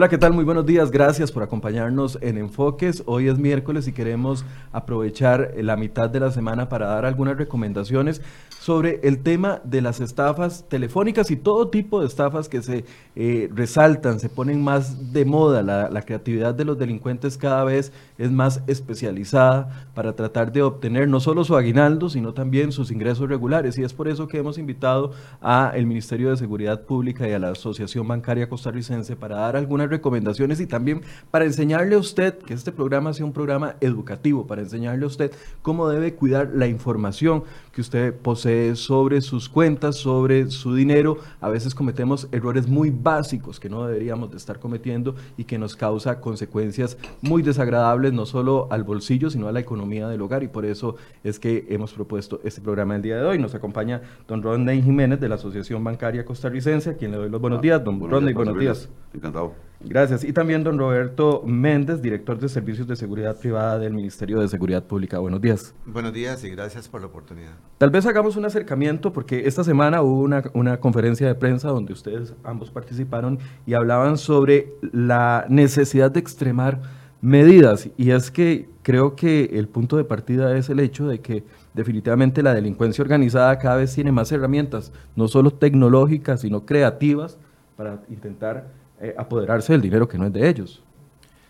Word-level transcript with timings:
Hola, 0.00 0.08
¿qué 0.08 0.16
tal? 0.16 0.32
Muy 0.32 0.44
buenos 0.44 0.64
días. 0.64 0.90
Gracias 0.90 1.30
por 1.30 1.42
acompañarnos 1.42 2.16
en 2.22 2.38
Enfoques. 2.38 3.02
Hoy 3.04 3.28
es 3.28 3.36
miércoles 3.36 3.86
y 3.86 3.92
queremos 3.92 4.46
aprovechar 4.72 5.52
la 5.58 5.76
mitad 5.76 6.08
de 6.08 6.20
la 6.20 6.30
semana 6.30 6.70
para 6.70 6.86
dar 6.86 7.04
algunas 7.04 7.36
recomendaciones 7.36 8.22
sobre 8.60 9.00
el 9.02 9.22
tema 9.22 9.60
de 9.64 9.82
las 9.82 10.00
estafas 10.00 10.66
telefónicas 10.68 11.30
y 11.30 11.36
todo 11.36 11.68
tipo 11.68 12.00
de 12.00 12.06
estafas 12.06 12.48
que 12.48 12.62
se 12.62 12.86
eh, 13.14 13.50
resaltan, 13.54 14.20
se 14.20 14.30
ponen 14.30 14.64
más 14.64 15.12
de 15.12 15.26
moda. 15.26 15.62
La, 15.62 15.90
la, 15.90 16.00
creatividad 16.00 16.54
de 16.54 16.64
los 16.64 16.78
delincuentes 16.78 17.36
cada 17.36 17.64
vez 17.64 17.92
es 18.16 18.30
más 18.30 18.62
especializada 18.68 19.86
para 19.94 20.14
tratar 20.14 20.50
de 20.50 20.62
obtener 20.62 21.08
no 21.08 21.20
solo 21.20 21.44
su 21.44 21.56
aguinaldo, 21.56 22.08
sino 22.08 22.32
también 22.32 22.72
sus 22.72 22.90
ingresos 22.90 23.28
regulares. 23.28 23.76
Y 23.76 23.82
es 23.82 23.92
por 23.92 24.08
eso 24.08 24.28
que 24.28 24.38
hemos 24.38 24.56
invitado 24.56 25.12
al 25.42 25.84
Ministerio 25.84 26.30
de 26.30 26.38
Seguridad 26.38 26.86
Pública 26.86 27.28
y 27.28 27.32
a 27.32 27.38
la 27.38 27.50
Asociación 27.50 28.08
Bancaria 28.08 28.48
Costarricense 28.48 29.14
para 29.14 29.36
dar 29.36 29.56
algunas 29.56 29.89
recomendaciones 29.90 30.60
y 30.60 30.66
también 30.66 31.02
para 31.30 31.44
enseñarle 31.44 31.96
a 31.96 31.98
usted 31.98 32.38
que 32.38 32.54
este 32.54 32.72
programa 32.72 33.12
sea 33.12 33.26
un 33.26 33.32
programa 33.32 33.76
educativo, 33.80 34.46
para 34.46 34.62
enseñarle 34.62 35.04
a 35.04 35.08
usted 35.08 35.32
cómo 35.62 35.88
debe 35.88 36.14
cuidar 36.14 36.50
la 36.54 36.66
información 36.66 37.44
que 37.72 37.80
usted 37.80 38.14
posee 38.14 38.76
sobre 38.76 39.20
sus 39.20 39.48
cuentas, 39.48 39.96
sobre 39.96 40.50
su 40.50 40.74
dinero. 40.74 41.18
A 41.40 41.48
veces 41.48 41.74
cometemos 41.74 42.28
errores 42.32 42.66
muy 42.68 42.90
básicos 42.90 43.60
que 43.60 43.68
no 43.68 43.86
deberíamos 43.86 44.30
de 44.30 44.36
estar 44.36 44.58
cometiendo 44.58 45.14
y 45.36 45.44
que 45.44 45.58
nos 45.58 45.76
causa 45.76 46.20
consecuencias 46.20 46.98
muy 47.20 47.42
desagradables, 47.42 48.12
no 48.12 48.26
solo 48.26 48.68
al 48.70 48.84
bolsillo, 48.84 49.30
sino 49.30 49.48
a 49.48 49.52
la 49.52 49.60
economía 49.60 50.08
del 50.08 50.22
hogar. 50.22 50.42
Y 50.42 50.48
por 50.48 50.64
eso 50.64 50.96
es 51.24 51.38
que 51.38 51.66
hemos 51.68 51.92
propuesto 51.92 52.40
este 52.44 52.60
programa 52.60 52.96
el 52.96 53.02
día 53.02 53.16
de 53.16 53.24
hoy. 53.24 53.38
Nos 53.38 53.54
acompaña 53.54 54.02
don 54.26 54.42
Rodney 54.42 54.82
Jiménez 54.82 55.20
de 55.20 55.28
la 55.28 55.36
Asociación 55.36 55.82
Bancaria 55.84 56.24
Costarricense, 56.24 56.90
a 56.90 56.96
quien 56.96 57.12
le 57.12 57.18
doy 57.18 57.30
los 57.30 57.40
buenos 57.40 57.60
días. 57.60 57.82
Don 57.82 58.00
Rodney, 58.00 58.34
buenos 58.34 58.58
días. 58.58 58.88
Encantado. 59.14 59.70
Gracias. 59.82 60.24
Y 60.24 60.32
también 60.32 60.62
don 60.62 60.78
Roberto 60.78 61.42
Méndez, 61.46 62.02
director 62.02 62.38
de 62.38 62.48
Servicios 62.48 62.86
de 62.86 62.96
Seguridad 62.96 63.38
Privada 63.38 63.78
del 63.78 63.94
Ministerio 63.94 64.38
de 64.40 64.48
Seguridad 64.48 64.84
Pública. 64.84 65.18
Buenos 65.18 65.40
días. 65.40 65.74
Buenos 65.86 66.12
días 66.12 66.44
y 66.44 66.50
gracias 66.50 66.88
por 66.88 67.00
la 67.00 67.06
oportunidad. 67.06 67.54
Tal 67.78 67.90
vez 67.90 68.04
hagamos 68.04 68.36
un 68.36 68.44
acercamiento 68.44 69.12
porque 69.12 69.46
esta 69.46 69.64
semana 69.64 70.02
hubo 70.02 70.20
una, 70.20 70.76
conferencia 70.76 71.26
de 71.26 71.34
prensa 71.34 71.68
donde 71.68 71.94
ustedes 71.94 72.34
ambos 72.44 72.70
participaron 72.70 73.38
y 73.66 73.72
hablaban 73.74 74.18
sobre 74.18 74.74
la 74.92 75.46
necesidad 75.48 76.10
de 76.10 76.20
extremar 76.20 76.82
medidas. 77.22 77.88
Y 77.96 78.10
es 78.10 78.30
que 78.30 78.68
creo 78.82 79.16
que 79.16 79.44
el 79.54 79.66
punto 79.66 79.96
de 79.96 80.04
partida 80.04 80.56
es 80.56 80.68
el 80.68 80.80
hecho 80.80 81.08
de 81.08 81.20
que 81.20 81.42
definitivamente 81.72 82.42
la 82.42 82.54
delincuencia 82.54 83.02
organizada 83.02 83.58
cada 83.58 83.76
vez 83.76 83.94
tiene 83.94 84.12
más 84.12 84.30
herramientas, 84.30 84.92
no 85.16 85.26
solo 85.28 85.50
tecnológicas, 85.50 86.42
sino 86.42 86.66
creativas 86.66 87.38
para 87.76 88.02
intentar 88.10 88.68
eh, 89.00 89.14
apoderarse 89.16 89.72
del 89.72 89.80
dinero 89.80 90.06
que 90.06 90.18
no 90.18 90.26
es 90.26 90.32
de 90.34 90.46
ellos. 90.46 90.82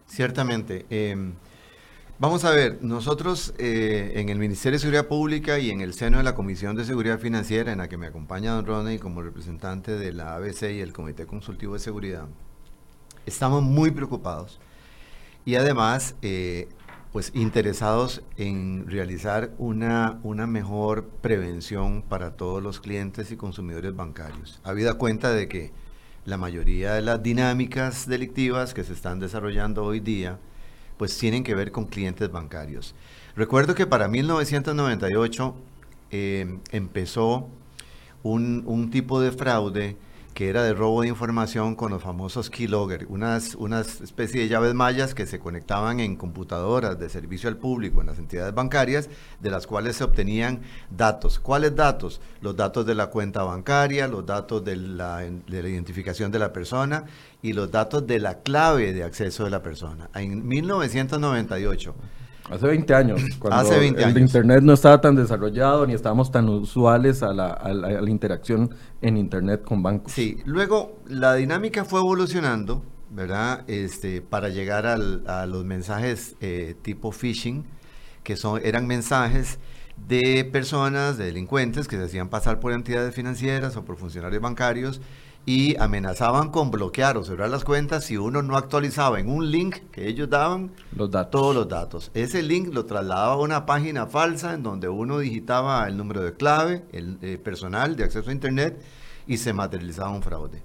Ciertamente. 0.07 0.87
Em, 0.91 1.33
vamos 2.21 2.45
a 2.45 2.51
ver, 2.51 2.79
nosotros 2.83 3.55
eh, 3.59 4.13
en 4.17 4.29
el 4.29 4.39
Ministerio 4.39 4.77
de 4.77 4.81
Seguridad 4.81 5.09
Pública 5.09 5.59
y 5.59 5.71
en 5.71 5.81
el 5.81 5.95
seno 5.95 6.19
de 6.19 6.23
la 6.23 6.35
Comisión 6.35 6.77
de 6.77 6.85
Seguridad 6.85 7.19
Financiera, 7.19 7.73
en 7.73 7.79
la 7.79 7.89
que 7.89 7.97
me 7.97 8.07
acompaña 8.07 8.53
don 8.53 8.67
Ronnie 8.67 8.99
como 8.99 9.23
representante 9.23 9.97
de 9.97 10.13
la 10.13 10.35
ABC 10.37 10.71
y 10.71 10.81
el 10.81 10.93
Comité 10.93 11.27
Consultivo 11.27 11.73
de 11.73 11.81
Seguridad, 11.81 12.27
estamos 13.25 13.63
muy 13.63 13.91
preocupados 13.91 14.61
y 15.47 15.55
además 15.55 16.15
eh, 16.21 16.69
pues 17.11 17.33
interesados 17.35 18.23
en 18.37 18.87
realizar 18.87 19.53
una, 19.57 20.21
una 20.23 20.47
mejor 20.47 21.07
prevención 21.23 22.03
para 22.03 22.37
todos 22.37 22.63
los 22.63 22.81
clientes 22.81 23.33
y 23.33 23.37
consumidores 23.37 23.97
bancarios. 23.97 24.61
Habida 24.63 24.95
cuenta 24.95 25.33
de 25.33 25.49
que 25.49 25.73
la 26.27 26.37
mayoría 26.37 26.93
de 26.93 27.01
las 27.01 27.23
dinámicas 27.23 28.07
delictivas 28.07 28.75
que 28.75 28.85
se 28.85 28.93
están 28.93 29.21
desarrollando 29.21 29.85
hoy 29.85 30.01
día, 30.01 30.39
pues 31.01 31.17
tienen 31.17 31.45
que 31.45 31.55
ver 31.55 31.73
con 31.73 31.87
clientes 31.87 32.31
bancarios. 32.31 32.95
Recuerdo 33.35 33.75
que 33.75 33.87
para 33.87 34.07
1998 34.07 35.55
eh, 36.11 36.59
empezó 36.73 37.49
un, 38.23 38.65
un 38.67 38.91
tipo 38.91 39.19
de 39.19 39.33
fraude 39.33 39.97
que 40.35 40.49
era 40.49 40.63
de 40.63 40.75
robo 40.75 41.03
de 41.03 41.09
información 41.09 41.75
con 41.75 41.91
los 41.91 42.03
famosos 42.03 42.51
keylogger, 42.51 43.07
unas, 43.09 43.55
unas 43.55 44.01
especie 44.01 44.41
de 44.41 44.49
llaves 44.49 44.75
mayas 44.75 45.15
que 45.15 45.27
se 45.27 45.39
conectaban 45.39 46.01
en 46.01 46.17
computadoras 46.17 46.99
de 46.99 47.09
servicio 47.09 47.49
al 47.49 47.57
público 47.57 48.01
en 48.01 48.07
las 48.07 48.19
entidades 48.19 48.55
bancarias, 48.55 49.09
de 49.41 49.51
las 49.51 49.67
cuales 49.67 49.97
se 49.97 50.05
obtenían 50.05 50.63
datos. 50.91 51.39
¿Cuáles 51.39 51.75
datos? 51.77 52.21
Los 52.41 52.57
datos 52.57 52.87
de 52.87 52.95
la 52.95 53.09
cuenta 53.09 53.43
bancaria, 53.43 54.09
los 54.09 54.25
datos 54.25 54.65
de 54.65 54.77
la, 54.77 55.19
de 55.19 55.63
la 55.63 55.69
identificación 55.69 56.31
de 56.31 56.39
la 56.39 56.53
persona 56.53 57.05
y 57.43 57.53
los 57.53 57.71
datos 57.71 58.07
de 58.07 58.19
la 58.19 58.39
clave 58.39 58.93
de 58.93 59.05
acceso 59.05 59.45
de 59.45 59.51
la 59.51 59.63
persona. 59.63 60.11
En 60.15 60.47
1998 60.47 61.95
Hace 62.51 62.67
20 62.67 62.95
años, 62.95 63.21
cuando 63.39 63.73
el 63.75 64.19
Internet 64.19 64.63
no 64.63 64.73
estaba 64.73 65.01
tan 65.01 65.15
desarrollado 65.15 65.87
ni 65.87 65.95
estábamos 65.95 66.31
tan 66.31 66.49
usuales 66.49 67.23
a 67.23 67.33
la, 67.33 67.49
a, 67.49 67.73
la, 67.73 68.11
interacción 68.11 68.75
en 69.01 69.17
Internet 69.17 69.63
con 69.65 69.83
bancos. 69.83 70.13
Sí, 70.13 70.39
luego 70.45 71.01
la 71.07 71.35
dinámica 71.35 71.85
fue 71.85 72.01
evolucionando, 72.01 72.83
¿verdad? 73.11 73.65
Este, 73.69 74.21
para 74.21 74.49
llegar 74.49 74.87
al, 74.87 75.23
a 75.27 75.47
los 75.47 75.65
mensajes 75.65 76.37
eh, 76.41 76.75
tipo 76.83 77.13
phishing, 77.13 77.65
que 78.25 78.37
son, 78.37 78.61
eran 78.65 78.87
mensajes 78.87 79.59
de 80.09 80.45
personas, 80.45 81.19
de 81.19 81.27
delincuentes 81.27 81.87
que 81.87 81.97
se 81.97 82.05
hacían 82.05 82.29
pasar 82.29 82.59
por 82.59 82.73
entidades 82.73 83.15
financieras 83.15 83.77
o 83.77 83.85
por 83.85 83.97
funcionarios 83.97 84.43
bancarios 84.43 85.01
y 85.47 85.77
amenazaban 85.79 86.51
con 86.51 86.71
bloquear 86.71 87.17
o 87.17 87.25
cerrar 87.25 87.51
las 87.51 87.65
cuentas 87.65 88.05
si 88.05 88.17
uno 88.17 88.43
no 88.43 88.57
actualizaba 88.57 89.21
en 89.21 89.29
un 89.31 89.51
link 89.51 89.77
que 89.91 90.07
ellos 90.07 90.29
daban 90.29 90.71
los 90.95 91.11
datos. 91.11 91.31
todos 91.31 91.55
los 91.55 91.69
datos. 91.69 92.11
Ese 92.15 92.43
link 92.43 92.73
lo 92.73 92.85
trasladaba 92.85 93.33
a 93.33 93.37
una 93.37 93.67
página 93.67 94.07
falsa 94.07 94.55
en 94.55 94.63
donde 94.63 94.89
uno 94.89 95.19
digitaba 95.19 95.87
el 95.89 95.97
número 95.97 96.23
de 96.23 96.35
clave, 96.35 96.85
el 96.93 97.19
eh, 97.23 97.39
personal 97.39 97.97
de 97.97 98.05
acceso 98.05 98.31
a 98.31 98.33
Internet 98.33 98.81
y 99.27 99.39
se 99.39 99.53
materializaba 99.53 100.11
un 100.11 100.23
fraude. 100.23 100.63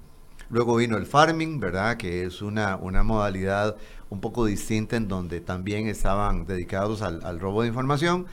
Luego 0.50 0.76
vino 0.76 0.96
el 0.96 1.06
farming, 1.06 1.58
¿verdad? 1.58 1.96
Que 1.96 2.24
es 2.24 2.40
una, 2.42 2.76
una 2.76 3.02
modalidad 3.02 3.76
un 4.10 4.20
poco 4.20 4.44
distinta 4.44 4.96
en 4.96 5.08
donde 5.08 5.40
también 5.40 5.88
estaban 5.88 6.46
dedicados 6.46 7.02
al, 7.02 7.24
al 7.24 7.40
robo 7.40 7.62
de 7.62 7.68
información. 7.68 8.26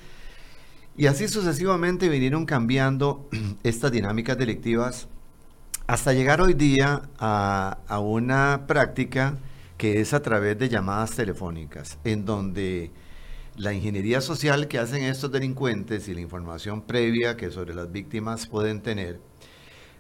Y 0.96 1.08
así 1.08 1.28
sucesivamente 1.28 2.10
vinieron 2.10 2.46
cambiando 2.46 3.28
estas 3.64 3.92
dinámicas 3.92 4.38
delictivas 4.38 5.08
hasta 5.88 6.14
llegar 6.14 6.42
hoy 6.42 6.54
día 6.54 7.04
a, 7.20 8.00
una 8.00 8.66
práctica 8.68 9.38
que 9.78 10.00
es 10.00 10.14
a 10.14 10.22
través 10.22 10.58
de 10.58 10.70
llamadas 10.70 11.12
telefónicas, 11.12 12.00
en 12.04 12.26
donde 12.26 12.92
la 13.58 13.74
ingeniería 13.74 14.22
social 14.22 14.68
que 14.68 14.80
hacen 14.80 15.04
estos 15.04 15.32
delincuentes 15.32 16.08
y 16.08 16.14
la 16.14 16.22
información 16.22 16.82
previa 16.82 17.36
que 17.36 17.52
sobre 17.52 17.74
las 17.74 17.92
víctimas 17.92 18.48
pueden 18.48 18.82
tener, 18.82 19.20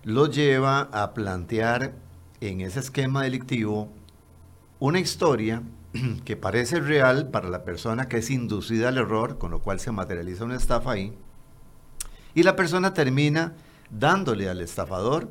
los 0.04 0.34
lleva 0.34 0.90
a 0.92 1.14
plantear 1.14 1.94
en 2.40 2.62
ese 2.62 2.80
esquema 2.80 3.24
delictivo 3.24 3.92
una 4.80 5.00
historia 5.00 5.64
que 6.26 6.38
parece 6.38 6.80
real 6.80 7.30
para 7.30 7.50
la 7.50 7.64
persona 7.66 8.08
que 8.08 8.18
es 8.18 8.30
inducida 8.30 8.88
al 8.88 8.98
error, 8.98 9.38
con 9.38 9.52
lo 9.52 9.60
cual 9.60 9.80
se 9.80 9.92
materializa 9.92 10.46
una 10.46 10.56
estafa 10.56 10.92
ahí, 10.92 11.14
y 12.34 12.44
la 12.44 12.56
persona 12.56 12.94
termina 12.94 13.54
dándole 13.92 14.50
al 14.50 14.62
estafador 14.62 15.30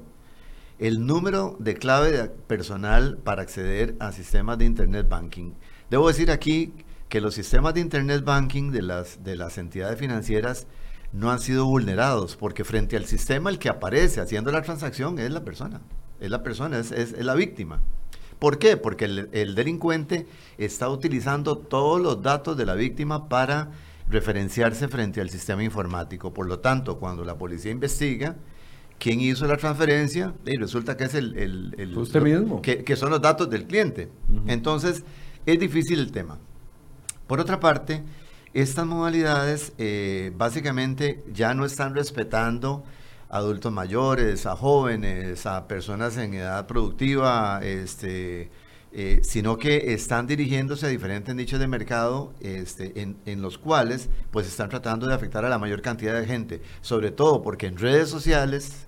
el 0.83 1.07
número 1.07 1.55
de 1.61 1.75
clave 1.75 2.29
personal 2.49 3.17
para 3.17 3.43
acceder 3.43 3.95
a 4.01 4.11
sistemas 4.11 4.59
de 4.59 4.65
Internet 4.65 5.09
Banking. 5.09 5.53
Debo 5.89 6.09
decir 6.09 6.33
aquí 6.33 6.73
que 7.09 7.21
los 7.21 7.35
sistemas 7.35 7.75
de 7.75 7.81
Internet 7.81 8.25
Banking 8.25 8.73
de 8.73 8.83
las, 8.83 9.23
de 9.23 9.37
las 9.37 9.59
entidades 9.59 9.97
financieras 9.97 10.67
no 11.13 11.31
han 11.31 11.39
sido 11.39 11.67
vulnerados, 11.67 12.35
porque 12.35 12.65
frente 12.65 12.97
al 12.97 13.05
sistema 13.05 13.49
el 13.49 13.61
que 13.61 13.69
aparece 13.69 14.21
haciendo 14.21 14.51
la 14.51 14.63
transacción 14.63 15.21
es 15.21 15.31
la 15.31 15.45
persona, 15.45 15.83
es 16.19 16.31
la 16.31 16.43
persona, 16.43 16.81
es, 16.81 17.13
la 17.13 17.35
víctima. 17.37 17.81
¿Por 18.41 18.59
qué? 18.59 18.77
Porque 18.77 19.05
el, 19.05 19.29
el, 19.31 19.55
delincuente 19.55 20.27
está 20.59 20.89
utilizando 20.89 21.59
todos 21.59 22.01
los 22.01 22.23
datos 22.23 22.57
de 22.57 22.67
la 22.67 22.75
víctima 22.75 23.29
para 23.29 23.71
referenciarse 24.09 24.89
frente 24.89 25.21
al 25.21 25.31
sistema 25.31 25.63
informático. 25.63 26.35
Por 26.35 26.49
lo 26.49 26.59
tanto, 26.59 26.99
cuando 26.99 27.25
la 27.25 27.39
policía 27.39 27.71
investiga, 27.71 28.35
quién 29.03 29.21
hizo 29.21 29.49
la 29.49 29.57
transferencia 29.57 30.33
y 30.47 30.57
resulta 30.57 30.97
que 30.97 31.05
es 31.05 31.15
el... 31.15 31.93
Usted 31.97 32.23
mismo. 32.23 32.63
Que, 32.63 32.95
son 32.95 33.11
los 33.11 33.21
datos 33.21 33.51
del 33.51 33.67
cliente. 33.67 34.09
Entonces, 34.47 35.03
es 35.45 35.59
difícil 35.59 35.99
el 35.99 36.13
tema. 36.13 36.39
Por 37.27 37.41
otra 37.41 37.59
parte, 37.59 38.05
estas 38.55 38.87
modalidades 38.87 39.73
eh, 39.79 40.31
básicamente 40.37 41.25
ya 41.33 41.53
no 41.53 41.65
están 41.65 41.97
respetando 41.97 42.85
a 43.29 43.39
adultos 43.39 43.73
mayores, 43.73 44.47
a 44.47 44.55
jóvenes, 44.55 45.47
a 45.47 45.67
personas 45.67 46.17
en 46.17 46.35
edad 46.35 46.69
productiva, 46.69 47.59
este, 47.61 48.53
eh, 48.93 49.19
sino 49.25 49.59
que 49.59 49.95
están 49.95 50.29
dirigiéndose 50.29 50.87
a 50.87 50.91
diferentes 50.91 51.35
nichos 51.35 51.59
de 51.59 51.67
mercado 51.67 52.35
este, 52.41 53.01
en, 53.01 53.17
en, 53.27 53.43
los 53.43 53.59
cuales 53.59 54.11
pues 54.31 54.47
están 54.47 54.69
tratando 54.69 55.09
de 55.09 55.15
afectar 55.15 55.45
a 55.45 55.49
la 55.49 55.59
mayor 55.59 55.83
cantidad 55.83 56.15
de 56.15 56.25
gente, 56.25 56.63
sobre 56.83 57.11
todo 57.11 57.43
porque 57.43 57.67
en 57.67 57.79
redes 57.79 58.09
sociales 58.09 58.87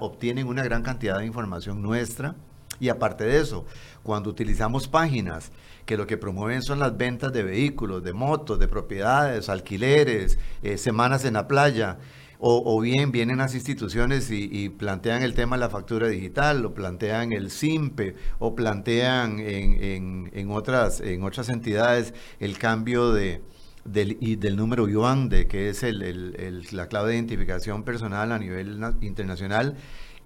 Obtienen 0.00 0.46
una 0.46 0.62
gran 0.62 0.82
cantidad 0.82 1.18
de 1.18 1.26
información 1.26 1.82
nuestra. 1.82 2.34
Y 2.80 2.88
aparte 2.88 3.24
de 3.24 3.40
eso, 3.40 3.64
cuando 4.02 4.30
utilizamos 4.30 4.88
páginas 4.88 5.52
que 5.86 5.96
lo 5.96 6.06
que 6.06 6.16
promueven 6.16 6.62
son 6.62 6.80
las 6.80 6.96
ventas 6.96 7.32
de 7.32 7.42
vehículos, 7.42 8.02
de 8.02 8.12
motos, 8.12 8.58
de 8.58 8.68
propiedades, 8.68 9.48
alquileres, 9.48 10.38
eh, 10.62 10.76
semanas 10.76 11.24
en 11.24 11.34
la 11.34 11.46
playa, 11.46 11.98
o, 12.46 12.78
bien 12.78 13.10
vienen 13.10 13.38
las 13.38 13.54
instituciones 13.54 14.30
y, 14.30 14.68
plantean 14.68 15.22
el 15.22 15.32
tema 15.32 15.56
de 15.56 15.60
la 15.60 15.70
factura 15.70 16.08
digital, 16.08 16.66
o 16.66 16.74
plantean 16.74 17.32
el 17.32 17.50
SIMPE, 17.50 18.16
o 18.38 18.54
plantean 18.54 19.38
en, 19.38 20.50
otras, 20.50 21.00
en 21.00 21.22
otras 21.22 21.48
entidades 21.48 22.12
el 22.40 22.58
cambio 22.58 23.12
de, 23.12 23.40
del, 23.84 24.16
y 24.20 24.36
del 24.36 24.56
número 24.56 24.88
yuan, 24.88 25.28
de 25.28 25.46
que 25.46 25.68
es 25.68 25.82
la 26.72 26.88
clave 26.88 27.10
de 27.10 27.16
identificación 27.16 27.82
personal 27.82 28.32
a 28.32 28.38
nivel 28.38 28.80
internacional, 29.00 29.76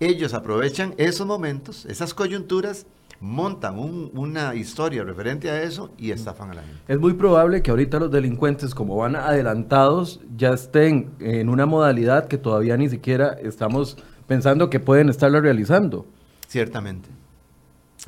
ellos 0.01 0.35
aprovechan 0.35 0.95
esos 0.97 1.27
momentos, 1.27 1.85
esas 1.87 2.15
coyunturas, 2.15 2.87
montan 3.21 3.77
una 3.79 4.55
historia 4.55 5.03
referente 5.03 5.51
a 5.51 5.61
eso 5.63 5.91
y 5.99 6.13
estafan 6.13 6.53
a 6.53 6.55
la 6.55 6.63
gente. 6.63 6.81
Es 6.87 7.01
muy 7.01 7.15
probable 7.15 7.63
que 7.63 7.73
ahorita 7.73 7.99
los 7.99 8.13
delincuentes, 8.13 8.77
como 8.77 8.95
van 8.95 9.17
adelantados, 9.17 10.21
ya 10.37 10.51
estén 10.51 11.11
en 11.19 11.49
una 11.49 11.67
modalidad 11.67 12.29
que 12.29 12.39
todavía 12.39 12.77
ni 12.77 12.89
siquiera 12.89 13.37
estamos 13.43 13.97
pensando 14.29 14.71
que 14.71 14.79
pueden 14.79 15.09
estarlo 15.09 15.41
realizando. 15.41 16.07
Ciertamente, 16.47 17.09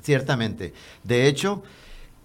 ciertamente. 0.01 0.75
De 1.03 1.27
hecho, 1.27 1.65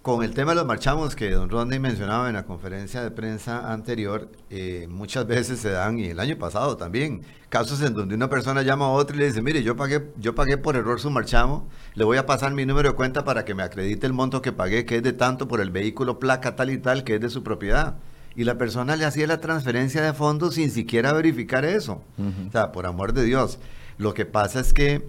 con 0.06 0.22
el 0.22 0.34
tema 0.34 0.52
de 0.52 0.58
los 0.58 0.66
marchamos 0.66 1.16
que 1.16 1.32
don 1.32 1.50
Rodney 1.50 1.80
mencionaba 1.80 2.28
en 2.28 2.34
la 2.34 2.44
conferencia 2.44 3.02
de 3.02 3.10
prensa 3.10 3.72
anterior, 3.72 4.30
eh, 4.50 4.86
muchas 4.88 5.26
veces 5.26 5.58
se 5.58 5.70
dan, 5.70 5.98
y 5.98 6.04
el 6.04 6.20
año 6.20 6.38
pasado 6.38 6.76
también, 6.76 7.22
casos 7.48 7.82
en 7.82 7.92
donde 7.92 8.14
una 8.14 8.30
persona 8.30 8.62
llama 8.62 8.84
a 8.84 8.90
otra 8.90 9.16
y 9.16 9.18
le 9.18 9.26
dice, 9.26 9.42
mire, 9.42 9.64
yo 9.64 9.74
pagué, 9.74 10.12
yo 10.18 10.36
pagué 10.36 10.58
por 10.58 10.76
error 10.76 11.00
su 11.00 11.10
marchamo, 11.10 11.68
le 11.96 12.04
voy 12.04 12.18
a 12.18 12.24
pasar 12.24 12.52
mi 12.54 12.64
número 12.64 12.90
de 12.90 12.94
cuenta 12.94 13.24
para 13.24 13.44
que 13.44 13.56
me 13.56 13.64
acredite 13.64 14.06
el 14.06 14.12
monto 14.12 14.42
que 14.42 14.52
pagué, 14.52 14.86
que 14.86 14.98
es 14.98 15.02
de 15.02 15.12
tanto 15.12 15.48
por 15.48 15.60
el 15.60 15.70
vehículo, 15.70 16.20
placa 16.20 16.54
tal 16.54 16.70
y 16.70 16.78
tal, 16.78 17.02
que 17.02 17.16
es 17.16 17.20
de 17.20 17.28
su 17.28 17.42
propiedad. 17.42 17.96
Y 18.36 18.44
la 18.44 18.58
persona 18.58 18.94
le 18.94 19.06
hacía 19.06 19.26
la 19.26 19.40
transferencia 19.40 20.02
de 20.02 20.12
fondos 20.12 20.54
sin 20.54 20.70
siquiera 20.70 21.12
verificar 21.14 21.64
eso. 21.64 22.00
O 22.46 22.52
sea, 22.52 22.70
por 22.70 22.86
amor 22.86 23.12
de 23.12 23.24
Dios. 23.24 23.58
Lo 23.98 24.14
que 24.14 24.24
pasa 24.24 24.60
es 24.60 24.72
que 24.72 25.04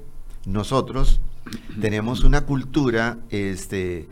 nosotros 0.48 1.22
tenemos 1.80 2.24
una 2.24 2.48
cultura, 2.48 3.20
este, 3.30 4.08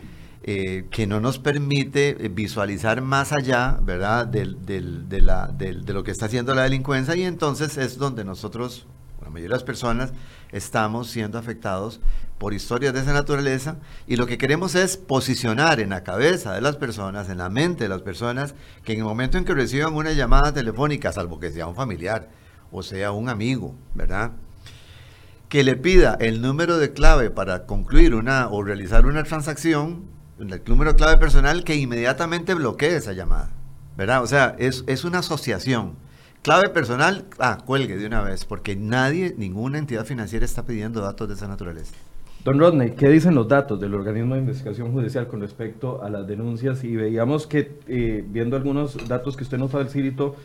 eh, 0.48 0.86
que 0.92 1.08
no 1.08 1.20
nos 1.20 1.40
permite 1.40 2.10
eh, 2.24 2.30
visualizar 2.30 3.02
más 3.02 3.32
allá, 3.32 3.80
¿verdad?, 3.82 4.28
del, 4.28 4.64
de, 4.64 5.22
la, 5.22 5.48
de 5.48 5.74
lo 5.92 6.04
que 6.04 6.12
está 6.12 6.28
haciendo 6.28 6.54
la 6.54 6.62
delincuencia 6.62 7.16
y 7.16 7.24
entonces 7.24 7.78
es 7.78 7.98
donde 7.98 8.24
nosotros, 8.24 8.86
la 9.24 9.30
mayoría 9.30 9.50
de 9.50 9.56
las 9.56 9.64
personas, 9.64 10.14
estamos 10.52 11.10
siendo 11.10 11.40
afectados 11.40 12.00
por 12.38 12.54
historias 12.54 12.94
de 12.94 13.00
esa 13.00 13.12
naturaleza 13.14 13.78
y 14.06 14.18
lo 14.18 14.28
que 14.28 14.38
queremos 14.38 14.76
es 14.76 14.98
posicionar 14.98 15.80
en 15.80 15.90
la 15.90 16.04
cabeza 16.04 16.54
de 16.54 16.62
las 16.62 16.76
personas, 16.76 17.28
en 17.30 17.40
la 17.40 17.50
mente 17.50 17.86
de 17.86 17.90
las 17.90 18.04
personas, 18.04 18.54
que 18.84 18.94
en 18.94 19.00
el 19.00 19.06
momento 19.06 19.40
en 19.40 19.46
que 19.46 19.56
reciban 19.56 19.96
una 19.96 20.12
llamada 20.12 20.54
telefónica, 20.54 21.12
salvo 21.12 21.40
que 21.40 21.52
sea 21.52 21.66
un 21.66 21.76
familiar 21.76 22.30
o 22.72 22.84
sea 22.84 23.12
un 23.12 23.30
amigo, 23.30 23.74
¿verdad? 23.96 24.34
Que 25.50 25.64
le 25.64 25.76
pida 25.76 26.18
el 26.20 26.42
número 26.42 26.78
de 26.78 26.94
clave 26.94 27.32
para 27.32 27.66
concluir 27.66 28.14
una 28.14 28.50
o 28.50 28.64
realizar 28.64 29.06
una 29.06 29.24
transacción, 29.24 30.15
el 30.40 30.62
número 30.68 30.96
clave 30.96 31.18
personal 31.18 31.64
que 31.64 31.76
inmediatamente 31.76 32.54
bloquee 32.54 32.96
esa 32.96 33.14
llamada. 33.14 33.50
¿Verdad? 33.98 34.24
O 34.24 34.28
sea, 34.28 34.56
es, 34.60 34.84
es 34.88 35.06
una 35.06 35.20
asociación. 35.20 35.94
Clave 36.42 36.70
personal, 36.70 37.26
ah, 37.40 37.58
cuelgue 37.66 37.98
de 37.98 38.06
una 38.06 38.22
vez, 38.22 38.46
porque 38.46 38.76
nadie, 38.76 39.34
ninguna 39.38 39.80
entidad 39.80 40.06
financiera 40.06 40.46
está 40.46 40.64
pidiendo 40.64 41.02
datos 41.02 41.28
de 41.28 41.34
esa 41.34 41.48
naturaleza. 41.48 41.96
Don 42.44 42.60
Rodney, 42.60 42.92
¿qué 42.92 43.10
dicen 43.10 43.34
los 43.34 43.48
datos 43.48 43.80
del 43.80 43.96
organismo 43.96 44.36
de 44.36 44.42
investigación 44.42 44.92
judicial 44.92 45.28
con 45.28 45.42
respecto 45.42 46.04
a 46.04 46.10
las 46.10 46.28
denuncias? 46.28 46.84
Y 46.84 46.96
veíamos 46.96 47.48
que, 47.48 47.80
eh, 47.88 48.24
viendo 48.28 48.56
algunos 48.56 49.08
datos 49.08 49.36
que 49.36 49.44
usted 49.44 49.58
nos 49.58 49.72
facilitó, 49.72 50.36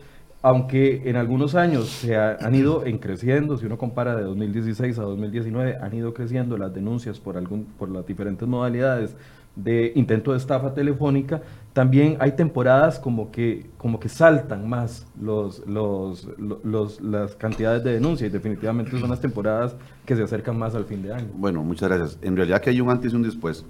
aunque 0.40 1.02
en 1.10 1.16
algunos 1.16 1.54
años 1.54 1.88
se 1.90 2.16
han 2.16 2.54
ido 2.54 2.86
en 2.86 2.96
creciendo, 2.96 3.58
si 3.58 3.66
uno 3.66 3.76
compara 3.76 4.16
de 4.16 4.22
2016 4.22 4.98
a 4.98 5.02
2019, 5.02 5.76
han 5.82 5.92
ido 5.92 6.14
creciendo 6.14 6.56
las 6.56 6.72
denuncias 6.72 7.20
por, 7.20 7.36
algún, 7.36 7.66
por 7.78 7.90
las 7.90 8.06
diferentes 8.06 8.48
modalidades 8.48 9.14
de 9.56 9.92
intento 9.94 10.32
de 10.32 10.38
estafa 10.38 10.74
telefónica, 10.74 11.42
también 11.72 12.16
hay 12.20 12.32
temporadas 12.32 12.98
como 12.98 13.30
que, 13.30 13.66
como 13.78 14.00
que 14.00 14.08
saltan 14.08 14.68
más 14.68 15.06
los, 15.20 15.64
los, 15.66 16.26
los, 16.64 17.00
las 17.00 17.36
cantidades 17.36 17.84
de 17.84 17.92
denuncias 17.92 18.28
y 18.28 18.32
definitivamente 18.32 18.98
son 18.98 19.10
las 19.10 19.20
temporadas 19.20 19.76
que 20.04 20.16
se 20.16 20.22
acercan 20.22 20.58
más 20.58 20.74
al 20.74 20.84
fin 20.84 21.02
de 21.02 21.12
año. 21.12 21.28
Bueno, 21.34 21.62
muchas 21.62 21.88
gracias. 21.88 22.18
En 22.22 22.36
realidad 22.36 22.60
que 22.60 22.70
hay 22.70 22.80
un 22.80 22.90
antes 22.90 23.12
y 23.12 23.16
un 23.16 23.22
después. 23.22 23.64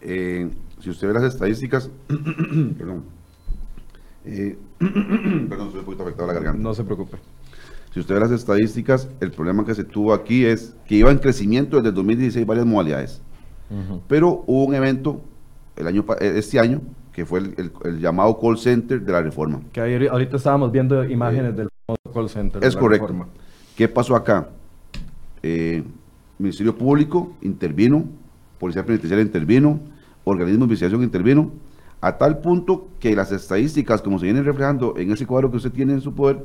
Eh, 0.00 0.50
si 0.80 0.90
usted 0.90 1.08
ve 1.08 1.14
las 1.14 1.22
estadísticas, 1.22 1.88
perdón, 2.78 3.04
eh, 4.24 4.58
perdón, 4.78 5.68
estoy 5.68 5.80
un 5.80 5.84
poquito 5.84 6.02
afectado 6.02 6.26
la 6.26 6.34
garganta. 6.34 6.60
No 6.60 6.74
se 6.74 6.82
preocupe. 6.84 7.18
Si 7.92 8.00
usted 8.00 8.14
ve 8.14 8.20
las 8.20 8.32
estadísticas, 8.32 9.08
el 9.20 9.30
problema 9.30 9.64
que 9.64 9.74
se 9.74 9.84
tuvo 9.84 10.14
aquí 10.14 10.44
es 10.44 10.74
que 10.86 10.96
iba 10.96 11.12
en 11.12 11.18
crecimiento 11.18 11.76
desde 11.76 11.90
el 11.90 11.94
2016 11.94 12.44
varias 12.44 12.66
modalidades. 12.66 13.22
Pero 14.08 14.44
hubo 14.46 14.64
un 14.64 14.74
evento 14.74 15.20
el 15.76 15.86
año 15.86 16.04
eh, 16.20 16.34
este 16.36 16.60
año 16.60 16.80
que 17.12 17.24
fue 17.24 17.40
el, 17.40 18.00
llamado 18.00 18.38
call 18.40 18.58
center 18.58 19.00
de 19.00 19.12
la 19.12 19.22
reforma. 19.22 19.60
Que 19.72 20.08
ahorita 20.08 20.36
estábamos 20.36 20.72
viendo 20.72 21.04
imágenes 21.04 21.56
del 21.56 21.68
call 22.12 22.28
center. 22.28 22.64
Es 22.64 22.76
correcto. 22.76 23.26
¿Qué 23.76 23.88
pasó 23.88 24.16
acá? 24.16 24.48
Eh, 25.42 25.82
Ministerio 26.38 26.76
Público 26.76 27.36
intervino, 27.42 28.04
Policía 28.58 28.84
Penitenciaria 28.84 29.24
intervino, 29.24 29.80
organismo 30.24 30.60
de 30.60 30.64
investigación 30.64 31.02
intervino, 31.02 31.52
a 32.00 32.18
tal 32.18 32.38
punto 32.38 32.88
que 32.98 33.14
las 33.14 33.30
estadísticas, 33.30 34.02
como 34.02 34.18
se 34.18 34.26
vienen 34.26 34.44
reflejando 34.44 34.94
en 34.96 35.12
ese 35.12 35.26
cuadro 35.26 35.50
que 35.50 35.58
usted 35.58 35.72
tiene 35.72 35.92
en 35.92 36.00
su 36.00 36.14
poder, 36.14 36.44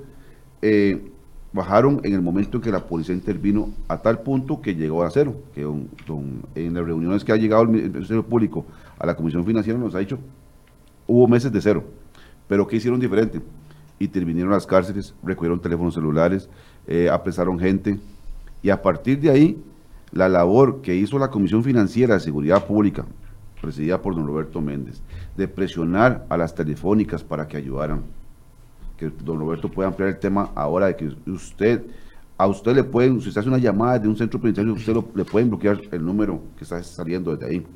eh, 0.62 1.12
bajaron 1.52 2.00
en 2.04 2.14
el 2.14 2.22
momento 2.22 2.58
en 2.58 2.64
que 2.64 2.72
la 2.72 2.86
policía 2.86 3.16
intervino 3.16 3.70
a 3.88 3.98
tal 3.98 4.20
punto 4.20 4.62
que 4.62 4.76
llegó 4.76 5.04
a 5.04 5.10
cero, 5.10 5.36
que 5.54 5.62
en 5.62 6.74
las 6.74 6.86
reuniones 6.86 7.24
que 7.24 7.32
ha 7.32 7.38
llegado 7.38 7.64
el 7.64 7.70
Ministerio 7.70 8.24
Público 8.24 8.66
a 9.00 9.06
la 9.06 9.16
Comisión 9.16 9.46
Financiera 9.46 9.80
nos 9.80 9.96
ha 9.96 10.00
dicho, 10.00 10.20
hubo 11.08 11.28
meses 11.28 11.52
de 11.52 11.62
cero, 11.62 11.84
pero 12.48 12.68
¿qué 12.68 12.76
hicieron 12.76 13.00
diferente? 13.00 13.42
Intervinieron 14.00 14.52
las 14.52 14.68
cárceles, 14.68 15.14
recogieron 15.24 15.60
teléfonos 15.60 15.94
celulares, 15.94 16.50
eh, 16.88 17.10
apresaron 17.10 17.60
gente, 17.60 18.00
y 18.62 18.70
a 18.70 18.82
partir 18.82 19.20
de 19.20 19.30
ahí, 19.30 19.64
la 20.12 20.30
labor 20.30 20.82
que 20.82 20.96
hizo 20.96 21.20
la 21.20 21.30
Comisión 21.30 21.64
Financiera 21.64 22.16
de 22.16 22.20
Seguridad 22.20 22.66
Pública, 22.66 23.06
presidida 23.62 24.02
por 24.02 24.16
don 24.16 24.28
Roberto 24.28 24.62
Méndez, 24.62 25.02
de 25.36 25.48
presionar 25.48 26.26
a 26.30 26.38
las 26.38 26.56
telefónicas 26.56 27.24
para 27.24 27.48
que 27.48 27.58
ayudaran, 27.58 28.04
que 29.00 29.10
don 29.24 29.40
Roberto 29.40 29.72
pueda 29.72 29.88
ampliar 29.88 30.10
el 30.10 30.20
tema 30.20 30.52
ahora 30.54 30.88
de 30.88 30.96
que 30.98 31.16
usted, 31.32 31.86
a 32.38 32.46
usted 32.48 32.76
le 32.76 32.84
pueden, 32.84 33.22
si 33.22 33.30
usted 33.30 33.40
hace 33.40 33.48
una 33.48 33.58
llamada 33.58 33.98
de 33.98 34.10
un 34.10 34.18
centro 34.18 34.42
penitenciario, 34.42 34.74
usted 34.74 35.16
le 35.16 35.24
pueden 35.24 35.50
bloquear 35.50 35.80
el 35.90 36.06
número 36.06 36.42
que 36.58 36.66
está 36.66 36.84
saliendo 36.84 37.34
desde 37.34 37.50
ahí. 37.50 37.68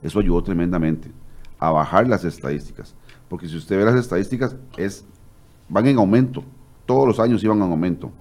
Eso 0.00 0.20
ayudó 0.20 0.40
tremendamente 0.40 1.10
a 1.58 1.72
bajar 1.72 2.06
las 2.06 2.24
estadísticas, 2.24 2.94
porque 3.28 3.48
si 3.48 3.56
usted 3.56 3.78
ve 3.78 3.84
las 3.84 3.96
estadísticas, 3.96 4.54
es, 4.76 5.04
van 5.68 5.86
en 5.88 5.98
aumento, 5.98 6.44
todos 6.86 7.08
los 7.08 7.18
años 7.18 7.42
iban 7.42 7.56
en 7.56 7.64
aumento. 7.64 8.12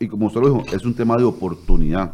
Y 0.00 0.08
como 0.08 0.26
usted 0.26 0.40
lo 0.40 0.48
dijo, 0.48 0.76
es 0.76 0.84
un 0.84 0.94
tema 0.94 1.16
de 1.16 1.22
oportunidad. 1.22 2.12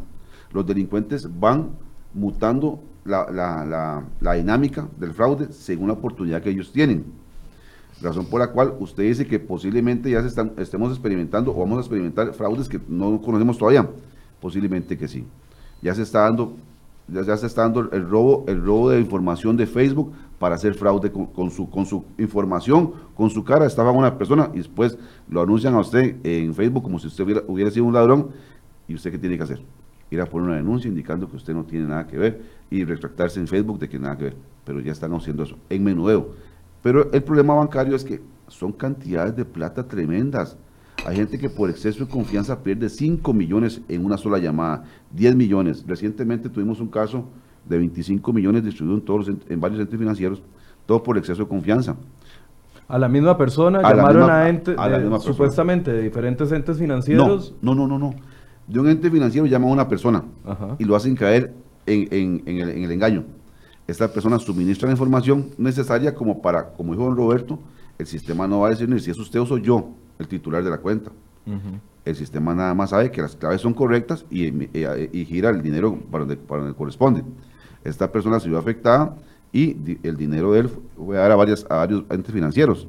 Los 0.53 0.67
delincuentes 0.67 1.27
van 1.41 1.71
mutando 2.13 2.83
la, 3.05 3.31
la, 3.31 4.05
la 4.21 4.33
dinámica 4.35 4.87
del 4.99 5.15
fraude 5.15 5.51
según 5.53 5.87
la 5.87 5.95
oportunidad 5.95 6.43
que 6.43 6.51
ellos 6.51 6.71
tienen 6.71 7.20
razón 8.03 8.27
por 8.27 8.41
la 8.41 8.51
cual 8.51 8.75
usted 8.81 9.05
dice 9.05 9.27
que 9.27 9.39
posiblemente 9.39 10.11
ya 10.11 10.23
se 10.23 10.29
están, 10.29 10.53
estemos 10.57 10.91
experimentando 10.91 11.55
o 11.55 11.61
vamos 11.61 11.79
a 11.79 11.81
experimentar 11.81 12.33
fraudes 12.33 12.69
que 12.69 12.81
no 12.89 13.21
conocemos 13.21 13.59
todavía. 13.59 13.89
Posiblemente 14.41 14.97
que 14.97 15.07
sí. 15.07 15.27
Ya 15.83 15.95
se 15.95 16.03
está 16.03 16.21
dando, 16.21 16.57
ya, 17.09 17.37
se 17.37 17.47
está 17.47 17.63
dando 17.63 17.91
el 17.93 18.09
robo, 18.09 18.45
el 18.49 18.63
robo 18.65 18.91
de 18.91 19.01
información 19.01 19.57
de 19.57 19.67
Facebook 19.67 20.13
para 20.39 20.55
hacer 20.55 20.75
fraude 20.75 21.13
con, 21.13 21.51
su, 21.51 21.69
con 21.69 21.85
su 21.85 22.05
información, 22.19 22.93
con 23.15 23.29
su 23.29 23.45
cara, 23.45 23.67
estaba 23.67 23.91
una 23.91 24.17
persona 24.17 24.51
y 24.55 24.59
después 24.59 24.97
lo 25.29 25.43
anuncian 25.43 25.75
a 25.75 25.81
usted 25.81 26.17
en 26.25 26.55
Facebook 26.55 26.83
como 26.83 26.99
si 26.99 27.09
usted 27.09 27.25
hubiera, 27.25 27.43
hubiera 27.47 27.71
sido 27.71 27.85
un 27.85 27.93
ladrón. 27.93 28.29
¿Y 28.89 28.95
usted 28.95 29.13
qué 29.13 29.19
tiene 29.19 29.37
que 29.37 29.45
hacer? 29.45 29.61
Ir 30.11 30.21
a 30.21 30.27
poner 30.27 30.49
una 30.49 30.57
denuncia 30.57 30.89
indicando 30.89 31.29
que 31.29 31.37
usted 31.37 31.55
no 31.55 31.65
tiene 31.65 31.87
nada 31.87 32.07
que 32.07 32.19
ver 32.19 32.43
y 32.71 32.85
retractarse 32.85 33.39
en 33.39 33.47
Facebook 33.47 33.79
de 33.79 33.89
que 33.89 33.99
nada 33.99 34.17
que 34.17 34.25
ver. 34.25 34.37
Pero 34.65 34.81
ya 34.81 34.93
están 34.93 35.13
haciendo 35.13 35.45
eso 35.45 35.57
en 35.69 35.85
menudeo 35.85 36.35
pero 36.83 37.11
el 37.13 37.23
problema 37.23 37.55
bancario 37.55 37.95
es 37.97 38.05
que 38.05 38.21
son 38.49 38.73
cantidades 38.73 39.37
de 39.37 39.45
plata 39.45 39.87
tremendas. 39.87 40.57
Hay 41.07 41.17
gente 41.17 41.39
que 41.39 41.49
por 41.49 41.71
exceso 41.71 42.05
de 42.05 42.11
confianza 42.11 42.63
pierde 42.63 42.89
5 42.89 43.33
millones 43.33 43.81
en 43.89 44.05
una 44.05 44.17
sola 44.19 44.39
llamada, 44.39 44.85
10 45.13 45.35
millones. 45.37 45.85
Recientemente 45.87 46.49
tuvimos 46.51 46.81
un 46.81 46.89
caso 46.89 47.25
de 47.67 47.79
25 47.79 48.33
millones 48.33 48.65
distribuidos 48.65 49.01
en, 49.01 49.07
todos 49.07 49.31
en 49.49 49.61
varios 49.61 49.79
centros 49.79 49.99
financieros, 49.99 50.43
todo 50.87 51.03
por 51.03 51.17
exceso 51.17 51.43
de 51.43 51.49
confianza. 51.49 51.97
A 52.89 52.99
la 52.99 53.09
misma 53.09 53.39
persona, 53.39 53.81
llamaron 53.83 54.29
a 54.29 54.49
entes, 54.49 54.77
supuestamente 55.23 55.93
de 55.93 56.03
diferentes 56.03 56.51
entes 56.53 56.77
financieros. 56.79 57.55
No, 57.63 57.75
no, 57.75 57.87
no, 57.87 57.99
no. 57.99 58.15
de 58.67 58.81
un 58.81 58.89
ente 58.89 59.11
financiero 59.11 59.47
llama 59.47 59.69
a 59.69 59.71
una 59.73 59.89
persona 59.89 60.25
Ajá. 60.45 60.77
y 60.79 60.85
lo 60.85 60.97
hacen 60.97 61.15
caer 61.15 61.55
en, 61.87 62.09
en- 62.11 62.43
en 62.47 62.57
el, 62.59 62.69
en 62.71 62.83
el 62.85 62.91
engaño. 62.91 63.25
Esta 63.91 64.13
persona 64.13 64.39
suministra 64.39 64.87
la 64.87 64.93
información 64.93 65.51
necesaria 65.59 66.15
como 66.15 66.41
para, 66.41 66.69
como 66.75 66.93
dijo 66.93 67.05
don 67.07 67.17
Roberto, 67.17 67.59
el 67.99 68.07
sistema 68.07 68.47
no 68.47 68.61
va 68.61 68.69
a 68.69 68.71
decir 68.71 68.89
ni 68.89 69.01
si 69.01 69.11
es 69.11 69.19
usted 69.19 69.41
o 69.41 69.47
soy 69.47 69.63
yo 69.63 69.89
el 70.21 70.29
titular 70.29 70.63
de 70.63 70.71
la 70.71 70.79
cuenta. 70.79 71.11
El 72.05 72.15
sistema 72.15 72.55
nada 72.55 72.73
más 72.73 72.91
sabe 72.91 73.11
que 73.11 73.21
las 73.21 73.35
claves 73.35 73.61
son 73.61 73.75
correctas 73.75 74.25
y, 74.31 74.47
y- 74.47 75.11
y 75.13 75.25
gira 75.25 75.51
el 75.51 75.61
dinero 75.61 75.99
para 76.11 76.25
donde, 76.25 76.37
para 76.37 76.63
donde 76.63 76.77
corresponde. 76.77 77.25
Esta 77.83 78.13
persona 78.13 78.39
se 78.39 78.49
vio 78.49 78.59
afectada 78.59 79.17
y 79.53 79.75
di- 79.75 79.99
el 80.05 80.17
dinero 80.17 80.53
de 80.53 80.61
él 80.61 80.71
fue 80.97 81.19
a 81.19 81.23
dar 81.23 81.33
a, 81.33 81.37
varias, 81.37 81.67
a 81.69 81.77
varios 81.77 82.05
entes 82.11 82.33
financieros. 82.33 82.87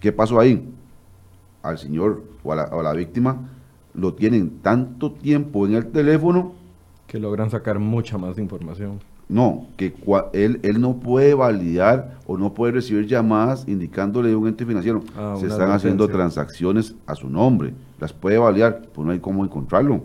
¿Qué 0.00 0.10
pasó 0.10 0.40
ahí? 0.40 0.68
Al 1.62 1.78
señor 1.78 2.24
o 2.42 2.52
a 2.52 2.56
la, 2.56 2.64
o 2.64 2.80
a 2.80 2.82
la 2.82 2.92
víctima 2.94 3.48
lo 3.94 4.14
tienen 4.14 4.58
tanto 4.60 5.12
tiempo 5.12 5.66
en 5.66 5.74
el 5.74 5.86
teléfono, 5.86 6.54
Que 7.06 7.18
logran 7.20 7.48
sacar 7.50 7.78
mucha 7.78 8.18
más 8.18 8.38
información. 8.38 8.98
No, 9.30 9.66
que 9.76 9.94
cua- 9.94 10.28
él, 10.32 10.60
él 10.62 10.80
no 10.80 10.96
puede 10.96 11.34
validar 11.34 12.18
o 12.26 12.36
no 12.36 12.52
puede 12.52 12.72
recibir 12.72 13.06
llamadas 13.06 13.64
indicándole 13.68 14.28
de 14.30 14.36
un 14.36 14.48
ente 14.48 14.66
financiero. 14.66 15.02
Ah, 15.16 15.34
Se 15.38 15.46
están 15.46 15.70
haciendo 15.76 16.04
transacciones 16.18 16.94
a 17.06 17.14
su 17.14 17.28
nombre. 17.30 17.72
Las 18.00 18.12
puede 18.12 18.38
validar, 18.38 18.82
pues 18.92 19.06
no 19.06 19.12
hay 19.12 19.18
cómo 19.20 19.44
encontrarlo. 19.44 20.02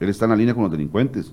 Él 0.00 0.08
está 0.08 0.24
en 0.26 0.30
la 0.30 0.36
línea 0.36 0.54
con 0.54 0.62
los 0.62 0.72
delincuentes. 0.72 1.32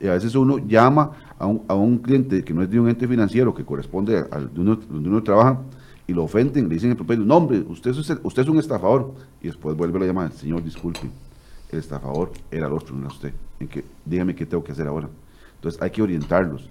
Y 0.00 0.06
a 0.06 0.12
veces 0.12 0.34
uno 0.34 0.58
llama 0.58 1.12
a 1.38 1.46
un, 1.46 1.62
a 1.68 1.74
un 1.74 1.98
cliente 1.98 2.42
que 2.44 2.52
no 2.54 2.62
es 2.62 2.70
de 2.70 2.78
un 2.78 2.88
ente 2.88 3.06
financiero, 3.08 3.54
que 3.54 3.64
corresponde 3.64 4.24
al 4.30 4.52
de 4.52 4.60
uno, 4.60 4.76
donde 4.76 5.08
uno 5.08 5.22
trabaja, 5.22 5.60
y 6.06 6.12
lo 6.12 6.24
ofenden, 6.24 6.68
le 6.68 6.74
dicen 6.74 6.90
el 6.90 6.96
propietario, 6.96 7.26
no 7.26 7.36
hombre, 7.36 7.64
usted 7.68 7.90
es, 7.90 7.98
usted 8.22 8.42
es 8.42 8.48
un 8.48 8.58
estafador. 8.58 9.12
Y 9.42 9.48
después 9.48 9.76
vuelve 9.76 9.98
la 10.00 10.06
llamada, 10.06 10.30
señor, 10.30 10.62
disculpe, 10.64 11.00
el 11.70 11.78
estafador 11.78 12.32
era 12.50 12.66
el 12.66 12.72
otro, 12.72 12.94
no 12.94 13.00
era 13.06 13.08
usted. 13.14 13.32
¿En 13.60 13.68
qué? 13.68 13.84
dígame 14.04 14.34
qué 14.34 14.46
tengo 14.46 14.62
que 14.64 14.72
hacer 14.72 14.86
ahora. 14.86 15.08
Entonces 15.58 15.82
hay 15.82 15.90
que 15.90 16.02
orientarlos, 16.02 16.70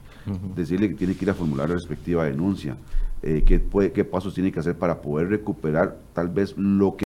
decirle 0.56 0.90
que 0.90 0.96
tiene 0.96 1.16
que 1.16 1.26
ir 1.26 1.32
a 1.32 1.34
formular 1.34 1.70
la 1.70 1.76
respectiva 1.76 2.24
denuncia, 2.24 2.78
eh, 3.22 3.44
qué, 3.46 3.60
puede, 3.60 3.92
qué 3.92 4.06
pasos 4.06 4.34
tiene 4.34 4.52
que 4.52 4.60
hacer 4.60 4.78
para 4.78 5.02
poder 5.02 5.30
recuperar 5.30 5.98
tal 6.14 6.30
vez 6.30 6.56
lo 6.58 6.96
que 6.96 7.08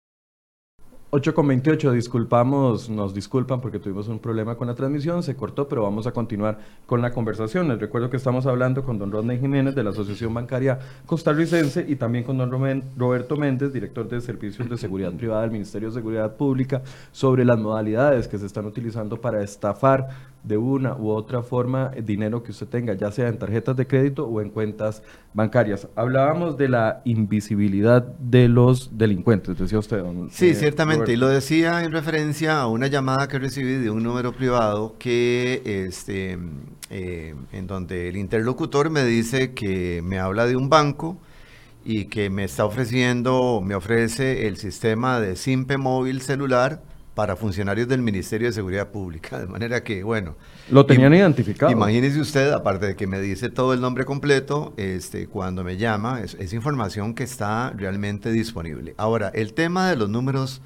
8 1.15 1.33
con 1.33 1.47
28, 1.47 1.93
disculpamos, 1.93 2.89
nos 2.89 3.13
disculpan 3.13 3.61
porque 3.61 3.79
tuvimos 3.79 4.09
un 4.09 4.19
problema 4.19 4.57
con 4.57 4.67
la 4.67 4.75
transmisión, 4.75 5.23
se 5.23 5.33
cortó, 5.33 5.65
pero 5.65 5.81
vamos 5.81 6.07
a 6.07 6.11
continuar 6.11 6.59
con 6.85 7.01
la 7.01 7.11
conversación. 7.11 7.69
Les 7.69 7.79
recuerdo 7.79 8.09
que 8.09 8.17
estamos 8.17 8.45
hablando 8.45 8.83
con 8.83 8.99
don 8.99 9.13
Rodney 9.13 9.39
Jiménez 9.39 9.75
de 9.75 9.83
la 9.85 9.91
Asociación 9.91 10.33
Bancaria 10.33 10.77
Costarricense 11.05 11.85
y 11.87 11.95
también 11.95 12.25
con 12.25 12.37
don 12.37 12.51
Roberto 12.97 13.37
Méndez, 13.37 13.71
director 13.71 14.09
de 14.09 14.19
Servicios 14.19 14.67
de 14.67 14.77
Seguridad 14.77 15.13
Privada 15.13 15.43
del 15.43 15.51
Ministerio 15.51 15.87
de 15.87 15.95
Seguridad 15.95 16.35
Pública, 16.35 16.81
sobre 17.13 17.45
las 17.45 17.59
modalidades 17.59 18.27
que 18.27 18.37
se 18.37 18.47
están 18.47 18.65
utilizando 18.65 19.21
para 19.21 19.41
estafar 19.41 20.09
de 20.47 20.57
una 20.57 20.95
u 20.95 21.09
otra 21.09 21.41
forma 21.41 21.91
el 21.95 22.05
dinero 22.05 22.43
que 22.43 22.51
usted 22.51 22.67
tenga, 22.67 22.93
ya 22.93 23.11
sea 23.11 23.27
en 23.27 23.37
tarjetas 23.37 23.75
de 23.75 23.87
crédito 23.87 24.25
o 24.25 24.41
en 24.41 24.49
cuentas 24.49 25.01
bancarias. 25.33 25.87
Hablábamos 25.95 26.57
de 26.57 26.69
la 26.69 27.01
invisibilidad 27.05 28.03
de 28.03 28.47
los 28.47 28.97
delincuentes, 28.97 29.57
decía 29.57 29.79
usted, 29.79 29.99
don 29.99 30.29
Sí, 30.29 30.49
eh, 30.49 30.55
ciertamente. 30.55 31.13
Y 31.13 31.15
lo 31.15 31.27
decía 31.27 31.83
en 31.83 31.91
referencia 31.91 32.61
a 32.61 32.67
una 32.67 32.87
llamada 32.87 33.27
que 33.27 33.39
recibí 33.39 33.73
de 33.73 33.89
un 33.89 34.03
número 34.03 34.33
privado 34.33 34.95
que, 34.99 35.61
este, 35.65 36.37
eh, 36.89 37.35
en 37.51 37.67
donde 37.67 38.09
el 38.09 38.17
interlocutor 38.17 38.89
me 38.89 39.03
dice 39.03 39.53
que 39.53 40.01
me 40.03 40.19
habla 40.19 40.45
de 40.45 40.55
un 40.55 40.69
banco 40.69 41.17
y 41.83 42.05
que 42.05 42.29
me 42.29 42.43
está 42.43 42.65
ofreciendo, 42.65 43.61
me 43.63 43.75
ofrece 43.75 44.47
el 44.47 44.57
sistema 44.57 45.19
de 45.19 45.35
SIMPE 45.35 45.77
móvil 45.77 46.21
celular 46.21 46.81
para 47.15 47.35
funcionarios 47.35 47.87
del 47.87 48.01
Ministerio 48.01 48.47
de 48.47 48.53
Seguridad 48.53 48.89
Pública. 48.89 49.39
De 49.39 49.47
manera 49.47 49.83
que, 49.83 50.03
bueno. 50.03 50.35
Lo 50.69 50.85
tenían 50.85 51.13
im- 51.13 51.17
identificado. 51.17 51.71
Imagínese 51.71 52.19
usted, 52.19 52.51
aparte 52.51 52.87
de 52.87 52.95
que 52.95 53.07
me 53.07 53.19
dice 53.21 53.49
todo 53.49 53.73
el 53.73 53.81
nombre 53.81 54.05
completo, 54.05 54.73
este, 54.77 55.27
cuando 55.27 55.63
me 55.63 55.77
llama, 55.77 56.21
es, 56.21 56.35
es 56.35 56.53
información 56.53 57.15
que 57.15 57.23
está 57.23 57.71
realmente 57.75 58.31
disponible. 58.31 58.93
Ahora, 58.97 59.29
el 59.33 59.53
tema 59.53 59.89
de 59.89 59.95
los 59.95 60.09
números 60.09 60.61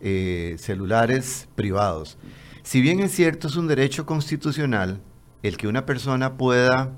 eh, 0.00 0.56
celulares 0.58 1.48
privados. 1.54 2.18
Si 2.64 2.80
bien 2.80 3.00
es 3.00 3.12
cierto, 3.12 3.46
es 3.46 3.56
un 3.56 3.68
derecho 3.68 4.04
constitucional 4.04 5.00
el 5.42 5.56
que 5.56 5.68
una 5.68 5.86
persona 5.86 6.36
pueda 6.36 6.90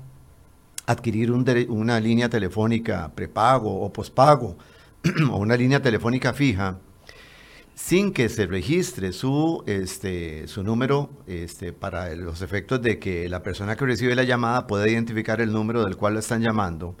adquirir 0.87 1.31
un 1.31 1.45
una 1.69 1.99
línea 1.99 2.29
telefónica 2.29 3.11
prepago 3.13 3.81
o 3.81 3.91
pospago 3.91 4.57
o 5.31 5.37
una 5.37 5.55
línea 5.55 5.81
telefónica 5.81 6.33
fija 6.33 6.79
sin 7.77 8.11
que 8.11 8.27
se 8.27 8.47
registre 8.47 9.13
su, 9.13 9.63
este, 9.67 10.47
su 10.47 10.63
número 10.63 11.11
este, 11.27 11.73
para 11.73 12.15
los 12.15 12.41
efectos 12.41 12.81
de 12.81 12.97
que 12.97 13.29
la 13.29 13.43
persona 13.43 13.75
que 13.75 13.85
recibe 13.85 14.15
la 14.15 14.23
llamada 14.23 14.65
pueda 14.65 14.89
identificar 14.89 15.41
el 15.41 15.51
número 15.51 15.83
del 15.83 15.95
cual 15.95 16.15
lo 16.15 16.19
están 16.19 16.41
llamando, 16.41 16.95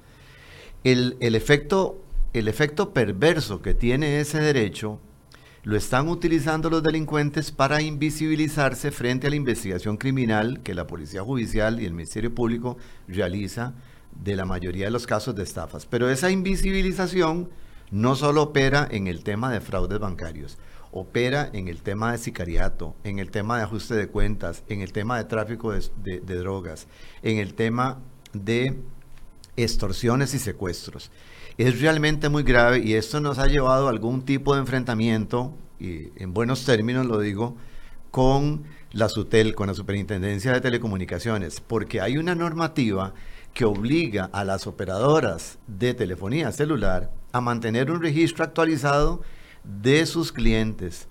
el, 0.83 1.17
el 1.19 1.33
efecto, 1.33 1.99
el 2.33 2.47
efecto 2.47 2.93
perverso 2.93 3.63
que 3.63 3.73
tiene 3.73 4.19
ese 4.19 4.39
derecho 4.39 4.99
lo 5.63 5.75
están 5.75 6.07
utilizando 6.09 6.69
los 6.69 6.83
delincuentes 6.83 7.51
para 7.51 7.81
invisibilizarse 7.81 8.91
frente 8.91 9.25
a 9.25 9.29
la 9.31 9.35
investigación 9.35 9.97
criminal 9.97 10.61
que 10.61 10.75
la 10.75 10.85
Policía 10.85 11.23
Judicial 11.23 11.81
y 11.81 11.85
el 11.85 11.93
Ministerio 11.93 12.33
Público 12.35 12.77
realiza 13.07 13.73
de 14.11 14.35
la 14.35 14.45
mayoría 14.45 14.85
de 14.85 14.91
los 14.91 15.07
casos 15.07 15.33
de 15.33 15.41
estafas. 15.41 15.87
Pero 15.87 16.07
esa 16.11 16.29
invisibilización 16.29 17.49
no 17.89 18.15
solo 18.15 18.43
opera 18.43 18.87
en 18.91 19.07
el 19.07 19.23
tema 19.23 19.51
de 19.51 19.61
fraudes 19.61 19.99
bancarios, 19.99 20.57
opera 20.91 21.49
en 21.53 21.67
el 21.67 21.81
tema 21.81 22.11
de 22.11 22.17
sicariato, 22.17 22.95
en 23.03 23.19
el 23.19 23.31
tema 23.31 23.57
de 23.57 23.63
ajuste 23.63 23.95
de 23.95 24.07
cuentas, 24.07 24.63
en 24.69 24.81
el 24.81 24.91
tema 24.91 25.17
de 25.17 25.25
tráfico 25.25 25.71
de, 25.71 26.19
drogas, 26.19 26.87
en 27.21 27.37
el 27.37 27.53
tema 27.53 27.99
de 28.33 28.77
extorsiones 29.55 30.33
y 30.33 30.39
secuestros. 30.39 31.11
Es 31.57 31.81
realmente 31.81 32.29
muy 32.29 32.43
grave 32.43 32.79
y 32.79 32.93
esto 32.93 33.19
nos 33.19 33.39
ha 33.39 33.47
llevado 33.47 33.87
a 33.87 33.89
algún 33.89 34.23
tipo 34.23 34.53
de 34.53 34.61
enfrentamiento, 34.61 35.53
y 35.79 36.09
en 36.15 36.33
buenos 36.33 36.65
términos 36.65 37.05
lo 37.05 37.19
digo, 37.19 37.55
con 38.11 38.63
la 38.91 39.09
SUTEL, 39.09 39.53
con 39.55 39.67
la 39.67 39.73
Superintendencia 39.73 40.53
de 40.53 40.61
Telecomunicaciones, 40.61 41.61
porque 41.61 42.01
hay 42.01 42.17
una 42.17 42.35
normativa 42.35 43.13
que 43.53 43.65
obliga 43.65 44.29
a 44.33 44.43
las 44.43 44.67
operadoras 44.67 45.57
de 45.67 45.93
telefonía 45.93 46.51
celular 46.51 47.11
a 47.31 47.41
mantener 47.41 47.91
un 47.91 48.01
registro 48.01 48.43
actualizado 48.43 49.21
de 49.81 50.05
sus 50.05 50.31
clientes, 50.31 51.07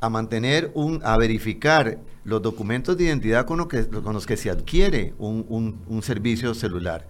a 0.00 0.08
mantener 0.10 0.70
un, 0.74 1.00
a 1.04 1.16
verificar 1.16 1.98
los 2.24 2.42
documentos 2.42 2.96
de 2.96 3.04
identidad 3.04 3.46
con, 3.46 3.68
que- 3.68 3.86
con 3.88 4.14
los 4.14 4.26
que 4.26 4.36
se 4.36 4.50
adquiere 4.50 5.14
un, 5.18 5.46
un- 5.48 6.02
servicio 6.02 6.54
celular. 6.54 7.06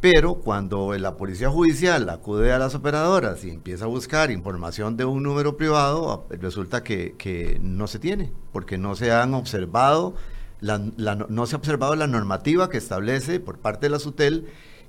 Pero 0.00 0.34
cuando 0.34 0.92
la 0.96 1.16
policía 1.16 1.50
judicial 1.50 2.08
acude 2.08 2.52
a 2.52 2.58
las 2.58 2.74
operadoras 2.76 3.44
y 3.44 3.50
empieza 3.50 3.86
a 3.86 3.88
buscar 3.88 4.30
información 4.30 4.96
de 4.96 5.04
un 5.04 5.22
número 5.24 5.56
privado, 5.56 6.26
a- 6.30 6.36
resulta 6.36 6.84
que, 6.84 7.14
que 7.18 7.58
no 7.62 7.86
se 7.88 7.98
tiene, 7.98 8.32
porque 8.52 8.78
no 8.78 8.94
se 8.94 9.10
han 9.10 9.34
observado, 9.34 10.14
la- 10.60 10.82
la 10.96 11.14
no 11.16 11.46
se 11.46 11.56
ha 11.56 11.58
observado 11.58 11.96
la 11.96 12.06
normativa 12.06 12.68
que 12.68 12.78
establece 12.78 13.40
por 13.40 13.58
parte 13.58 13.86
de 13.86 13.90
la 13.90 13.98
SUTEL 13.98 14.46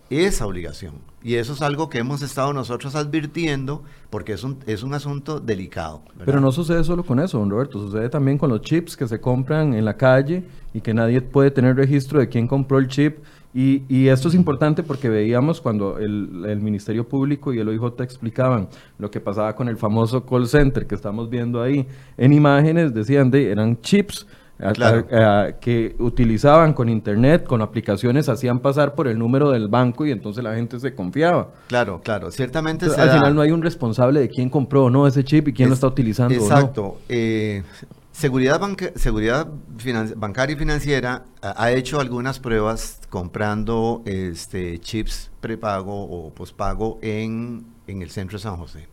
esa 0.10 0.46
obligación. 0.46 0.96
Y 1.22 1.36
eso 1.36 1.54
es 1.54 1.62
algo 1.62 1.90
que 1.90 2.00
hemos 2.00 2.22
estado 2.22 2.54
nosotros 2.54 2.96
advirtiendo 2.96 3.84
porque 4.10 4.34
es 4.34 4.44
un, 4.44 4.58
es 4.66 4.84
un 4.84 4.94
asunto 4.94 5.40
delicado. 5.40 6.02
Pero 6.26 6.40
no 6.40 6.52
sucede 6.52 6.84
solo 6.84 7.04
con 7.04 7.20
eso, 7.20 7.40
don 7.40 7.50
Roberto, 7.50 7.80
sucede 7.80 8.10
también 8.10 8.38
con 8.38 8.50
los 8.50 8.62
chips 8.62 8.96
que 8.96 9.08
se 9.08 9.20
compran 9.20 9.74
en 9.74 9.84
la 9.84 9.98
calle 9.98 10.46
y 10.74 10.82
que 10.82 10.94
nadie 10.94 11.22
puede 11.22 11.52
tener 11.52 11.76
registro 11.76 12.20
de 12.20 12.30
quién 12.30 12.48
compró 12.48 12.78
el 12.78 12.88
chip. 12.88 13.18
Y, 13.52 14.08
esto 14.08 14.28
es 14.28 14.36
importante 14.36 14.84
porque 14.84 15.10
veíamos 15.10 15.60
cuando 15.60 15.98
el, 15.98 16.60
Ministerio 16.62 17.08
Público 17.08 17.52
y 17.52 17.60
el 17.60 17.68
OIJ 17.68 18.02
explicaban 18.02 18.70
lo 19.00 19.10
que 19.10 19.20
pasaba 19.20 19.56
con 19.56 19.68
el 19.68 19.76
famoso 19.76 20.24
call 20.24 20.48
center 20.48 20.86
que 20.86 20.94
estamos 20.94 21.30
viendo 21.30 21.62
ahí. 21.62 21.88
En 22.16 22.32
imágenes 22.32 22.94
decían 22.94 23.32
de, 23.32 23.52
eran 23.52 23.82
chips 23.82 24.28
Claro. 24.74 25.08
a- 25.12 25.42
a- 25.44 25.52
que 25.60 25.96
utilizaban 26.00 26.74
con 26.74 26.90
internet, 26.90 27.46
con 27.46 27.62
aplicaciones, 27.62 28.28
hacían 28.28 28.60
pasar 28.60 28.94
por 28.94 29.08
el 29.08 29.18
número 29.18 29.52
del 29.52 29.70
banco 29.70 30.06
y 30.06 30.12
entonces 30.12 30.44
la 30.44 30.54
gente 30.54 30.80
se 30.80 30.94
confiaba. 30.94 31.50
Claro, 31.68 32.02
claro, 32.04 32.30
ciertamente 32.30 32.86
Entonces, 32.86 32.96
se 32.98 33.02
al 33.02 33.08
da- 33.16 33.22
final 33.22 33.36
no 33.36 33.42
hay 33.42 33.52
un 33.52 33.62
responsable 33.62 34.20
de 34.20 34.28
quién 34.30 34.50
compró 34.50 34.86
o 34.86 34.90
no 34.90 35.08
ese 35.08 35.24
chip 35.24 35.48
y 35.48 35.54
quién 35.54 35.70
lo 35.70 35.74
Es- 35.74 35.78
está 35.78 35.88
utilizando 35.88 36.36
o 36.36 36.38
no. 36.40 36.44
Exacto. 36.44 36.98
Eh, 37.08 37.64
seguridad 38.12 38.60
banca- 38.60 38.92
seguridad 38.96 39.48
finan- 39.78 40.14
bancaria 40.18 40.56
y 40.56 40.60
financiera 40.60 41.24
ha, 41.42 41.64
ha 41.64 41.72
hecho 41.72 42.02
algunas 42.02 42.40
pruebas 42.40 43.00
comprando 43.10 44.02
este, 44.06 44.78
chips 44.80 45.32
prepago 45.40 46.04
o 46.04 46.34
pospago 46.34 47.00
en, 47.02 47.66
en 47.88 48.02
el 48.02 48.10
centro 48.10 48.38
de 48.38 48.44
San 48.44 48.58
José. 48.58 48.88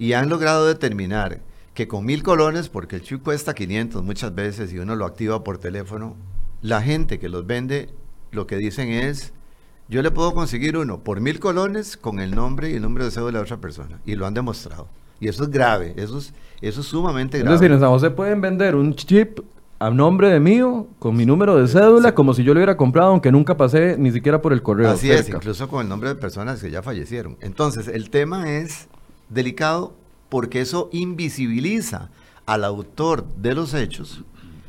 Y 0.00 0.14
han 0.14 0.28
logrado 0.28 0.66
determinar 0.66 1.38
que 1.74 1.88
con 1.88 2.04
mil 2.06 2.22
colones, 2.22 2.68
porque 2.68 2.96
el 2.96 3.02
chip 3.02 3.22
cuesta 3.22 3.54
500 3.54 4.02
muchas 4.02 4.34
veces 4.34 4.72
y 4.72 4.78
uno 4.78 4.94
lo 4.96 5.04
activa 5.04 5.42
por 5.44 5.58
teléfono, 5.58 6.16
la 6.62 6.80
gente 6.80 7.18
que 7.18 7.28
los 7.28 7.46
vende 7.46 7.90
lo 8.30 8.46
que 8.46 8.56
dicen 8.56 8.90
es, 8.90 9.32
yo 9.88 10.00
le 10.00 10.10
puedo 10.10 10.32
conseguir 10.34 10.76
uno 10.76 11.00
por 11.00 11.20
mil 11.20 11.40
colones 11.40 11.96
con 11.96 12.20
el 12.20 12.34
nombre 12.34 12.70
y 12.70 12.74
el 12.74 12.82
número 12.82 13.04
de 13.04 13.10
cédula 13.10 13.38
de 13.38 13.44
otra 13.44 13.58
persona. 13.58 14.00
Y 14.06 14.14
lo 14.14 14.26
han 14.26 14.34
demostrado. 14.34 14.88
Y 15.20 15.28
eso 15.28 15.44
es 15.44 15.50
grave, 15.50 15.94
eso 15.96 16.18
es, 16.18 16.32
eso 16.60 16.80
es 16.80 16.86
sumamente 16.86 17.38
Es 17.38 17.42
grave. 17.42 17.56
decir, 17.58 17.72
en 17.72 17.80
San 17.80 17.90
José 17.90 18.10
pueden 18.10 18.40
vender 18.40 18.76
un 18.76 18.94
chip 18.94 19.40
a 19.80 19.90
nombre 19.90 20.28
de 20.30 20.40
mío, 20.40 20.86
con 20.98 21.16
mi 21.16 21.26
número 21.26 21.56
de 21.56 21.66
cédula, 21.68 22.14
como 22.14 22.32
si 22.34 22.44
yo 22.44 22.54
lo 22.54 22.58
hubiera 22.58 22.76
comprado, 22.76 23.10
aunque 23.10 23.32
nunca 23.32 23.56
pasé 23.56 23.96
ni 23.98 24.12
siquiera 24.12 24.40
por 24.40 24.52
el 24.52 24.62
correo. 24.62 24.90
Así 24.90 25.10
es, 25.10 25.24
cerca. 25.26 25.38
incluso 25.38 25.68
con 25.68 25.82
el 25.82 25.88
nombre 25.88 26.08
de 26.08 26.14
personas 26.14 26.60
que 26.62 26.70
ya 26.70 26.82
fallecieron. 26.82 27.36
Entonces, 27.40 27.88
el 27.88 28.10
tema 28.10 28.50
es 28.50 28.88
delicado 29.28 29.94
porque 30.34 30.60
eso 30.60 30.88
invisibiliza 30.90 32.10
al 32.44 32.64
autor 32.64 33.24
de 33.36 33.54
los 33.54 33.72
hechos 33.72 34.24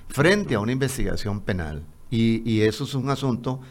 frente 0.10 0.54
a 0.54 0.60
una 0.60 0.74
investigación 0.74 1.42
penal. 1.42 1.82
Y, 2.12 2.48
y 2.48 2.62
eso 2.62 2.84
es 2.84 2.94
un 2.94 3.10
asunto 3.10 3.62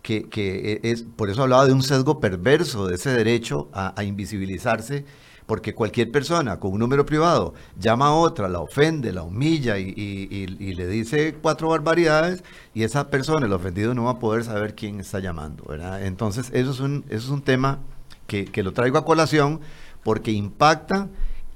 que, 0.00 0.28
que 0.28 0.78
es, 0.84 1.02
por 1.02 1.28
eso 1.28 1.42
hablaba 1.42 1.66
de 1.66 1.72
un 1.72 1.82
sesgo 1.82 2.20
perverso 2.20 2.86
de 2.86 2.94
ese 2.94 3.10
derecho 3.10 3.68
a, 3.72 3.98
a 4.00 4.04
invisibilizarse, 4.04 5.04
porque 5.46 5.74
cualquier 5.74 6.12
persona 6.12 6.60
con 6.60 6.72
un 6.72 6.78
número 6.78 7.04
privado 7.04 7.54
llama 7.76 8.06
a 8.06 8.14
otra, 8.14 8.48
la 8.48 8.60
ofende, 8.60 9.12
la 9.12 9.24
humilla 9.24 9.76
y- 9.76 9.92
y 9.96 10.74
le 10.74 10.86
dice 10.86 11.34
cuatro 11.42 11.70
barbaridades 11.70 12.44
y 12.74 12.84
esa 12.84 13.10
persona, 13.10 13.46
el 13.46 13.52
ofendido, 13.52 13.92
no 13.92 14.04
va 14.04 14.12
a 14.12 14.18
poder 14.20 14.44
saber 14.44 14.76
quién 14.76 15.00
está 15.00 15.18
llamando, 15.18 15.64
¿verdad? 15.68 16.06
Entonces, 16.06 16.48
eso 16.54 16.70
es 16.70 16.78
un, 16.78 17.02
eso 17.08 17.24
es 17.24 17.30
un 17.30 17.42
tema 17.42 17.80
que, 18.28 18.44
que 18.44 18.62
lo 18.62 18.72
traigo 18.72 18.98
a 18.98 19.04
colación 19.04 19.58
porque 20.04 20.30
impacta 20.30 21.08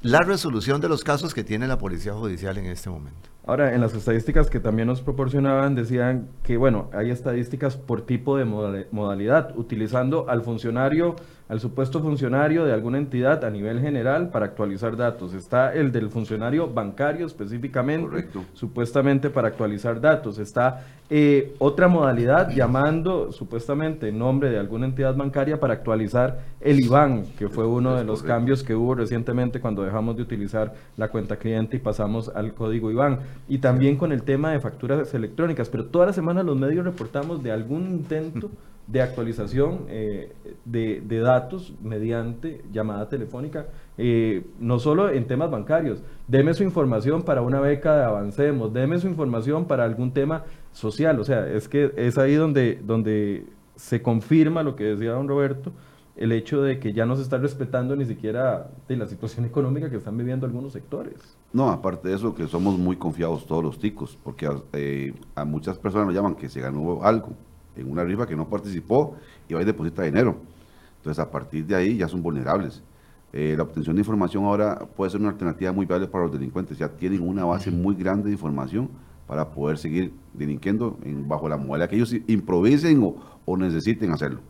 la 0.05 0.21
resolución 0.21 0.83
de 0.83 0.89
los 0.91 1.03
casos 1.03 1.33
que 1.33 1.43
tiene 1.45 1.67
la 1.67 1.79
Policía 1.79 2.13
Judicial 2.13 2.59
en 2.59 2.67
este 2.67 2.91
momento. 2.91 3.31
Ahora, 3.47 3.75
en 3.75 3.81
las 3.81 3.95
estadísticas 3.95 4.51
que 4.51 4.61
también 4.61 4.87
nos 4.89 5.01
proporcionaban, 5.01 5.75
decían 5.75 6.29
que, 6.43 6.59
bueno, 6.59 6.91
hay 6.93 7.11
estadísticas 7.11 7.77
por 7.77 8.03
tipo 8.03 8.37
de 8.37 8.45
modali- 8.45 8.87
modalidad, 8.91 9.57
utilizando 9.57 10.29
al 10.29 10.43
funcionario, 10.43 11.17
al 11.49 11.61
supuesto 11.61 12.01
funcionario 12.01 12.65
de 12.65 12.73
alguna 12.73 12.97
entidad 12.97 13.45
a 13.45 13.51
nivel 13.51 13.81
general 13.81 14.31
para 14.31 14.47
actualizar 14.47 14.97
datos. 14.97 15.35
Está 15.35 15.75
el 15.75 15.93
del 15.93 16.09
funcionario 16.09 16.73
bancario 16.73 17.27
específicamente, 17.27 18.09
Correcto. 18.09 18.45
supuestamente 18.55 19.29
para 19.29 19.49
actualizar 19.49 20.01
datos. 20.01 20.39
Está 20.39 20.87
eh, 21.11 21.55
otra 21.59 21.87
modalidad 21.87 22.51
llamando 22.51 23.31
supuestamente 23.31 24.09
en 24.09 24.19
nombre 24.19 24.49
de 24.49 24.59
alguna 24.59 24.87
entidad 24.87 25.15
bancaria 25.15 25.61
para 25.61 25.75
actualizar 25.75 26.41
el 26.63 26.81
IBAN, 26.81 27.25
que 27.39 27.51
fue 27.51 27.67
uno 27.67 27.95
de 27.95 28.05
los 28.05 28.23
cambios 28.23 28.63
que 28.63 28.75
hubo 28.75 28.95
recientemente 28.95 29.61
cuando 29.61 29.83
dejamos 29.83 30.17
de 30.17 30.23
utilizar 30.23 30.73
la 30.97 31.09
cuenta 31.09 31.37
cliente 31.37 31.77
y 31.77 31.81
pasamos 31.81 32.31
al 32.35 32.55
código 32.55 32.91
IBAN. 32.91 33.19
Y 33.49 33.59
también 33.59 33.97
con 33.97 34.13
el 34.13 34.23
tema 34.23 34.53
de 34.53 34.61
facturas 34.61 35.13
electrónicas. 35.13 35.69
Pero 35.69 35.85
toda 35.85 36.07
la 36.07 36.15
semana 36.15 36.43
los 36.43 36.57
medios 36.57 36.87
reportamos 36.87 37.43
de 37.43 37.53
algún 37.53 37.83
intento 37.83 38.51
de 38.87 39.01
actualización 39.01 39.87
eh, 39.89 40.33
de, 40.65 41.03
de 41.05 41.19
datos 41.21 41.73
mediante 41.83 42.63
llamada 42.71 43.09
telefónica, 43.09 43.67
eh, 43.97 44.45
no 44.61 44.79
solo 44.79 45.11
en 45.11 45.27
temas 45.27 45.51
bancarios. 45.51 46.03
Deme 46.29 46.53
su 46.55 46.65
información 46.65 47.23
para 47.23 47.43
una 47.43 47.61
beca 47.61 47.97
de 47.97 48.05
Avancemos, 48.05 48.73
deme 48.73 48.99
su 48.99 49.09
información 49.09 49.65
para 49.67 49.85
algún 49.85 50.13
tema 50.13 50.45
social. 50.73 51.19
O 51.19 51.25
sea, 51.25 51.49
es 51.49 51.69
que 51.69 51.93
es 51.97 52.19
ahí 52.19 52.35
donde, 52.35 52.81
donde 52.85 53.47
se 53.77 54.03
confirma 54.03 54.63
lo 54.63 54.77
que 54.77 54.85
decía 54.85 55.13
don 55.13 55.29
Roberto, 55.29 55.73
el 56.17 56.31
hecho 56.31 56.63
de 56.63 56.79
que 56.79 56.93
ya 56.93 57.07
no 57.07 57.17
se 57.17 57.23
está 57.23 57.39
respetando 57.39 57.97
ni 57.97 58.05
siquiera 58.05 58.71
de 58.87 58.97
la 58.97 59.07
situación 59.07 59.45
económica 59.47 59.89
que 59.89 59.97
están 59.97 60.17
viviendo 60.17 60.47
algunos 60.47 60.75
sectores. 60.75 61.37
No, 61.53 61.71
aparte 61.71 62.09
de 62.09 62.17
eso, 62.17 62.35
que 62.35 62.47
somos 62.49 62.79
muy 62.79 62.97
confiados 62.97 63.47
todos 63.47 63.65
los 63.65 63.79
ticos, 63.79 64.19
porque 64.23 64.49
eh, 64.75 65.15
a 65.35 65.45
muchas 65.45 65.79
personas 65.79 66.09
nos 66.09 66.15
llaman 66.15 66.35
que 66.35 66.49
se 66.49 66.61
ganó 66.61 67.03
algo 67.03 67.31
en 67.77 67.91
una 67.91 68.05
rifa 68.05 68.27
que 68.27 68.37
no 68.37 68.49
participó 68.49 69.17
y 69.49 69.55
va 69.55 69.63
y 69.63 69.65
deposita 69.65 70.03
dinero. 70.03 70.37
Entonces, 70.99 71.19
a 71.23 71.31
partir 71.31 71.67
de 71.67 71.75
ahí 71.77 71.97
ya 71.99 72.09
son 72.09 72.23
vulnerables. 72.23 72.83
Eh, 73.33 73.55
la 73.57 73.65
obtención 73.65 73.97
de 73.97 74.01
información 74.01 74.45
ahora 74.45 74.79
puede 74.97 75.11
ser 75.11 75.21
una 75.21 75.31
alternativa 75.31 75.73
muy 75.73 75.87
viable 75.87 76.07
para 76.07 76.25
los 76.25 76.33
delincuentes. 76.33 76.79
Ya 76.79 76.89
tienen 76.89 77.21
una 77.27 77.45
base 77.45 77.71
muy 77.71 77.95
grande 77.95 78.27
de 78.27 78.33
información 78.33 78.89
para 79.27 79.51
poder 79.51 79.77
seguir 79.79 80.13
delinquiendo 80.33 80.99
en- 81.03 81.27
bajo 81.27 81.49
la 81.49 81.57
modalidad 81.57 81.89
que 81.91 81.97
ellos 81.97 82.15
improvisen 82.27 83.03
o, 83.03 83.17
o 83.45 83.57
necesiten 83.57 84.13
hacerlo. 84.13 84.41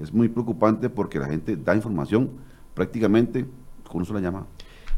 Es 0.00 0.12
muy 0.12 0.28
preocupante 0.28 0.90
porque 0.90 1.18
la 1.18 1.26
gente 1.28 1.56
da 1.56 1.74
información 1.74 2.30
prácticamente 2.74 3.46
con 3.88 3.98
una 3.98 4.04
sola 4.04 4.20
llamada. 4.20 4.46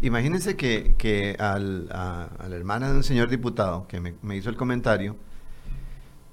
Imagínense 0.01 0.57
que, 0.57 0.95
que 0.97 1.37
al- 1.39 1.89
a, 1.93 2.25
a 2.39 2.49
la 2.49 2.57
hermana 2.57 2.91
de 2.91 2.97
un 2.97 3.03
señor 3.03 3.29
diputado 3.29 3.87
que 3.89 4.01
me, 4.01 4.15
me 4.23 4.37
hizo 4.37 4.49
el 4.49 4.57
comentario, 4.57 5.17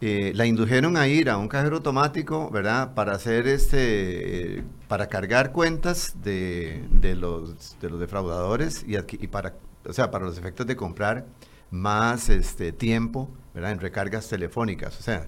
eh, 0.02 0.34
la 0.36 0.46
indujeron 0.46 0.98
a 0.98 1.08
ir 1.08 1.30
a 1.30 1.38
un 1.38 1.48
cajero 1.48 1.78
automático, 1.78 2.50
¿verdad? 2.52 2.94
Para 2.94 3.14
hacer 3.14 3.48
este, 3.48 4.58
eh, 4.58 4.64
para 4.88 5.08
cargar 5.08 5.52
cuentas 5.52 6.16
de, 6.22 6.84
de 6.92 7.16
los, 7.16 7.78
de 7.80 7.90
los 7.90 8.00
defraudadores 8.00 8.84
y, 8.88 8.96
y 8.96 9.28
para, 9.28 9.56
o 9.86 9.94
sea, 9.94 10.12
para 10.12 10.26
los 10.26 10.38
efectos 10.38 10.68
de 10.68 10.76
comprar 10.76 11.26
más 11.72 12.30
este 12.30 12.72
tiempo, 12.72 13.30
¿verdad? 13.54 13.72
En 13.72 13.80
recargas 13.80 14.28
telefónicas. 14.28 15.00
O 15.00 15.04
sea, 15.04 15.28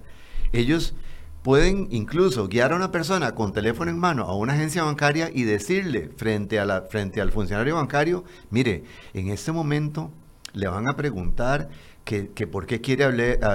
ellos 0.52 0.94
pueden 1.42 1.88
incluso 1.90 2.48
guiar 2.48 2.72
a 2.72 2.76
una 2.76 2.92
persona 2.92 3.34
con 3.34 3.52
teléfono 3.52 3.90
en 3.90 3.98
mano 3.98 4.24
a 4.24 4.36
una 4.36 4.52
agencia 4.52 4.82
bancaria 4.82 5.30
y 5.32 5.44
decirle 5.44 6.10
frente, 6.16 6.58
a 6.58 6.64
la, 6.64 6.82
frente 6.82 7.20
al 7.20 7.32
funcionario 7.32 7.76
bancario, 7.76 8.24
mire, 8.50 8.84
en 9.14 9.28
este 9.28 9.52
momento 9.52 10.10
le 10.52 10.68
van 10.68 10.88
a 10.88 10.96
preguntar 10.96 11.68
que, 12.08 12.30
que 12.30 12.46
por 12.46 12.64
qué 12.66 12.80
quiere 12.80 13.04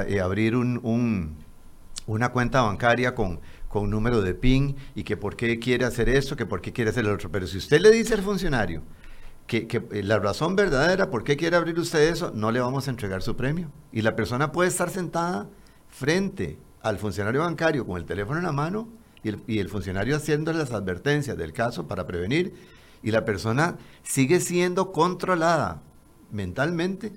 eh, 0.09 0.19
abrir 0.21 0.55
un, 0.55 0.79
un- 0.83 1.35
una 2.05 2.29
cuenta 2.29 2.61
bancaria 2.61 3.15
con, 3.15 3.39
con 3.69 3.89
número 3.89 4.21
de 4.21 4.33
PIN 4.35 4.75
y 4.95 5.03
que 5.03 5.17
por 5.17 5.35
qué 5.35 5.57
quiere 5.59 5.85
hacer 5.85 6.07
esto, 6.09 6.35
que 6.35 6.45
por 6.45 6.61
qué 6.61 6.71
quiere 6.71 6.91
hacer 6.91 7.05
lo 7.05 7.13
otro. 7.13 7.31
Pero 7.31 7.47
si 7.47 7.57
usted 7.57 7.79
le 7.81 7.91
dice 7.91 8.13
al 8.13 8.21
funcionario 8.21 8.83
que, 9.47 9.67
que, 9.67 9.77
eh, 9.91 10.03
la 10.03 10.19
razón 10.19 10.55
verdadera 10.55 11.09
por 11.09 11.23
qué 11.23 11.35
quiere 11.37 11.55
abrir 11.55 11.79
usted 11.79 12.09
eso, 12.09 12.31
no 12.35 12.51
le 12.51 12.59
vamos 12.59 12.87
a 12.87 12.91
entregar 12.91 13.21
su 13.23 13.35
premio. 13.35 13.71
Y 13.91 14.01
la 14.01 14.15
persona 14.15 14.51
puede 14.51 14.69
estar 14.69 14.89
sentada 14.91 15.49
frente 15.89 16.57
al 16.81 16.97
funcionario 16.99 17.41
bancario 17.41 17.85
con 17.87 17.97
el 17.97 18.05
teléfono 18.05 18.39
en 18.39 18.45
la 18.45 18.51
mano 18.51 18.87
y 19.23 19.29
el, 19.29 19.39
y 19.47 19.59
el 19.59 19.69
funcionario 19.69 20.15
haciendo 20.17 20.53
las 20.53 20.71
advertencias 20.73 21.37
del 21.37 21.53
caso 21.53 21.87
para 21.87 22.05
prevenir 22.05 22.53
y 23.01 23.11
la 23.11 23.25
persona 23.25 23.77
sigue 24.03 24.39
siendo 24.39 24.91
controlada 24.91 25.81
mentalmente 26.31 27.13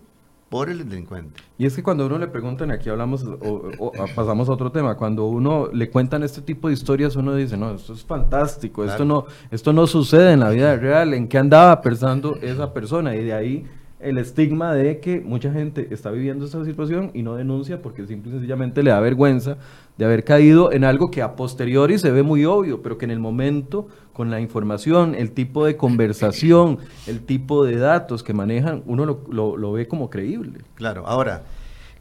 por 0.48 0.70
el 0.70 0.88
delincuente. 0.88 1.40
Y 1.58 1.66
es 1.66 1.74
que 1.74 1.82
cuando 1.82 2.06
uno 2.06 2.18
le 2.18 2.28
preguntan, 2.28 2.70
aquí 2.70 2.88
hablamos 2.88 3.24
o, 3.24 3.70
o- 3.78 3.92
a- 4.00 4.06
pasamos 4.14 4.48
a 4.48 4.52
otro 4.52 4.70
tema, 4.70 4.96
cuando 4.96 5.24
uno 5.26 5.68
le 5.72 5.90
cuentan 5.90 6.22
este 6.22 6.40
tipo 6.40 6.68
de 6.68 6.74
historias, 6.74 7.16
uno 7.16 7.34
dice, 7.34 7.56
no, 7.56 7.74
esto 7.74 7.92
es 7.92 8.04
fantástico, 8.04 8.84
esto 8.84 9.04
no, 9.04 9.26
esto 9.50 9.72
no 9.72 9.86
sucede 9.88 10.32
en 10.32 10.40
la 10.40 10.50
vida 10.50 10.76
real, 10.76 11.14
¿en 11.14 11.26
qué 11.26 11.38
andaba 11.38 11.80
pensando 11.82 12.36
esa 12.36 12.72
persona? 12.72 13.16
Y 13.16 13.24
de 13.24 13.32
ahí 13.34 13.66
el 13.98 14.18
estigma 14.18 14.74
de 14.74 15.00
que 15.00 15.20
mucha 15.20 15.50
gente 15.52 15.88
está 15.90 16.10
viviendo 16.10 16.44
esta 16.44 16.64
situación 16.64 17.10
y 17.14 17.22
no 17.22 17.34
denuncia 17.34 17.80
porque 17.80 18.06
simple 18.06 18.30
y 18.30 18.34
sencillamente 18.34 18.82
le 18.82 18.90
da 18.90 19.00
vergüenza 19.00 19.56
de 19.96 20.04
haber 20.04 20.22
caído 20.24 20.70
en 20.70 20.84
algo 20.84 21.10
que 21.10 21.22
a 21.22 21.34
posteriori 21.34 21.98
se 21.98 22.10
ve 22.10 22.22
muy 22.22 22.44
obvio, 22.44 22.82
pero 22.82 22.98
que 22.98 23.06
en 23.06 23.10
el 23.10 23.20
momento, 23.20 23.88
con 24.12 24.30
la 24.30 24.40
información, 24.40 25.14
el 25.14 25.30
tipo 25.32 25.64
de 25.64 25.76
conversación, 25.76 26.78
el 27.06 27.20
tipo 27.20 27.64
de 27.64 27.76
datos 27.76 28.22
que 28.22 28.34
manejan, 28.34 28.82
uno 28.86 29.06
lo, 29.06 29.56
lo- 29.56 29.72
ve 29.72 29.88
como 29.88 30.10
creíble. 30.10 30.60
Claro, 30.74 31.06
ahora, 31.06 31.44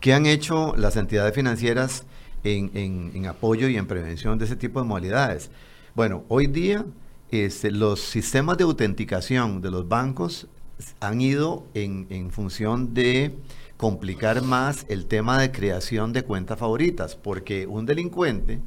¿qué 0.02 0.14
han 0.14 0.26
hecho 0.26 0.76
las 0.76 0.98
entidades 0.98 1.34
financieras 1.34 2.06
en, 2.44 2.72
en- 2.74 3.12
en 3.16 3.26
apoyo 3.28 3.70
y 3.70 3.78
en 3.78 3.88
prevención 3.88 4.38
de 4.38 4.46
ese 4.46 4.58
tipo 4.58 4.82
de 4.82 4.86
modalidades? 4.88 5.50
Bueno, 5.96 6.24
hoy 6.28 6.48
día 6.48 6.86
este, 7.32 7.72
los 7.72 8.02
sistemas 8.02 8.58
de 8.58 8.66
autenticación 8.66 9.62
de 9.62 9.72
los 9.72 9.88
bancos 9.88 10.48
han 11.00 11.22
ido 11.22 11.66
en, 11.74 12.08
en 12.10 12.32
función 12.32 12.94
de 12.94 13.36
complicar 13.78 14.42
más 14.42 14.86
el 14.90 15.06
tema 15.06 15.40
de 15.40 15.52
creación 15.52 16.14
de 16.14 16.24
cuentas 16.24 16.60
favoritas, 16.60 17.16
porque 17.16 17.68
un 17.68 17.86
delincuente, 17.86 18.60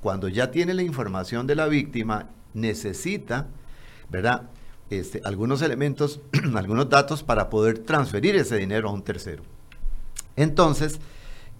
cuando 0.00 0.28
ya 0.28 0.50
tiene 0.50 0.74
la 0.74 0.82
información 0.82 1.46
de 1.46 1.54
la 1.54 1.66
víctima, 1.66 2.30
necesita, 2.54 3.48
¿verdad? 4.10 4.50
Este, 4.90 5.20
algunos 5.24 5.62
elementos, 5.62 6.20
algunos 6.54 6.88
datos 6.88 7.22
para 7.22 7.50
poder 7.50 7.78
transferir 7.78 8.36
ese 8.36 8.56
dinero 8.56 8.88
a 8.88 8.92
un 8.92 9.02
tercero. 9.02 9.42
Entonces, 10.36 11.00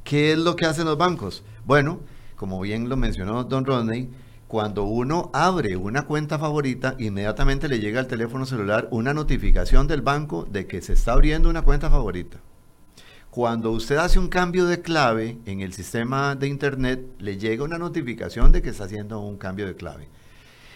¿qué 0.05 0.33
es 0.33 0.39
lo 0.39 0.57
que 0.57 0.67
hacen 0.67 0.87
los 0.87 0.99
bancos? 0.99 1.43
Bueno, 1.65 2.01
como 2.37 2.61
bien 2.61 2.89
lo 2.89 2.97
mencionó 2.97 3.45
don 3.45 3.65
Rodney, 3.65 4.11
cuando 4.49 4.85
uno 4.85 5.31
abre 5.33 5.77
una 5.77 6.07
cuenta 6.07 6.39
favorita, 6.39 6.95
inmediatamente 6.99 7.69
le 7.69 7.81
llega 7.81 7.99
al 7.99 8.07
teléfono 8.07 8.47
celular 8.47 8.87
una 8.93 9.13
notificación 9.13 9.89
del 9.89 10.03
banco 10.03 10.47
de 10.49 10.67
que 10.67 10.81
se 10.83 10.93
está 10.93 11.13
abriendo 11.13 11.51
una 11.51 11.63
cuenta 11.63 11.91
favorita. 11.91 12.39
Cuando 13.31 13.73
usted 13.73 13.97
hace 13.97 14.19
un 14.21 14.29
cambio 14.29 14.67
de 14.67 14.81
clave 14.81 15.37
en 15.47 15.61
el 15.61 15.73
sistema 15.73 16.37
de 16.37 16.47
internet, 16.47 17.05
le 17.19 17.39
llega 17.39 17.65
una 17.65 17.77
notificación 17.77 18.53
de 18.53 18.63
que 18.63 18.71
está 18.71 18.85
haciendo 18.85 19.21
un 19.21 19.37
cambio 19.37 19.67
de 19.67 19.75
clave. 19.75 20.09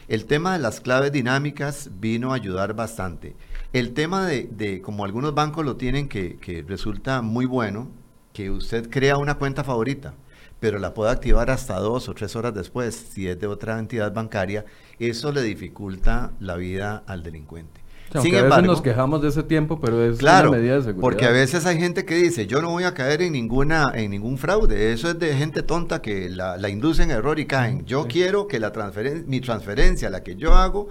El 0.09 0.25
tema 0.25 0.53
de 0.53 0.59
las 0.59 0.81
claves 0.81 1.13
dinámicas 1.13 1.91
vino 2.01 2.33
a 2.33 2.35
ayudar 2.35 2.75
bastante. 2.75 3.37
El 3.73 3.93
tema 3.93 4.27
de, 4.27 4.83
como 4.83 5.05
algunos 5.05 5.33
bancos 5.33 5.65
lo 5.65 5.77
tienen, 5.77 6.09
que 6.09 6.65
resulta 6.67 7.23
muy 7.23 7.47
bueno, 7.47 7.89
que 8.33 8.51
usted 8.51 8.91
crea 8.91 9.17
una 9.17 9.37
cuenta 9.37 9.63
favorita, 9.63 10.15
pero 10.61 10.79
la 10.79 10.95
puede 10.95 11.11
activar 11.11 11.51
hasta 11.51 11.79
dos 11.79 12.09
o 12.09 12.15
tres 12.15 12.37
horas 12.37 12.55
después, 12.55 12.95
si 12.95 13.27
es 13.27 13.41
de 13.41 13.47
otra 13.47 13.79
entidad 13.79 14.13
bancaria, 14.13 14.65
eso 14.99 15.33
le 15.33 15.43
dificulta 15.43 16.33
la 16.39 16.57
vida 16.57 17.03
al 17.07 17.23
delincuente. 17.23 17.81
Sin 18.21 18.35
embargo, 18.35 18.67
nos 18.67 18.83
quejamos 18.83 19.23
de 19.23 19.29
ese 19.29 19.45
tiempo, 19.45 19.81
pero 19.81 20.05
es 20.05 20.19
claro, 20.19 20.51
una 20.51 20.59
medida 20.59 20.75
de 20.75 20.81
seguridad. 20.81 21.01
Porque 21.01 21.27
a 21.27 21.31
veces 21.31 21.65
hay 21.65 21.79
gente 21.79 22.05
que 22.05 22.17
dice, 22.17 22.47
yo 22.47 22.61
no 22.61 22.71
voy 22.71 22.83
a 22.83 22.93
caer 22.93 23.23
en 23.23 23.33
ninguna 23.33 23.93
en 23.95 24.11
ningún 24.11 24.37
fraude. 24.37 24.93
Eso 24.93 25.09
es 25.11 25.19
de 25.19 25.35
gente 25.37 25.63
tonta 25.63 26.03
que 26.03 26.29
la, 26.29 26.57
la 26.57 26.69
inducen 26.69 27.13
a 27.13 27.15
error 27.15 27.39
y 27.39 27.47
caen. 27.47 27.85
Yo 27.87 28.07
quiero 28.09 28.49
que 28.49 28.59
la 28.59 28.73
transferencia, 28.73 29.25
mi 29.29 29.41
transferencia, 29.41 30.11
la 30.11 30.25
que 30.25 30.35
yo 30.35 30.55
hago, 30.57 30.89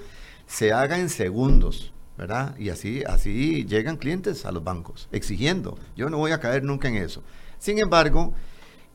se 0.48 0.72
haga 0.72 0.98
en 0.98 1.10
segundos. 1.10 1.94
¿verdad? 2.18 2.54
Y 2.60 2.68
así, 2.68 3.02
así 3.08 3.66
llegan 3.66 3.96
clientes 3.96 4.46
a 4.46 4.52
los 4.52 4.62
bancos 4.62 5.08
exigiendo. 5.14 5.78
Yo 5.96 6.10
no 6.10 6.18
voy 6.18 6.34
a 6.34 6.42
caer 6.42 6.64
nunca 6.64 6.90
en 6.90 6.96
eso. 6.96 7.24
Sin 7.60 7.80
embargo, 7.80 8.34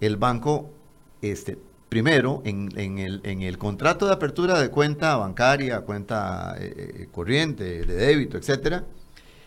el 0.06 0.16
banco, 0.16 0.70
este, 1.22 1.58
primero, 1.88 2.42
en, 2.44 2.98
el, 2.98 3.58
contrato 3.58 4.06
de 4.06 4.12
apertura 4.12 4.60
de 4.60 4.70
cuenta 4.70 5.16
bancaria, 5.16 5.80
cuenta 5.82 6.56
eh, 6.58 6.74
eh, 6.76 7.08
corriente, 7.12 7.84
de 7.84 7.94
débito, 7.94 8.36
etcétera, 8.36 8.84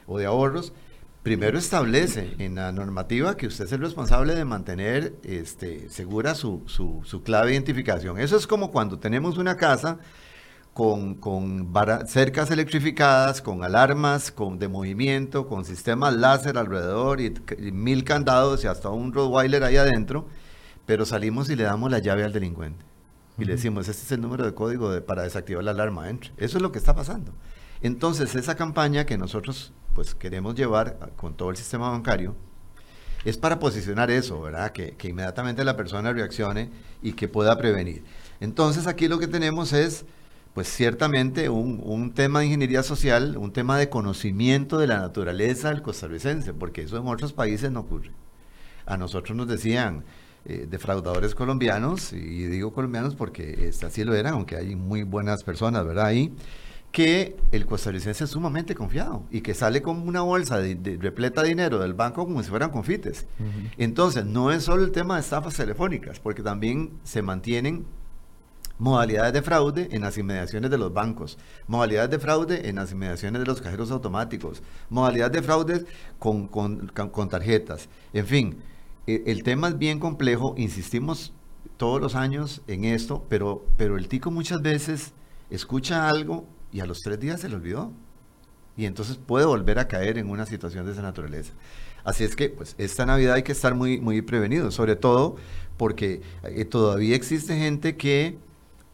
o 0.05 0.17
de 0.17 0.25
ahorros, 0.25 0.73
primero 1.23 1.57
establece 1.57 2.35
en 2.39 2.55
la 2.55 2.71
normativa 2.71 3.35
que 3.35 3.47
usted 3.47 3.65
es 3.65 3.73
el 3.73 3.81
responsable 3.81 4.33
de 4.33 4.45
mantener 4.45 5.15
este, 5.23 5.89
segura 5.89 6.35
su, 6.35 6.63
clave 7.25 7.47
de 7.47 7.53
identificación. 7.55 8.17
Eso 8.17 8.37
es 8.37 8.47
como 8.47 8.71
cuando 8.71 8.97
tenemos 8.97 9.37
una 9.37 9.57
casa 9.57 9.99
con, 10.73 11.19
cercas 12.05 12.49
electrificadas, 12.49 13.41
con 13.41 13.61
alarmas 13.63 14.31
con, 14.31 14.57
de 14.57 14.69
movimiento, 14.69 15.47
con 15.47 15.65
sistemas 15.65 16.15
láser 16.15 16.57
alrededor 16.57 17.19
y, 17.19 17.33
mil 17.73 18.05
candados 18.05 18.63
y 18.63 18.67
hasta 18.67 18.89
un 18.89 19.11
Rottweiler 19.11 19.65
ahí 19.65 19.75
adentro, 19.75 20.29
pero 20.87 21.05
salimos 21.05 21.51
y 21.51 21.55
le 21.55 21.63
damos 21.63 21.91
la 21.91 21.99
llave 21.99 22.23
al 22.23 22.33
delincuente. 22.33 22.83
Y 23.37 23.45
le 23.45 23.53
decimos, 23.53 23.87
este 23.87 24.03
es 24.03 24.11
el 24.11 24.21
número 24.21 24.43
de 24.43 24.55
código 24.55 24.99
para 25.05 25.21
desactivar 25.21 25.63
la 25.63 25.69
alarma. 25.69 26.09
Entre. 26.09 26.31
Eso 26.37 26.57
es 26.57 26.63
lo 26.63 26.71
que 26.71 26.79
está 26.79 26.95
pasando. 26.95 27.31
Entonces, 27.83 28.33
esa 28.33 28.55
campaña 28.55 29.05
que 29.05 29.19
nosotros 29.19 29.71
pues 29.93 30.15
queremos 30.15 30.55
llevar 30.55 31.11
con 31.15 31.35
todo 31.35 31.51
el 31.51 31.57
sistema 31.57 31.91
bancario, 31.91 32.35
es 33.25 33.37
para 33.37 33.59
posicionar 33.59 34.09
eso, 34.09 34.41
¿verdad? 34.41 34.71
Que, 34.71 34.95
que, 34.95 35.09
inmediatamente 35.09 35.63
la 35.63 35.75
persona 35.75 36.13
reaccione 36.13 36.69
y 37.01 37.13
que 37.13 37.27
pueda 37.27 37.57
prevenir. 37.57 38.03
Entonces 38.39 38.87
aquí 38.87 39.07
lo 39.07 39.19
que 39.19 39.27
tenemos 39.27 39.73
es 39.73 40.05
pues 40.53 40.69
ciertamente 40.69 41.49
un, 41.49 42.13
tema 42.15 42.39
de 42.39 42.45
ingeniería 42.45 42.81
social, 42.81 43.37
un 43.37 43.53
tema 43.53 43.77
de 43.77 43.89
conocimiento 43.89 44.79
de 44.79 44.87
la 44.87 44.97
naturaleza 44.97 45.69
del 45.69 45.83
costarricense, 45.83 46.51
porque 46.51 46.81
eso 46.81 46.97
en 46.97 47.07
otros 47.07 47.31
países 47.31 47.71
no 47.71 47.81
ocurre. 47.81 48.11
A 48.87 48.97
nosotros 48.97 49.37
nos 49.37 49.47
decían 49.47 50.03
eh, 50.49 50.65
defraudadores 50.69 51.35
colombianos, 51.35 52.13
y 52.13 52.45
digo 52.47 52.71
colombianos 52.71 53.15
porque 53.15 53.69
así 53.85 54.03
lo 54.03 54.15
eran, 54.15 54.33
aunque 54.33 54.55
hay 54.55 54.75
muy 54.75 55.03
buenas 55.03 55.43
personas, 55.43 55.85
¿verdad? 55.85 56.05
Ahí, 56.05 56.33
que 56.91 57.35
el 57.51 57.65
costarricense 57.65 58.23
es 58.23 58.29
sumamente 58.29 58.73
confiado 58.73 59.23
y 59.29 59.41
que 59.41 59.53
sale 59.53 59.81
con 59.81 60.07
una 60.07 60.21
bolsa 60.21 60.59
de, 60.59 60.97
repleta 60.99 61.43
de 61.43 61.49
dinero 61.49 61.79
del 61.79 61.93
banco 61.93 62.25
como 62.25 62.41
si 62.41 62.49
fueran 62.49 62.71
confites. 62.71 63.25
Entonces, 63.77 64.25
no 64.25 64.51
es 64.51 64.63
solo 64.63 64.83
el 64.83 64.91
tema 64.91 65.15
de 65.15 65.21
estafas 65.21 65.53
telefónicas, 65.53 66.19
porque 66.19 66.41
también 66.41 66.93
se 67.03 67.21
mantienen 67.21 67.85
modalidades 68.79 69.33
de 69.33 69.41
fraude 69.41 69.89
en 69.91 70.01
las 70.01 70.17
inmediaciones 70.17 70.69
de 70.69 70.77
los 70.77 70.93
bancos, 70.93 71.37
modalidades 71.67 72.11
de 72.11 72.19
fraude 72.19 72.69
en 72.69 72.75
las 72.75 72.91
inmediaciones 72.91 73.41
de 73.41 73.45
los 73.45 73.61
cajeros 73.61 73.91
automáticos, 73.91 74.61
modalidades 74.89 75.33
de 75.33 75.41
fraude 75.41 75.85
con, 76.19 76.47
con, 76.47 77.29
tarjetas. 77.29 77.89
En 78.13 78.25
fin, 78.25 78.57
el 79.07 79.43
tema 79.43 79.69
es 79.69 79.77
bien 79.77 79.99
complejo, 79.99 80.53
insistimos 80.57 81.33
todos 81.77 82.01
los 82.01 82.15
años 82.15 82.61
en 82.67 82.85
esto, 82.85 83.25
pero, 83.29 83.65
pero 83.77 83.97
el 83.97 84.07
tico 84.07 84.31
muchas 84.31 84.61
veces 84.61 85.13
escucha 85.49 86.09
algo 86.09 86.45
y 86.71 86.81
a 86.81 86.85
los 86.85 87.01
tres 87.01 87.19
días 87.19 87.41
se 87.41 87.49
le 87.49 87.55
olvidó. 87.55 87.91
Y 88.75 88.85
entonces 88.85 89.17
puede 89.17 89.45
volver 89.45 89.79
a 89.79 89.87
caer 89.87 90.17
en 90.17 90.29
una 90.29 90.45
situación 90.45 90.85
de 90.85 90.91
esa 90.91 91.01
naturaleza. 91.01 91.53
Así 92.03 92.23
es 92.23 92.35
que, 92.35 92.49
pues, 92.49 92.75
esta 92.77 93.05
Navidad 93.05 93.35
hay 93.35 93.43
que 93.43 93.51
estar 93.51 93.73
muy, 93.73 93.99
muy 93.99 94.21
prevenidos, 94.21 94.75
sobre 94.75 94.95
todo 94.95 95.35
porque 95.77 96.21
eh, 96.43 96.65
todavía 96.65 97.15
existe 97.15 97.57
gente 97.57 97.97
que 97.97 98.37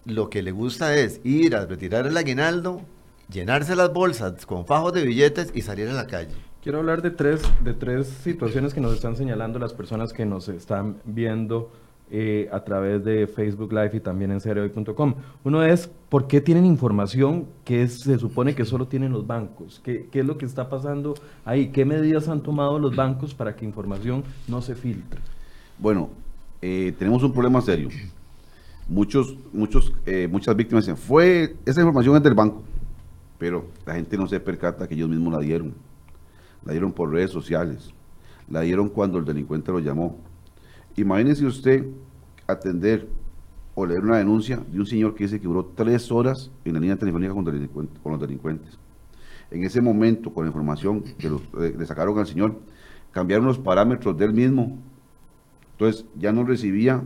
lo 0.06 0.30
que 0.30 0.42
le 0.42 0.52
gusta 0.52 0.96
es 0.96 1.22
ir 1.24 1.56
a 1.56 1.66
retirar 1.66 2.08
el 2.08 2.18
aguinaldo, 2.18 2.82
llenarse 3.30 3.76
las 3.76 3.92
bolsas 3.94 4.46
con 4.46 4.66
fajos 4.66 4.94
de 4.94 5.04
billetes 5.04 5.52
y 5.54 5.62
salir 5.62 5.90
a 5.90 5.94
la 5.94 6.08
calle. 6.08 6.34
Quiero 6.64 6.80
hablar 6.80 7.02
de 7.02 7.12
tres, 7.12 7.42
de 7.62 7.74
tres 7.74 8.08
situaciones 8.08 8.74
que 8.74 8.80
nos 8.80 8.94
están 8.94 9.18
señalando 9.18 9.60
las 9.60 9.74
personas 9.74 10.14
que 10.14 10.26
nos 10.26 10.48
están 10.48 10.96
viendo 11.04 11.72
eh, 12.10 12.48
a 12.54 12.64
través 12.64 13.04
de 13.04 13.28
Facebook 13.28 13.74
Live 13.74 13.92
y 13.94 14.00
también 14.00 14.32
en 14.32 14.40
cereoy.com. 14.40 15.16
Uno 15.44 15.64
es, 15.64 15.90
¿por 16.08 16.28
qué 16.28 16.40
tienen 16.40 16.66
información 16.66 17.48
que 17.66 17.86
se 17.90 18.18
supone 18.18 18.56
que 18.56 18.64
solo 18.64 18.88
tienen 18.88 19.12
los 19.12 19.28
bancos? 19.28 19.82
¿Qué, 19.84 20.08
¿Qué, 20.10 20.22
es 20.22 20.26
lo 20.26 20.38
que 20.38 20.46
está 20.46 20.70
pasando 20.70 21.16
ahí? 21.44 21.68
¿Qué 21.68 21.84
medidas 21.84 22.30
han 22.30 22.42
tomado 22.42 22.80
los 22.80 22.96
bancos 22.96 23.34
para 23.34 23.58
que 23.58 23.66
información 23.66 24.24
no 24.48 24.62
se 24.62 24.76
filtre? 24.76 25.20
Bueno, 25.78 26.12
eh, 26.62 26.94
tenemos 26.98 27.22
un 27.24 27.34
problema 27.34 27.60
serio 27.62 27.90
muchos, 28.88 29.36
muchos, 29.52 29.94
eh, 30.06 30.28
muchas 30.30 30.56
víctimas 30.56 30.86
dicen, 30.86 30.98
fue, 30.98 31.56
esa 31.66 31.82
información 31.82 32.16
es 32.16 32.24
del 32.24 32.34
banco, 32.34 32.62
pero 33.38 33.66
la 33.86 33.96
gente 33.96 34.18
no 34.18 34.28
se 34.28 34.40
percata 34.40 34.88
que 34.88 34.96
ellos 34.96 35.10
mismos 35.10 35.34
la 35.34 35.40
dieron. 35.40 35.74
La 36.66 36.72
dieron 36.72 36.92
por 36.92 37.12
redes 37.12 37.32
sociales, 37.32 37.94
la 38.50 38.62
dieron 38.62 38.90
cuando 38.90 39.18
el 39.18 39.26
delincuente 39.26 39.72
lo 39.72 39.80
llamó. 39.80 40.18
Imagínese 40.96 41.46
usted 41.46 41.86
atender 42.48 43.08
o 43.76 43.86
leer 43.86 44.04
una 44.04 44.18
denuncia 44.18 44.62
de 44.72 44.80
un 44.80 44.86
señor 44.86 45.16
que 45.16 45.24
dice 45.24 45.40
que 45.40 45.48
duró 45.48 45.66
tres 45.76 46.12
horas 46.12 46.52
en 46.64 46.74
la 46.74 46.80
línea 46.80 46.96
telefónica 46.96 47.34
con, 47.34 47.46
con 48.02 48.12
los 48.12 48.22
delincuentes. 48.22 48.78
En 49.50 49.64
ese 49.64 49.82
momento, 49.82 50.34
con 50.34 50.46
la 50.46 50.50
información 50.50 51.02
que 51.18 51.28
eh, 51.28 51.76
le 51.78 51.86
sacaron 51.86 52.18
al 52.18 52.28
señor, 52.28 52.60
cambiaron 53.12 53.46
los 53.46 53.60
parámetros 53.60 54.18
del 54.18 54.34
mismo. 54.34 54.78
Entonces 55.74 56.06
ya 56.18 56.32
no 56.32 56.44
recibía 56.44 57.04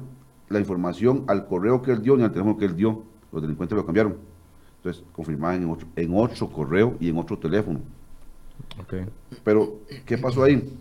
la 0.49 0.59
información 0.59 1.23
al 1.27 1.45
correo 1.45 1.81
que 1.81 1.91
él 1.91 2.01
dio 2.01 2.15
ni 2.15 2.23
al 2.23 2.31
teléfono 2.31 2.57
que 2.57 2.65
él 2.65 2.75
dio. 2.75 3.03
Los 3.31 3.41
delincuentes 3.41 3.75
lo 3.75 3.85
cambiaron. 3.85 4.17
Entonces, 4.77 5.03
confirmaban 5.11 5.63
en 5.63 5.69
otro, 5.69 5.87
en 5.95 6.11
otro 6.15 6.49
correo 6.49 6.95
y 6.99 7.09
en 7.09 7.17
otro 7.17 7.37
teléfono. 7.37 7.81
Pero, 9.43 9.79
¿qué 10.05 10.17
pasó 10.17 10.43
ahí? 10.43 10.77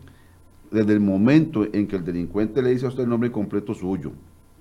Desde 0.70 0.92
el 0.92 1.00
momento 1.00 1.64
en 1.72 1.86
que 1.86 1.96
el 1.96 2.04
delincuente 2.04 2.60
le 2.62 2.70
dice 2.70 2.86
a 2.86 2.88
usted 2.88 3.04
el 3.04 3.08
nombre 3.08 3.30
completo 3.30 3.74
suyo 3.74 4.12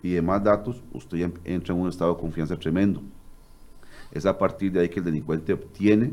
y 0.02 0.12
demás 0.12 0.44
datos, 0.44 0.84
usted 0.94 1.18
ya 1.18 1.32
entra 1.44 1.74
en 1.74 1.82
un 1.82 1.90
estado 1.90 2.14
de 2.14 2.22
confianza 2.22 2.58
tremendo. 2.58 3.02
Es 4.12 4.26
a 4.26 4.38
partir 4.38 4.72
de 4.72 4.82
ahí 4.82 4.90
que 4.90 5.00
el 5.00 5.06
delincuente 5.06 5.54
obtiene 5.54 6.12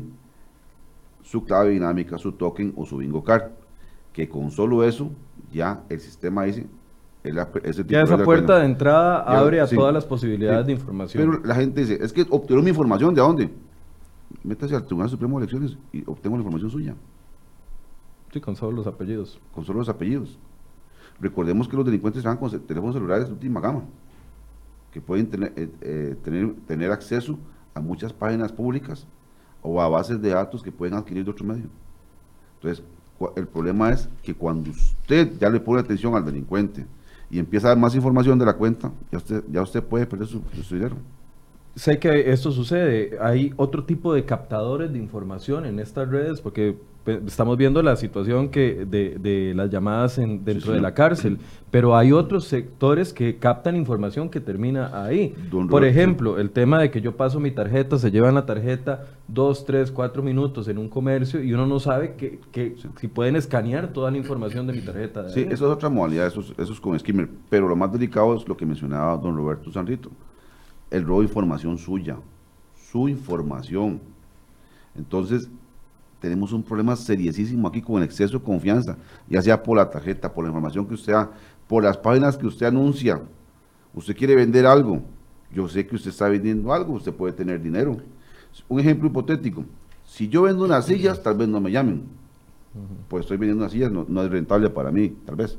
su 1.23 1.43
clave 1.43 1.71
dinámica, 1.71 2.17
su 2.17 2.31
token 2.31 2.73
o 2.75 2.85
su 2.85 2.97
bingo 2.97 3.23
card. 3.23 3.51
Que 4.11 4.27
con 4.29 4.51
solo 4.51 4.83
eso, 4.83 5.09
ya 5.51 5.83
el 5.89 5.99
sistema 5.99 6.43
dice, 6.43 6.67
ya 7.87 8.01
esa 8.01 8.17
puerta 8.17 8.59
de 8.59 8.65
entrada 8.65 9.21
abre 9.21 9.61
a 9.61 9.67
todas 9.67 9.93
las 9.93 10.05
posibilidades 10.05 10.65
de 10.65 10.73
información. 10.73 11.23
Pero 11.23 11.45
la 11.45 11.55
gente 11.55 11.81
dice, 11.81 11.97
es 12.01 12.11
que 12.11 12.25
obtuvo 12.29 12.61
mi 12.61 12.69
información, 12.69 13.15
¿de 13.15 13.21
dónde? 13.21 13.49
Métase 14.43 14.75
al 14.75 14.85
Tribunal 14.85 15.09
Supremo 15.09 15.39
de 15.39 15.45
Elecciones 15.45 15.77
y 15.91 16.03
obtengo 16.05 16.35
la 16.35 16.41
información 16.41 16.69
suya. 16.69 16.95
Sí, 18.31 18.41
con 18.41 18.55
solo 18.55 18.77
los 18.77 18.87
apellidos. 18.87 19.39
Con 19.53 19.63
solo 19.63 19.79
los 19.79 19.89
apellidos. 19.89 20.37
Recordemos 21.19 21.67
que 21.67 21.75
los 21.75 21.85
delincuentes 21.85 22.19
están 22.19 22.37
con 22.37 22.49
teléfonos 22.65 22.95
celulares 22.95 23.27
de 23.27 23.33
última 23.33 23.61
gama, 23.61 23.83
que 24.91 24.99
pueden 24.99 25.27
tener, 25.27 25.53
eh, 25.55 25.69
eh, 25.81 26.15
tener, 26.23 26.55
tener 26.67 26.91
acceso 26.91 27.37
a 27.73 27.79
muchas 27.79 28.11
páginas 28.11 28.51
públicas 28.51 29.07
o 29.61 29.81
a 29.81 29.87
bases 29.87 30.21
de 30.21 30.29
datos 30.29 30.61
que 30.61 30.71
pueden 30.71 30.95
adquirir 30.95 31.23
de 31.23 31.31
otro 31.31 31.45
medio. 31.45 31.67
Entonces, 32.55 32.83
el 33.35 33.47
problema 33.47 33.91
es 33.91 34.09
que 34.21 34.33
cuando 34.33 34.71
usted 34.71 35.37
ya 35.39 35.49
le 35.49 35.59
pone 35.59 35.79
atención 35.79 36.15
al 36.15 36.25
delincuente, 36.25 36.85
y 37.33 37.39
empieza 37.39 37.65
a 37.65 37.69
dar 37.69 37.79
más 37.79 37.95
información 37.95 38.37
de 38.37 38.45
la 38.45 38.53
cuenta, 38.53 38.91
ya 39.11 39.17
usted, 39.17 39.43
ya 39.51 39.63
usted 39.63 39.81
puede 39.81 40.05
perder 40.05 40.27
su, 40.27 40.43
dinero. 40.69 40.97
Sé 41.75 41.97
que 41.99 42.31
esto 42.31 42.51
sucede. 42.51 43.17
Hay 43.19 43.53
otro 43.57 43.83
tipo 43.83 44.13
de 44.13 44.25
captadores 44.25 44.93
de 44.93 44.99
información 44.99 45.65
en 45.65 45.79
estas 45.79 46.09
redes, 46.09 46.39
porque 46.39 46.77
estamos 47.05 47.57
viendo 47.57 47.81
la 47.81 47.95
situación 47.95 48.49
que 48.49 48.85
de, 48.85 49.17
de 49.19 49.53
las 49.53 49.69
llamadas 49.69 50.17
en, 50.17 50.45
dentro 50.45 50.71
de 50.73 50.79
la 50.79 50.93
cárcel, 50.93 51.37
pero 51.69 51.97
hay 51.97 52.11
otros 52.11 52.45
sectores 52.45 53.11
que 53.11 53.37
captan 53.37 53.75
información 53.75 54.29
que 54.29 54.39
termina 54.39 55.03
ahí. 55.03 55.35
Por 55.69 55.83
ejemplo, 55.83 56.39
el 56.39 56.51
tema 56.51 56.79
de 56.79 56.91
que 56.91 57.01
yo 57.01 57.17
paso 57.17 57.39
mi 57.39 57.51
tarjeta, 57.51 57.97
se 57.97 58.11
llevan 58.11 58.35
la 58.35 58.45
tarjeta 58.45 59.05
dos, 59.27 59.65
tres, 59.65 59.91
cuatro 59.91 60.23
minutos 60.23 60.67
en 60.67 60.77
un 60.77 60.87
comercio 60.87 61.41
y 61.41 61.53
uno 61.53 61.65
no 61.65 61.79
sabe 61.79 62.13
que, 62.15 62.39
que 62.51 62.75
si 62.99 63.07
pueden 63.07 63.35
escanear 63.35 63.91
toda 63.91 64.11
la 64.11 64.17
información 64.17 64.67
de 64.67 64.73
mi 64.73 64.81
tarjeta. 64.81 65.29
sí, 65.29 65.41
eso 65.41 65.53
es 65.53 65.61
otra 65.73 65.89
modalidad, 65.89 66.27
eso 66.27 66.41
es, 66.41 66.53
eso 66.57 66.73
es 66.73 66.79
con 66.79 66.97
skimmer, 66.97 67.29
pero 67.49 67.67
lo 67.67 67.75
más 67.75 67.91
delicado 67.91 68.35
es 68.35 68.47
lo 68.47 68.55
que 68.55 68.65
mencionaba 68.65 69.17
don 69.17 69.35
Roberto 69.35 69.71
Sanrito, 69.71 70.09
el 70.93 71.03
robo 71.03 71.21
de 71.21 71.25
información 71.25 71.77
suya, 71.79 72.17
su 72.75 73.09
información. 73.09 73.99
Entonces, 74.95 75.49
tenemos 76.19 76.53
un 76.53 76.61
problema 76.61 76.95
seriosísimo 76.95 77.67
aquí 77.67 77.81
con 77.81 77.97
el 77.97 78.03
exceso 78.03 78.37
de 78.37 78.45
confianza, 78.45 78.95
ya 79.27 79.41
sea 79.41 79.61
por 79.61 79.75
la 79.75 79.89
tarjeta, 79.89 80.31
por 80.31 80.43
la 80.43 80.49
información 80.51 80.85
que 80.85 80.93
usted 80.93 81.13
da, 81.13 81.31
por 81.67 81.83
las 81.83 81.97
páginas 81.97 82.37
que 82.37 82.45
usted 82.45 82.67
anuncia. 82.67 83.19
Usted 83.95 84.15
quiere 84.15 84.35
vender 84.35 84.67
algo, 84.67 85.01
yo 85.51 85.67
sé 85.67 85.85
que 85.87 85.95
usted 85.95 86.11
está 86.11 86.29
vendiendo 86.29 86.71
algo, 86.71 86.93
usted 86.93 87.11
puede 87.11 87.33
tener 87.33 87.59
dinero. 87.59 87.97
Un 88.69 88.79
ejemplo 88.79 89.07
hipotético, 89.09 89.65
Si 90.05 90.27
yo 90.27 90.43
vendo 90.43 90.63
unas 90.63 90.85
sillas, 90.85 91.23
tal 91.23 91.35
vez 91.35 91.47
no 91.47 91.59
me 91.59 91.71
llamen. 91.71 92.03
Pues 93.07 93.21
estoy 93.21 93.37
vendiendo 93.37 93.63
unas 93.63 93.71
sillas, 93.71 93.91
no, 93.91 94.05
no 94.07 94.21
es 94.21 94.29
rentable 94.29 94.69
para 94.69 94.91
mí, 94.91 95.09
tal 95.25 95.37
vez. 95.37 95.57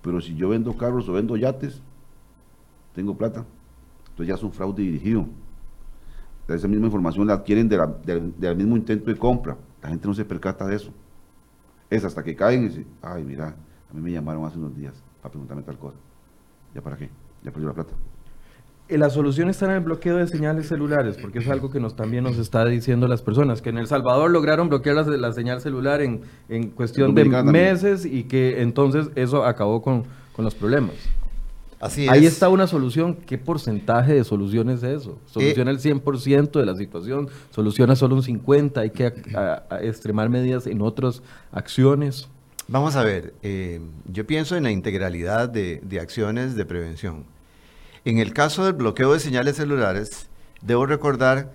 Pero 0.00 0.20
si 0.20 0.36
yo 0.36 0.48
vendo 0.48 0.76
carros 0.76 1.08
o 1.08 1.12
vendo 1.12 1.36
yates, 1.36 1.82
tengo 2.94 3.16
plata. 3.16 3.44
Entonces 4.20 4.28
ya 4.28 4.34
es 4.34 4.42
un 4.42 4.52
fraude 4.52 4.82
dirigido. 4.82 5.24
Esa 6.48 6.68
misma 6.68 6.86
información 6.86 7.26
la 7.26 7.34
adquieren 7.34 7.68
de 7.68 7.76
la- 7.78 7.86
del, 7.86 8.34
del 8.38 8.56
mismo 8.56 8.76
intento 8.76 9.08
de 9.10 9.16
compra. 9.16 9.56
La 9.82 9.88
gente 9.88 10.06
no 10.06 10.12
se 10.14 10.24
percata 10.26 10.66
de 10.66 10.76
eso. 10.76 10.90
Es 11.88 12.04
hasta 12.04 12.22
que 12.22 12.34
caen 12.36 12.64
y 12.64 12.68
dicen, 12.68 12.86
ay, 13.02 13.24
mira, 13.24 13.48
a 13.90 13.94
mí 13.94 14.00
me 14.02 14.10
llamaron 14.12 14.44
hace 14.44 14.58
unos 14.58 14.76
días 14.76 14.92
para 15.22 15.30
preguntarme 15.30 15.62
tal 15.62 15.78
cosa. 15.78 15.96
¿Ya 16.74 16.82
para 16.82 16.96
qué? 16.96 17.08
Ya 17.42 17.50
perdió 17.50 17.68
la 17.68 17.74
plata. 17.74 17.92
Eh, 18.88 18.98
La 18.98 19.08
solución 19.10 19.48
está 19.48 19.66
en 19.66 19.70
el 19.72 19.80
bloqueo 19.80 20.16
de 20.16 20.26
señales 20.26 20.66
celulares, 20.68 21.16
porque 21.22 21.38
es 21.38 21.48
algo 21.48 21.70
que 21.70 21.80
nos 21.80 21.94
también 21.96 22.24
nos 22.24 22.36
está 22.36 22.64
diciendo 22.66 23.06
las 23.08 23.22
personas, 23.22 23.62
que 23.62 23.70
en 23.70 23.78
El 23.78 23.86
Salvador 23.86 24.30
lograron 24.30 24.68
bloquear 24.68 24.96
la, 24.96 25.02
la 25.04 25.32
señal 25.32 25.60
celular 25.62 26.02
en, 26.02 26.22
en 26.48 26.70
cuestión 26.70 27.14
de 27.14 27.24
también. 27.24 27.52
meses 27.52 28.04
y 28.04 28.24
que 28.24 28.60
entonces 28.60 29.08
eso 29.14 29.44
acabó 29.44 29.80
con, 29.82 30.02
con 30.34 30.44
los 30.44 30.54
problemas. 30.56 30.94
Así 31.80 32.06
Ahí 32.08 32.26
es. 32.26 32.34
está 32.34 32.48
una 32.50 32.66
solución. 32.66 33.14
¿Qué 33.14 33.38
porcentaje 33.38 34.12
de 34.14 34.22
solución 34.24 34.68
es 34.68 34.82
eso? 34.82 35.18
¿Soluciona 35.26 35.70
el 35.70 35.78
100% 35.80 36.60
de 36.60 36.66
la 36.66 36.76
situación? 36.76 37.28
¿Soluciona 37.50 37.96
solo 37.96 38.16
un 38.16 38.22
50%? 38.22 38.76
¿Hay 38.80 38.90
que 38.90 39.06
a- 39.06 39.64
a- 39.70 39.74
a 39.76 39.82
extremar 39.82 40.28
medidas 40.28 40.66
en 40.66 40.82
otras 40.82 41.22
acciones? 41.52 42.28
Vamos 42.68 42.96
a 42.96 43.02
ver, 43.02 43.34
eh, 43.42 43.80
yo 44.12 44.26
pienso 44.26 44.56
en 44.56 44.62
la 44.64 44.70
integralidad 44.70 45.48
de, 45.48 45.80
de 45.82 45.98
acciones 46.00 46.54
de 46.54 46.64
prevención. 46.66 47.24
En 48.04 48.18
el 48.18 48.32
caso 48.32 48.64
del 48.64 48.74
bloqueo 48.74 49.12
de 49.12 49.18
señales 49.20 49.56
celulares, 49.56 50.28
debo 50.62 50.86
recordar 50.86 51.50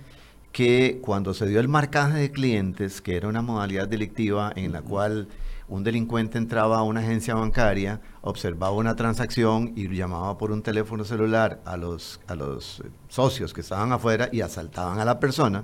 que 0.52 1.00
cuando 1.02 1.34
se 1.34 1.46
dio 1.48 1.60
el 1.60 1.68
marcaje 1.68 2.18
de 2.18 2.32
clientes, 2.32 3.02
que 3.02 3.16
era 3.16 3.28
una 3.28 3.42
modalidad 3.42 3.88
delictiva 3.88 4.52
en 4.56 4.72
la 4.72 4.82
cual 4.82 5.28
un 5.68 5.84
delincuente 5.84 6.38
entraba 6.38 6.78
a 6.78 6.84
una 6.84 7.00
agencia 7.00 7.36
bancaria, 7.36 8.02
observaba 8.22 8.76
una 8.76 8.96
transacción 8.96 9.74
y 9.76 9.88
llamaba 9.90 10.38
por 10.38 10.52
un 10.52 10.62
teléfono 10.62 11.04
celular 11.04 11.62
a 11.66 11.78
los, 11.78 12.20
a 12.28 12.36
los 12.36 12.82
eh, 12.82 12.90
socios 13.08 13.54
que 13.54 13.62
estaban 13.62 13.92
afuera 13.92 14.30
y 14.32 14.42
asaltaban 14.42 15.00
a 15.00 15.06
la 15.06 15.20
persona, 15.20 15.64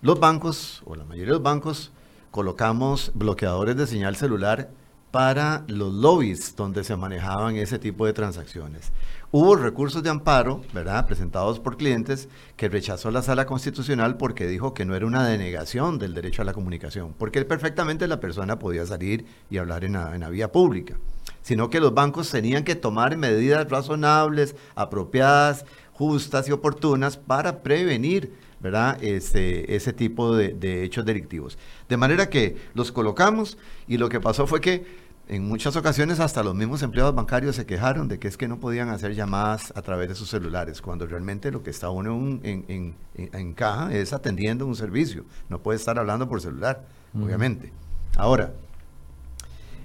los 0.00 0.18
bancos, 0.20 0.82
o 0.86 0.94
la 0.94 1.04
mayoría 1.04 1.32
de 1.32 1.38
los 1.38 1.42
bancos, 1.42 1.92
colocamos 2.30 3.12
bloqueadores 3.14 3.76
de 3.76 3.86
señal 3.86 4.16
celular 4.16 4.70
para 5.10 5.64
los 5.68 5.92
lobbies 5.94 6.56
donde 6.56 6.82
se 6.82 6.96
manejaban 6.96 7.56
ese 7.56 7.78
tipo 7.78 8.04
de 8.04 8.12
transacciones. 8.12 8.90
Hubo 9.36 9.56
recursos 9.56 10.04
de 10.04 10.10
amparo, 10.10 10.60
¿verdad?, 10.72 11.06
presentados 11.08 11.58
por 11.58 11.76
clientes 11.76 12.28
que 12.56 12.68
rechazó 12.68 13.10
la 13.10 13.20
sala 13.20 13.46
constitucional 13.46 14.16
porque 14.16 14.46
dijo 14.46 14.74
que 14.74 14.84
no 14.84 14.94
era 14.94 15.06
una 15.06 15.26
denegación 15.26 15.98
del 15.98 16.14
derecho 16.14 16.42
a 16.42 16.44
la 16.44 16.52
comunicación, 16.52 17.16
porque 17.18 17.44
perfectamente 17.44 18.06
la 18.06 18.20
persona 18.20 18.60
podía 18.60 18.86
salir 18.86 19.26
y 19.50 19.58
hablar 19.58 19.82
en 19.82 19.94
la, 19.94 20.14
en 20.14 20.30
vía 20.30 20.52
pública, 20.52 20.98
sino 21.42 21.68
que 21.68 21.80
los 21.80 21.92
bancos 21.92 22.30
tenían 22.30 22.62
que 22.62 22.76
tomar 22.76 23.16
medidas 23.16 23.68
razonables, 23.68 24.54
apropiadas, 24.76 25.64
justas 25.94 26.48
y 26.48 26.52
oportunas 26.52 27.16
para 27.16 27.64
prevenir 27.64 28.32
¿verdad? 28.60 29.02
Ese, 29.02 29.74
ese 29.74 29.92
tipo 29.92 30.34
de 30.36 30.84
hechos 30.84 31.04
delictivos. 31.04 31.58
De 31.86 31.98
manera 31.98 32.30
que 32.30 32.56
los 32.72 32.92
colocamos 32.92 33.58
y 33.86 33.98
lo 33.98 34.08
que 34.08 34.20
pasó 34.20 34.46
fue 34.46 34.62
que 34.62 35.03
en 35.28 35.48
muchas 35.48 35.74
ocasiones 35.76 36.20
hasta 36.20 36.42
los 36.42 36.54
mismos 36.54 36.82
empleados 36.82 37.14
bancarios 37.14 37.56
se 37.56 37.64
quejaron 37.64 38.08
de 38.08 38.18
que 38.18 38.28
es 38.28 38.36
que 38.36 38.46
no 38.46 38.58
podían 38.60 38.90
hacer 38.90 39.14
llamadas 39.14 39.72
a 39.74 39.80
través 39.82 40.08
de 40.08 40.14
sus 40.14 40.28
celulares, 40.28 40.82
cuando 40.82 41.06
realmente 41.06 41.50
lo 41.50 41.62
que 41.62 41.70
está 41.70 41.88
uno 41.90 42.14
en, 42.42 42.64
en, 42.68 42.94
en- 43.32 43.54
caja 43.54 43.92
es 43.94 44.12
atendiendo 44.12 44.66
un 44.66 44.76
servicio. 44.76 45.24
No 45.48 45.60
puede 45.60 45.78
estar 45.78 45.98
hablando 45.98 46.28
por 46.28 46.40
celular, 46.42 46.84
obviamente. 47.18 47.72
Ahora, 48.16 48.52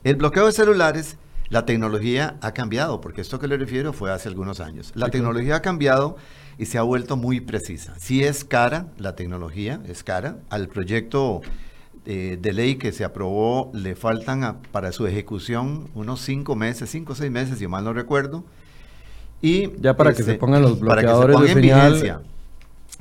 el 0.04 0.16
bloqueo 0.16 0.46
de 0.46 0.52
celulares, 0.52 1.18
la 1.50 1.66
tecnología 1.66 2.38
ha 2.42 2.52
cambiado, 2.54 3.02
porque 3.02 3.22
esto 3.22 3.40
que 3.40 3.48
le 3.48 3.58
refiero 3.58 3.94
fue 3.94 4.12
hace 4.12 4.30
algunos 4.30 4.60
años. 4.60 4.92
La 4.96 5.10
tecnología 5.10 5.56
ha 5.58 5.62
cambiado 5.62 6.18
y 6.58 6.66
se 6.66 6.78
ha 6.78 6.82
vuelto 6.84 7.16
muy 7.18 7.40
precisa. 7.40 7.94
Sí 7.98 8.24
es 8.24 8.44
cara 8.44 8.88
la 8.98 9.16
tecnología, 9.16 9.82
es 9.88 10.04
cara. 10.04 10.40
Al 10.50 10.68
proyecto 10.68 11.42
eh, 12.06 12.38
de 12.42 12.54
ley 12.54 12.76
que 12.78 12.92
se 12.92 13.04
aprobó 13.04 13.72
le 13.74 13.96
faltan 13.96 14.44
a- 14.44 14.62
para 14.72 14.92
su 14.92 15.08
ejecución 15.08 15.90
unos 15.96 16.22
cinco 16.22 16.56
meses, 16.56 16.90
cinco 16.90 17.14
o 17.14 17.16
seis 17.16 17.32
meses, 17.32 17.60
si 17.60 17.68
mal 17.68 17.84
no 17.84 17.94
recuerdo. 17.94 18.44
Y 19.42 19.72
Ya 19.82 19.96
para 19.96 20.14
que 20.14 20.24
se 20.24 20.36
pongan 20.36 20.62
los 20.62 20.80
para 20.80 21.06
que 21.06 21.16
se 21.16 21.26
bloqueadores 21.26 21.36
ponga 21.36 21.46
de 21.48 21.52
en 21.54 21.62
vigencia 21.62 22.22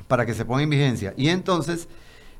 para 0.07 0.25
que 0.25 0.33
se 0.33 0.45
ponga 0.45 0.63
en 0.63 0.69
vigencia. 0.69 1.13
Y 1.17 1.29
entonces 1.29 1.87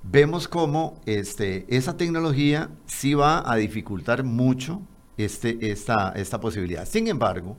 vemos 0.04 0.48
cómo 0.48 1.00
este, 1.06 1.66
esa 1.70 1.98
tecnología 1.98 2.70
sí 2.88 3.14
va 3.14 3.50
a 3.52 3.56
dificultar 3.58 4.24
mucho 4.24 4.82
este, 5.18 5.72
esta, 5.72 6.12
esta 6.12 6.40
posibilidad. 6.40 6.88
Sin 6.88 7.08
embargo, 7.08 7.58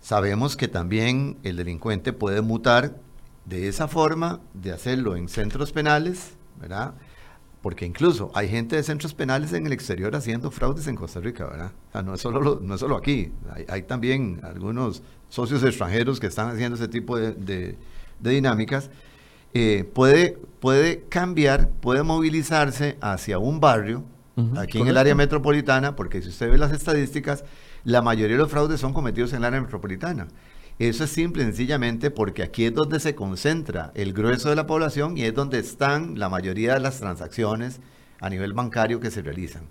sabemos 0.00 0.56
que 0.56 0.68
también 0.68 1.38
el 1.42 1.56
delincuente 1.56 2.12
puede 2.12 2.40
mutar 2.42 2.96
de 3.44 3.68
esa 3.68 3.88
forma 3.88 4.40
de 4.54 4.72
hacerlo 4.72 5.16
en 5.16 5.28
centros 5.28 5.72
penales, 5.72 6.32
¿verdad? 6.60 6.94
Porque 7.64 7.86
incluso 7.86 8.30
hay 8.34 8.46
gente 8.48 8.76
de 8.76 8.82
centros 8.82 9.14
penales 9.14 9.52
en 9.54 9.64
el 9.66 9.72
exterior 9.72 10.14
haciendo 10.14 10.50
fraudes 10.50 10.86
en 10.86 10.96
Costa 10.96 11.18
Rica, 11.20 11.46
¿verdad? 11.46 11.72
O 11.88 11.92
sea, 11.92 12.02
no 12.02 12.14
es 12.14 12.20
solo, 12.20 12.40
lo- 12.42 12.60
no 12.60 12.74
es 12.74 12.80
solo 12.80 12.94
aquí, 12.96 13.32
hay, 13.54 13.64
hay 13.68 13.82
también 13.82 14.40
algunos 14.42 15.02
socios 15.30 15.64
extranjeros 15.64 16.20
que 16.20 16.26
están 16.26 16.50
haciendo 16.50 16.76
ese 16.76 16.88
tipo 16.88 17.16
de, 17.18 17.32
de- 17.32 17.76
de 18.20 18.30
dinámicas. 18.30 18.90
Eh, 19.54 19.88
puede, 19.94 20.36
puede 20.60 21.04
cambiar, 21.08 21.70
puede 21.80 22.02
movilizarse 22.02 22.98
hacia 23.00 23.38
un 23.38 23.60
barrio, 23.60 24.04
aquí 24.58 24.78
en 24.82 24.88
el 24.88 24.96
área 24.98 25.14
metropolitana, 25.14 25.96
porque 25.96 26.20
si 26.20 26.28
usted 26.28 26.50
ve 26.50 26.58
las 26.58 26.72
estadísticas, 26.72 27.44
la 27.84 28.02
mayoría 28.02 28.36
de 28.36 28.42
los 28.42 28.50
fraudes 28.50 28.78
son 28.80 28.92
cometidos 28.92 29.32
en 29.32 29.38
el 29.38 29.44
área 29.44 29.60
metropolitana. 29.62 30.26
Eso 30.78 31.04
es 31.04 31.10
simple 31.10 31.42
y 31.42 31.46
sencillamente 31.46 32.10
porque 32.10 32.42
aquí 32.42 32.64
es 32.64 32.74
donde 32.74 32.98
se 32.98 33.14
concentra 33.14 33.92
el 33.94 34.12
grueso 34.12 34.50
de 34.50 34.56
la 34.56 34.66
población 34.66 35.16
y 35.16 35.22
es 35.22 35.34
donde 35.34 35.58
están 35.60 36.18
la 36.18 36.28
mayoría 36.28 36.74
de 36.74 36.80
las 36.80 36.98
transacciones 36.98 37.80
a 38.20 38.28
nivel 38.28 38.52
bancario 38.54 38.98
que 38.98 39.10
se 39.10 39.22
realizan. 39.22 39.64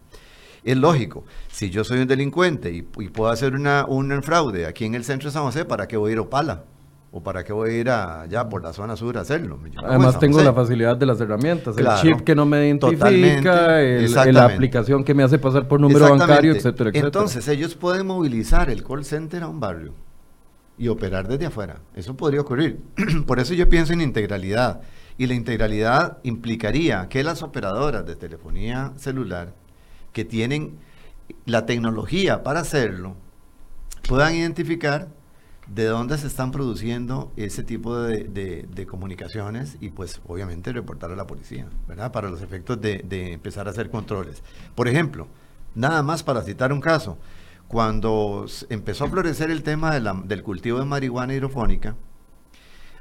Es 0.63 0.77
lógico, 0.77 1.25
si 1.51 1.69
yo 1.69 1.83
soy 1.83 1.99
un 1.99 2.07
delincuente 2.07 2.71
y, 2.71 2.87
y 2.99 3.09
puedo 3.09 3.29
hacer 3.29 3.53
una, 3.53 3.85
un 3.85 4.23
fraude 4.23 4.65
aquí 4.65 4.85
en 4.85 4.95
el 4.95 5.03
centro 5.03 5.27
de 5.29 5.33
San 5.33 5.43
José, 5.43 5.65
¿para 5.65 5.87
qué 5.89 5.97
voy 5.97 6.11
a 6.11 6.13
ir 6.13 6.17
a 6.19 6.21
Opala? 6.21 6.63
¿O 7.11 7.21
para 7.21 7.43
qué 7.43 7.51
voy 7.53 7.69
a 7.69 7.73
ir 7.77 7.89
allá 7.89 8.47
por 8.49 8.63
la 8.63 8.71
zona 8.73 8.95
sur 8.95 9.17
a 9.17 9.21
hacerlo? 9.21 9.59
Además 9.85 10.17
tengo 10.19 10.41
la 10.41 10.53
facilidad 10.53 10.95
de 10.95 11.05
las 11.05 11.19
herramientas, 11.19 11.75
Claro. 11.75 12.01
el 12.01 12.15
chip 12.15 12.25
que 12.25 12.33
no 12.33 12.45
me 12.45 12.65
identifica, 12.65 13.81
el- 13.81 14.13
la 14.33 14.45
aplicación 14.45 15.03
que 15.03 15.13
me 15.13 15.21
hace 15.23 15.37
pasar 15.37 15.67
por 15.67 15.81
número 15.81 16.09
bancario, 16.09 16.53
etcétera, 16.53 16.89
etcétera. 16.91 17.07
Entonces 17.07 17.47
ellos 17.49 17.75
pueden 17.75 18.07
movilizar 18.07 18.69
el 18.69 18.83
call 18.83 19.03
center 19.03 19.43
a 19.43 19.47
un 19.49 19.59
barrio 19.59 19.93
y 20.77 20.87
operar 20.87 21.27
desde 21.27 21.45
afuera. 21.45 21.81
Eso 21.95 22.15
podría 22.15 22.41
ocurrir. 22.41 22.79
Por 23.27 23.39
eso 23.39 23.53
yo 23.53 23.69
pienso 23.69 23.93
en 23.93 24.01
integralidad. 24.01 24.81
Y 25.17 25.27
la 25.27 25.35
integralidad 25.35 26.17
implicaría 26.23 27.07
que 27.09 27.23
las 27.23 27.43
operadoras 27.43 28.05
de 28.05 28.15
telefonía 28.15 28.93
celular 28.97 29.53
que 30.11 30.25
tienen 30.25 30.77
la 31.45 31.65
tecnología 31.65 32.43
para 32.43 32.61
hacerlo 32.61 33.15
puedan 34.07 34.35
identificar 34.35 35.09
de 35.67 35.85
dónde 35.85 36.17
se 36.17 36.27
están 36.27 36.51
produciendo 36.51 37.31
ese 37.37 37.63
tipo 37.63 37.97
de, 37.97 38.23
de- 38.69 38.85
comunicaciones 38.85 39.77
y 39.79 39.89
pues 39.91 40.19
obviamente 40.27 40.73
reportar 40.73 41.11
a 41.11 41.15
la 41.15 41.25
policía, 41.25 41.67
¿verdad? 41.87 42.11
Para 42.11 42.29
los 42.29 42.41
efectos 42.41 42.81
de 42.81 43.31
empezar 43.33 43.67
a 43.67 43.71
hacer 43.71 43.89
controles. 43.89 44.43
Por 44.75 44.87
ejemplo, 44.89 45.27
nada 45.73 46.03
más 46.03 46.21
para 46.21 46.41
citar 46.41 46.73
un 46.73 46.81
caso, 46.81 47.17
cuando 47.73 48.45
empezó 48.69 49.05
a 49.05 49.09
florecer 49.09 49.51
el 49.51 49.63
tema 49.63 49.93
de 49.93 50.01
la- 50.01 50.13
del 50.25 50.43
cultivo 50.43 50.79
de 50.79 50.85
marihuana 50.85 51.33
hidrofónica, 51.33 51.95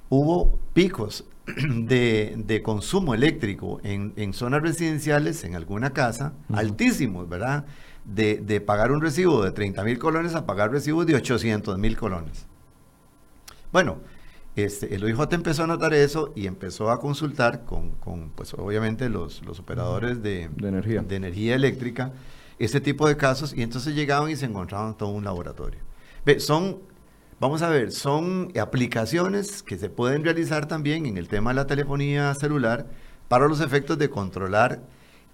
hubo 0.08 0.58
picos 0.72 1.24
de, 1.46 2.34
de 2.36 2.62
consumo 2.62 3.14
eléctrico 3.14 3.80
en, 3.82 4.12
en 4.16 4.32
zonas 4.32 4.62
residenciales, 4.62 5.44
en 5.44 5.56
alguna 5.56 5.90
casa, 5.92 6.34
altísimos, 6.52 7.28
¿verdad? 7.28 7.66
De, 8.04 8.36
de 8.36 8.60
pagar 8.60 8.92
un 8.92 9.00
recibo 9.00 9.42
de 9.44 9.52
30 9.52 9.84
mil 9.84 9.98
colones 9.98 10.34
a 10.34 10.46
pagar 10.46 10.70
recibos 10.72 11.06
de 11.06 11.14
800 11.16 11.78
mil 11.78 11.96
colones. 11.96 12.46
Bueno, 13.72 13.98
este, 14.56 14.94
el 14.94 15.04
OIJ 15.04 15.32
empezó 15.32 15.64
a 15.64 15.66
notar 15.66 15.94
eso 15.94 16.32
y 16.36 16.46
empezó 16.46 16.90
a 16.90 17.00
consultar 17.00 17.64
con, 17.64 17.92
con, 17.92 18.30
pues 18.30 18.52
obviamente 18.54 19.08
los, 19.08 19.42
los 19.44 19.58
operadores 19.60 20.22
de, 20.22 20.50
De 20.56 20.68
energía. 20.68 21.02
de 21.02 21.16
energía 21.16 21.54
eléctrica 21.54 22.12
ese 22.64 22.80
tipo 22.80 23.08
de 23.08 23.16
casos 23.16 23.54
y 23.56 23.62
entonces 23.62 23.94
llegaban 23.94 24.30
y 24.30 24.36
se 24.36 24.46
encontraban 24.46 24.96
todo 24.96 25.10
un 25.10 25.24
laboratorio. 25.24 25.80
Ve, 26.24 26.38
son, 26.40 26.78
vamos 27.40 27.62
a 27.62 27.68
ver, 27.68 27.90
son 27.92 28.52
aplicaciones 28.60 29.62
que 29.62 29.76
se 29.78 29.88
pueden 29.90 30.24
realizar 30.24 30.66
también 30.66 31.06
en 31.06 31.16
el 31.18 31.28
tema 31.28 31.50
de 31.50 31.56
la 31.56 31.66
telefonía 31.66 32.34
celular 32.34 32.86
para 33.28 33.48
los 33.48 33.60
efectos 33.60 33.98
de 33.98 34.08
controlar 34.10 34.82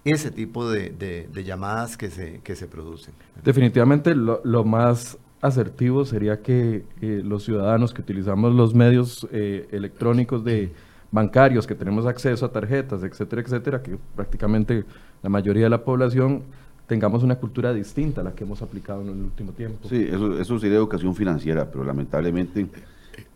ese 0.05 0.31
tipo 0.31 0.69
de, 0.69 0.89
de- 0.91 1.27
de 1.31 1.43
llamadas 1.43 1.97
que 1.97 2.09
se, 2.09 2.39
que 2.41 2.55
se 2.55 2.67
producen. 2.67 3.13
Definitivamente 3.43 4.15
lo, 4.15 4.41
lo 4.43 4.63
más 4.63 5.17
asertivo 5.41 6.05
sería 6.05 6.41
que 6.41 6.85
eh, 7.01 7.21
los 7.23 7.43
ciudadanos 7.43 7.93
que 7.93 8.01
utilizamos 8.01 8.53
los 8.55 8.73
medios 8.73 9.27
eh, 9.31 9.67
electrónicos 9.71 10.43
de 10.43 10.73
bancarios 11.11 11.65
que 11.67 11.75
tenemos 11.75 12.05
acceso 12.05 12.45
a 12.45 12.51
tarjetas, 12.51 13.03
etcétera, 13.03 13.41
etcétera, 13.41 13.81
que 13.81 13.97
prácticamente 14.15 14.85
la 15.23 15.29
mayoría 15.29 15.63
de 15.65 15.69
la 15.69 15.83
población 15.83 16.43
tengamos 16.89 17.21
una 17.21 17.35
cultura 17.35 17.71
distinta 17.71 18.21
a 18.21 18.23
la 18.23 18.33
que 18.33 18.43
hemos 18.43 18.63
aplicado 18.63 19.01
en 19.01 19.09
el 19.09 19.23
último 19.23 19.51
tiempo. 19.51 19.87
Sí, 19.87 20.07
eso, 20.09 20.39
eso 20.39 20.59
sería 20.59 20.77
educación 20.77 21.15
financiera, 21.15 21.69
pero 21.69 21.83
lamentablemente 21.83 22.67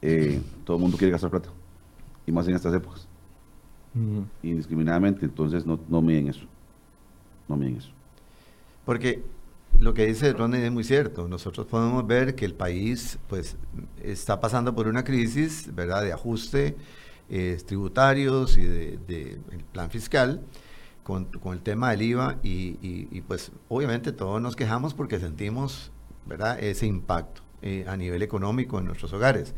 eh, 0.02 0.42
todo 0.66 0.78
el 0.78 0.82
mundo 0.82 0.98
quiere 0.98 1.12
gastar 1.12 1.30
plata, 1.30 1.50
y 2.26 2.32
más 2.32 2.48
en 2.48 2.56
estas 2.56 2.74
épocas, 2.74 3.08
indiscriminadamente, 4.42 5.24
entonces 5.24 5.68
no, 5.68 5.80
no 5.88 6.02
miden 6.02 6.30
eso, 6.30 6.46
no 7.48 7.56
miden 7.56 7.78
eso. 7.78 7.92
Porque 8.86 9.22
lo 9.80 9.94
que 9.94 10.08
dice 10.08 10.34
Ronnie 10.34 10.66
es 10.66 10.72
muy 10.72 10.84
cierto. 10.84 11.28
Nosotros 11.28 11.68
podemos 11.68 12.06
ver 12.08 12.34
que 12.34 12.46
el 12.46 12.56
país 12.56 13.20
pues 13.30 13.56
está 14.02 14.40
pasando 14.40 14.74
por 14.74 14.88
una 14.88 15.04
crisis, 15.04 15.70
¿verdad?, 15.76 16.02
de 16.02 16.12
ajuste 16.12 16.76
eh, 17.30 17.58
tributarios 17.66 18.58
y 18.58 18.64
de, 18.64 19.00
de, 19.08 19.38
plan 19.72 19.92
fiscal 19.92 20.42
con, 21.04 21.26
con, 21.26 21.54
el 21.54 21.62
tema 21.62 21.92
del 21.92 22.02
IVA 22.02 22.38
y, 22.44 22.78
y, 22.82 23.22
pues 23.22 23.52
obviamente 23.70 24.12
todos 24.12 24.42
nos 24.42 24.56
quejamos 24.56 24.94
porque 24.94 25.20
sentimos, 25.20 25.92
¿verdad?, 26.26 26.60
ese 26.64 26.86
impacto 26.86 27.42
eh, 27.62 27.86
a 27.88 27.98
nivel 27.98 28.22
económico 28.22 28.80
en 28.80 28.86
nuestros 28.86 29.14
hogares. 29.14 29.54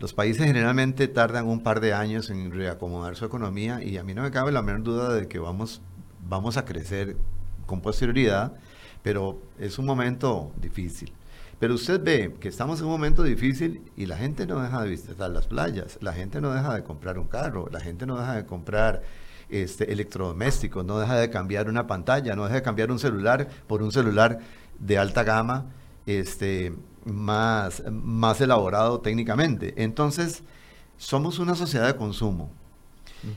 Los 0.00 0.12
países 0.12 0.46
generalmente 0.46 1.06
tardan 1.08 1.46
un 1.46 1.62
par 1.62 1.80
de 1.80 1.94
años 1.94 2.28
en 2.30 2.50
reacomodar 2.50 3.16
su 3.16 3.24
economía 3.24 3.82
y 3.82 3.96
a 3.96 4.02
mí 4.02 4.12
no 4.14 4.22
me 4.22 4.30
cabe 4.30 4.50
la 4.50 4.62
menor 4.62 4.82
duda 4.82 5.14
de 5.14 5.28
que 5.28 5.38
vamos, 5.38 5.80
vamos 6.28 6.56
a 6.56 6.64
crecer 6.64 7.16
con 7.66 7.80
posterioridad, 7.80 8.52
pero 9.02 9.40
es 9.58 9.78
un 9.78 9.86
momento 9.86 10.52
difícil. 10.60 11.12
Pero 11.60 11.74
usted 11.74 12.02
ve 12.02 12.34
que 12.40 12.48
estamos 12.48 12.80
en 12.80 12.86
un 12.86 12.92
momento 12.92 13.22
difícil 13.22 13.82
y 13.96 14.06
la 14.06 14.16
gente 14.16 14.46
no 14.46 14.60
deja 14.60 14.82
de 14.82 14.90
visitar 14.90 15.30
las 15.30 15.46
playas, 15.46 15.98
la 16.00 16.12
gente 16.12 16.40
no 16.40 16.52
deja 16.52 16.74
de 16.74 16.82
comprar 16.82 17.18
un 17.18 17.28
carro, 17.28 17.68
la 17.70 17.80
gente 17.80 18.06
no 18.06 18.18
deja 18.18 18.34
de 18.34 18.44
comprar 18.44 19.02
este, 19.48 19.92
electrodomésticos, 19.92 20.84
no 20.84 20.98
deja 20.98 21.16
de 21.16 21.30
cambiar 21.30 21.68
una 21.68 21.86
pantalla, 21.86 22.34
no 22.34 22.44
deja 22.44 22.56
de 22.56 22.62
cambiar 22.62 22.90
un 22.90 22.98
celular 22.98 23.48
por 23.66 23.82
un 23.82 23.92
celular 23.92 24.40
de 24.78 24.98
alta 24.98 25.22
gama, 25.22 25.66
este, 26.06 26.74
más, 27.04 27.82
más 27.90 28.40
elaborado 28.40 29.00
técnicamente. 29.00 29.74
Entonces, 29.82 30.42
somos 30.96 31.38
una 31.38 31.54
sociedad 31.54 31.86
de 31.86 31.96
consumo. 31.96 32.50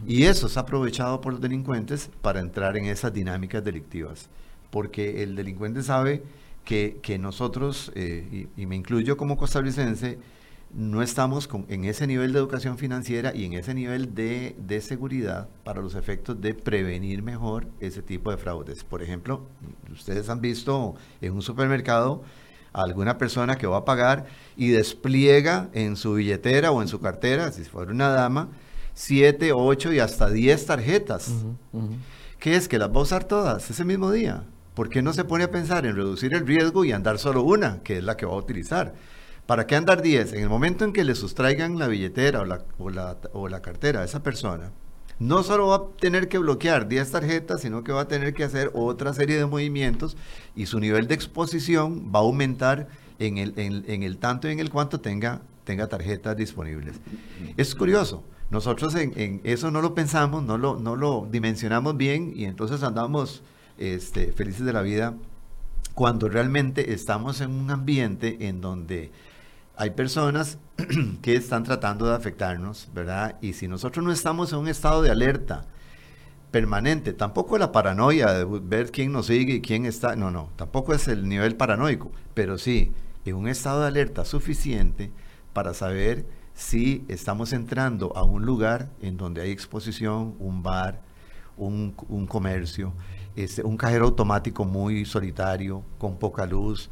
Y 0.06 0.24
eso 0.24 0.48
es 0.48 0.58
aprovechado 0.58 1.22
por 1.22 1.32
los 1.32 1.42
delincuentes 1.42 2.10
para 2.22 2.42
entrar 2.42 2.76
en 2.76 2.86
esas 2.86 3.14
dinámicas 3.14 3.64
delictivas. 3.64 4.28
Porque 4.70 5.24
el 5.24 5.38
delincuente 5.38 5.82
sabe 5.82 6.24
que, 6.66 7.00
que 7.02 7.18
nosotros, 7.18 7.94
eh, 7.96 8.50
y, 8.58 8.62
y, 8.62 8.66
me 8.66 8.76
incluyo 8.76 9.16
como 9.16 9.38
costarricense, 9.38 10.20
no 10.74 11.02
estamos 11.02 11.48
con, 11.48 11.66
en 11.70 11.86
ese 11.86 12.08
nivel 12.08 12.34
de 12.34 12.40
educación 12.40 12.78
financiera 12.78 13.34
y 13.34 13.46
en 13.46 13.54
ese 13.54 13.74
nivel 13.74 14.14
de, 14.14 14.56
de, 14.60 14.82
seguridad 14.82 15.48
para 15.64 15.82
los 15.82 15.96
efectos 15.96 16.40
de 16.42 16.54
prevenir 16.54 17.24
mejor 17.24 17.68
ese 17.80 18.02
tipo 18.02 18.32
de 18.32 18.38
fraudes. 18.38 18.84
Por 18.84 19.02
ejemplo, 19.02 19.48
ustedes 19.92 20.30
han 20.30 20.42
visto 20.42 20.96
en 21.22 21.34
un 21.34 21.42
supermercado 21.42 22.24
a 22.74 22.84
alguna 22.84 23.18
persona 23.18 23.58
que 23.58 23.66
va 23.66 23.78
a 23.78 23.86
pagar 23.86 24.26
y 24.56 24.70
despliega 24.70 25.70
en 25.74 25.96
su 25.96 26.16
billetera 26.16 26.72
o 26.72 26.82
en 26.82 26.88
su 26.88 27.00
cartera, 27.00 27.52
si 27.52 27.64
fuera 27.64 27.92
una 27.92 28.10
dama, 28.10 28.50
siete, 28.94 29.52
ocho 29.54 29.94
y 29.94 30.00
hasta 30.00 30.30
diez 30.30 30.66
tarjetas. 30.66 31.30
Uh 31.30 31.34
-huh, 31.34 31.56
uh 31.74 31.90
-huh. 31.90 31.98
¿Qué 32.40 32.56
es? 32.56 32.68
Que 32.68 32.78
las 32.78 32.90
va 32.90 33.00
a 33.00 33.04
usar 33.04 33.24
todas 33.24 33.70
ese 33.70 33.84
mismo 33.84 34.12
día. 34.12 34.44
¿Por 34.76 34.90
qué 34.90 35.02
no 35.02 35.12
se 35.12 35.24
pone 35.24 35.44
a 35.44 35.50
pensar 35.50 35.88
en 35.88 35.96
reducir 35.96 36.36
el 36.36 36.46
riesgo 36.46 36.86
y 36.86 36.92
andar 36.92 37.18
solo 37.18 37.42
una, 37.42 37.82
que 37.82 37.98
es 37.98 38.04
la 38.04 38.16
que 38.16 38.28
va 38.28 38.34
a 38.34 38.38
utilizar? 38.38 38.94
¿Para 39.48 39.66
qué 39.66 39.78
andar 39.78 40.02
10? 40.02 40.34
En 40.34 40.44
el 40.44 40.50
momento 40.50 40.84
en 40.84 40.92
que 40.92 41.06
le 41.06 41.16
sustraigan 41.16 41.80
la 41.80 41.88
billetera 41.88 42.42
o 42.42 42.46
la, 42.46 42.66
o 42.78 42.90
la, 42.90 43.18
o 43.32 43.48
la 43.48 43.62
cartera 43.62 44.02
a 44.02 44.04
esa 44.04 44.22
persona, 44.22 44.72
no 45.20 45.42
solo 45.42 45.68
va 45.68 45.76
a 45.78 45.84
tener 46.00 46.28
que 46.28 46.38
bloquear 46.38 46.90
10 46.90 47.12
tarjetas, 47.12 47.62
sino 47.62 47.82
que 47.84 47.94
va 47.94 48.02
a 48.02 48.08
tener 48.10 48.34
que 48.34 48.44
hacer 48.44 48.72
otra 48.74 49.14
serie 49.14 49.38
de 49.38 49.46
movimientos 49.46 50.18
y 50.54 50.66
su 50.66 50.82
nivel 50.82 51.08
de 51.08 51.16
exposición 51.16 52.12
va 52.14 52.20
a 52.20 52.24
aumentar 52.24 52.90
en 53.20 53.38
el, 53.38 53.54
en, 53.56 54.04
el 54.04 54.18
tanto 54.18 54.50
y 54.50 54.52
en 54.52 54.60
el 54.60 54.70
cuanto 54.70 55.00
tenga, 55.00 55.42
tenga 55.64 55.88
tarjetas 55.88 56.36
disponibles. 56.36 56.96
Es 57.56 57.74
curioso, 57.74 58.24
nosotros 58.50 58.96
en, 58.96 59.14
en, 59.16 59.42
eso 59.46 59.72
no 59.72 59.82
lo 59.82 59.96
pensamos, 59.96 60.44
no 60.44 60.58
lo, 60.58 60.76
no 60.76 60.98
lo 60.98 61.26
dimensionamos 61.32 61.96
bien 61.96 62.34
y 62.36 62.44
entonces 62.44 62.84
andamos 62.84 63.44
este, 63.78 64.34
felices 64.34 64.66
de 64.66 64.74
la 64.74 64.82
vida 64.82 65.16
cuando 65.96 66.30
realmente 66.30 66.94
estamos 66.94 67.42
en 67.42 67.50
un 67.50 67.72
ambiente 67.72 68.48
en 68.48 68.62
donde 68.62 69.10
hay 69.78 69.92
personas 69.92 70.58
que 71.22 71.36
están 71.36 71.64
tratando 71.64 72.08
de 72.08 72.16
afectarnos, 72.16 72.90
¿verdad? 72.94 73.38
Y 73.42 73.54
si 73.54 73.68
nosotros 73.68 74.04
no 74.04 74.12
estamos 74.12 74.52
en 74.52 74.60
un 74.60 74.68
estado 74.68 75.04
de 75.04 75.12
alerta 75.12 75.66
permanente, 76.52 77.14
tampoco 77.14 77.58
la 77.58 77.72
paranoia 77.72 78.34
de 78.34 78.46
ver 78.46 78.92
quién 78.92 79.12
nos 79.12 79.28
sigue 79.28 79.56
y 79.56 79.62
quién 79.62 79.86
está, 79.86 80.16
no, 80.16 80.32
no, 80.32 80.50
tampoco 80.56 80.94
es 80.94 81.08
el 81.08 81.30
nivel 81.30 81.56
paranoico, 81.56 82.12
pero 82.34 82.58
sí 82.58 82.92
en 83.26 83.36
un 83.36 83.48
estado 83.48 83.82
de 83.82 83.88
alerta 83.88 84.26
suficiente 84.26 85.12
para 85.54 85.74
saber 85.74 86.26
si 86.54 87.06
estamos 87.08 87.54
entrando 87.54 88.16
a 88.16 88.24
un 88.24 88.46
lugar 88.46 88.90
en 89.02 89.18
donde 89.18 89.42
hay 89.42 89.52
exposición, 89.52 90.36
un 90.40 90.64
bar, 90.64 91.02
un, 91.58 91.92
comercio, 92.28 92.94
este, 93.36 93.64
un 93.64 93.78
cajero 93.78 94.06
automático 94.06 94.66
muy 94.66 95.06
solitario, 95.06 95.84
con 95.98 96.18
poca 96.18 96.46
luz, 96.46 96.90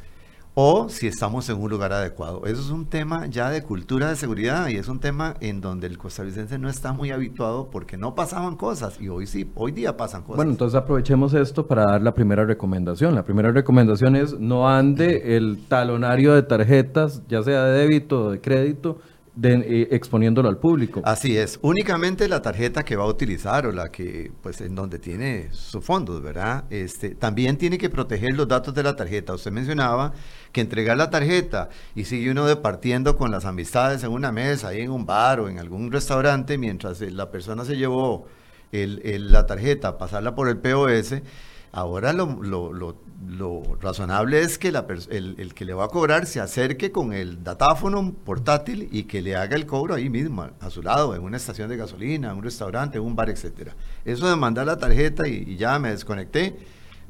o 0.58 0.88
si 0.88 1.06
estamos 1.06 1.50
en 1.50 1.60
un 1.60 1.68
lugar 1.68 1.92
adecuado. 1.92 2.46
Eso 2.46 2.62
es 2.62 2.70
un 2.70 2.86
tema 2.86 3.26
ya 3.26 3.50
de 3.50 3.62
cultura 3.62 4.08
de 4.08 4.16
seguridad 4.16 4.68
y 4.68 4.76
es 4.76 4.88
un 4.88 5.00
tema 5.00 5.34
en 5.40 5.60
donde 5.60 5.86
el 5.86 5.98
costarricense 5.98 6.58
no 6.58 6.70
está 6.70 6.94
muy 6.94 7.10
habituado 7.10 7.68
porque 7.70 7.98
no 7.98 8.14
pasaban 8.14 8.56
cosas 8.56 8.98
y 8.98 9.10
hoy 9.10 9.26
sí, 9.26 9.50
hoy 9.54 9.72
día 9.72 9.98
pasan 9.98 10.22
cosas. 10.22 10.36
Bueno, 10.36 10.52
entonces 10.52 10.74
aprovechemos 10.74 11.34
esto 11.34 11.66
para 11.66 11.84
dar 11.84 12.00
la 12.00 12.14
primera 12.14 12.46
recomendación. 12.46 13.14
La 13.14 13.22
primera 13.22 13.52
recomendación 13.52 14.16
es 14.16 14.40
no 14.40 14.66
ande 14.66 15.36
el 15.36 15.58
talonario 15.68 16.32
de 16.32 16.42
tarjetas, 16.42 17.20
ya 17.28 17.42
sea 17.42 17.64
de 17.64 17.78
débito 17.78 18.24
o 18.24 18.30
de 18.30 18.40
crédito, 18.40 18.98
de, 19.36 19.54
eh, 19.54 19.88
exponiéndolo 19.90 20.48
al 20.48 20.58
público. 20.58 21.02
Así 21.04 21.36
es, 21.36 21.58
únicamente 21.62 22.26
la 22.28 22.40
tarjeta 22.40 22.84
que 22.84 22.96
va 22.96 23.04
a 23.04 23.06
utilizar 23.06 23.66
o 23.66 23.72
la 23.72 23.90
que, 23.90 24.32
pues, 24.42 24.60
en 24.62 24.74
donde 24.74 24.98
tiene 24.98 25.52
sus 25.52 25.84
fondos, 25.84 26.22
¿verdad? 26.22 26.64
Este, 26.70 27.10
también 27.10 27.58
tiene 27.58 27.76
que 27.76 27.90
proteger 27.90 28.34
los 28.34 28.48
datos 28.48 28.74
de 28.74 28.82
la 28.82 28.96
tarjeta. 28.96 29.34
Usted 29.34 29.52
mencionaba 29.52 30.12
que 30.52 30.62
entregar 30.62 30.96
la 30.96 31.10
tarjeta 31.10 31.68
y 31.94 32.04
sigue 32.04 32.30
uno 32.30 32.46
departiendo 32.46 33.16
con 33.16 33.30
las 33.30 33.44
amistades 33.44 34.02
en 34.02 34.10
una 34.10 34.32
mesa, 34.32 34.68
ahí 34.68 34.80
en 34.80 34.90
un 34.90 35.04
bar 35.04 35.40
o 35.40 35.48
en 35.48 35.58
algún 35.58 35.92
restaurante, 35.92 36.56
mientras 36.56 37.00
la 37.02 37.30
persona 37.30 37.64
se 37.66 37.76
llevó 37.76 38.26
el, 38.72 39.02
el, 39.04 39.30
la 39.30 39.44
tarjeta, 39.44 39.98
pasarla 39.98 40.34
por 40.34 40.48
el 40.48 40.56
POS, 40.56 41.16
ahora 41.76 42.14
lo, 42.14 42.96
razonable 43.82 44.40
es 44.40 44.56
que 44.56 44.68
el, 44.68 45.52
que 45.54 45.64
le 45.66 45.74
va 45.74 45.84
a 45.84 45.88
cobrar 45.88 46.24
se 46.24 46.40
acerque 46.40 46.90
con 46.90 47.12
el 47.12 47.44
datáfono 47.44 48.14
portátil 48.24 48.88
y 48.90 49.02
que 49.02 49.20
le 49.20 49.36
haga 49.36 49.56
el 49.56 49.66
cobro 49.66 49.94
ahí 49.94 50.08
mismo, 50.08 50.48
a 50.58 50.70
su 50.70 50.82
lado, 50.82 51.14
en 51.14 51.22
una 51.22 51.36
estación 51.36 51.68
de 51.68 51.76
gasolina, 51.76 52.30
en 52.30 52.38
un 52.38 52.42
restaurante, 52.42 52.96
en 52.96 53.04
un 53.04 53.14
bar, 53.14 53.28
etcétera. 53.28 53.76
Eso 54.06 54.26
de 54.26 54.36
mandar 54.36 54.64
la 54.66 54.78
tarjeta 54.78 55.28
y, 55.28 55.44
y 55.46 55.56
ya 55.56 55.78
me 55.78 55.90
desconecté, 55.90 56.56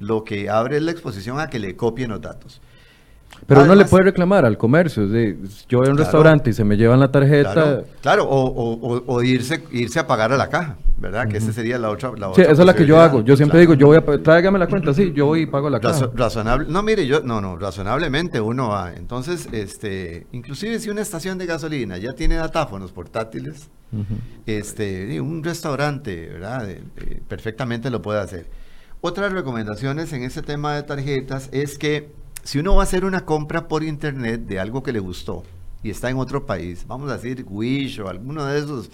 lo 0.00 0.24
que 0.24 0.50
abre 0.50 0.78
es 0.78 0.82
la 0.82 0.90
exposición 0.90 1.38
a 1.38 1.48
que 1.48 1.60
le 1.60 1.76
copien 1.76 2.10
los 2.10 2.20
datos. 2.20 2.60
Pero 3.46 3.60
Además, 3.60 3.76
uno 3.76 3.84
le 3.84 3.88
puede 3.88 4.04
reclamar 4.04 4.44
al 4.44 4.56
comercio. 4.58 5.06
De, 5.06 5.36
yo 5.68 5.78
voy 5.78 5.86
a 5.86 5.90
un 5.90 5.96
claro, 5.96 6.10
restaurante 6.10 6.50
y 6.50 6.52
se 6.52 6.64
me 6.64 6.76
llevan 6.76 6.98
la 6.98 7.12
tarjeta. 7.12 7.52
Claro, 7.52 7.84
claro 8.00 8.24
o, 8.24 8.72
o, 8.72 9.02
o, 9.06 9.22
irse, 9.22 9.62
irse 9.70 10.00
a 10.00 10.06
pagar 10.06 10.32
a 10.32 10.36
la 10.36 10.48
caja, 10.48 10.76
¿verdad? 10.98 11.24
Uh 11.24 11.28
-huh. 11.28 11.30
Que 11.32 11.38
esa 11.38 11.52
sería 11.52 11.78
la 11.78 11.90
otra. 11.90 12.10
La 12.16 12.26
sí, 12.26 12.40
otra 12.40 12.44
esa 12.44 12.62
es 12.62 12.66
la 12.66 12.74
que 12.74 12.86
yo 12.86 12.98
hago. 12.98 13.22
Yo 13.22 13.36
siempre 13.36 13.64
claro. 13.64 13.74
digo, 13.74 13.74
yo 13.74 13.86
voy 13.86 13.98
a. 13.98 14.22
Tráigame 14.22 14.58
la 14.58 14.66
cuenta, 14.66 14.92
sí, 14.94 15.12
yo 15.14 15.26
voy 15.26 15.42
y 15.42 15.46
pago 15.46 15.70
la 15.70 15.78
caja. 15.78 15.92
Razo, 15.92 16.12
razonable. 16.16 16.66
No, 16.68 16.82
mire, 16.82 17.06
yo. 17.06 17.20
No, 17.20 17.40
no, 17.40 17.56
razonablemente 17.56 18.40
uno 18.40 18.70
va. 18.70 18.92
Entonces, 18.94 19.48
este. 19.52 20.26
Inclusive 20.32 20.80
si 20.80 20.90
una 20.90 21.02
estación 21.02 21.38
de 21.38 21.46
gasolina 21.46 21.98
ya 21.98 22.14
tiene 22.14 22.36
datáfonos 22.36 22.90
portátiles, 22.90 23.68
uh 23.92 23.98
-huh. 23.98 24.04
este. 24.46 25.20
Un 25.20 25.44
restaurante, 25.44 26.30
¿verdad? 26.32 26.66
Perfectamente 27.28 27.90
lo 27.90 28.00
puede 28.02 28.18
hacer. 28.20 28.46
Otras 29.02 29.32
recomendaciones 29.32 30.12
en 30.12 30.22
ese 30.24 30.42
tema 30.42 30.74
de 30.74 30.82
tarjetas 30.82 31.48
es 31.52 31.78
que 31.78 32.08
si 32.46 32.60
uno 32.60 32.76
va 32.76 32.82
a 32.82 32.84
hacer 32.84 33.04
una 33.04 33.24
compra 33.24 33.66
por 33.66 33.82
internet 33.82 34.42
de 34.42 34.60
algo 34.60 34.84
que 34.84 34.92
le 34.92 35.00
gustó 35.00 35.42
y 35.82 35.90
está 35.90 36.10
en 36.10 36.16
otro 36.16 36.46
país, 36.46 36.84
vamos 36.86 37.10
a 37.10 37.16
decir 37.16 37.44
Wish 37.48 37.98
o 37.98 38.08
alguno 38.08 38.44
de 38.44 38.60
esos, 38.60 38.88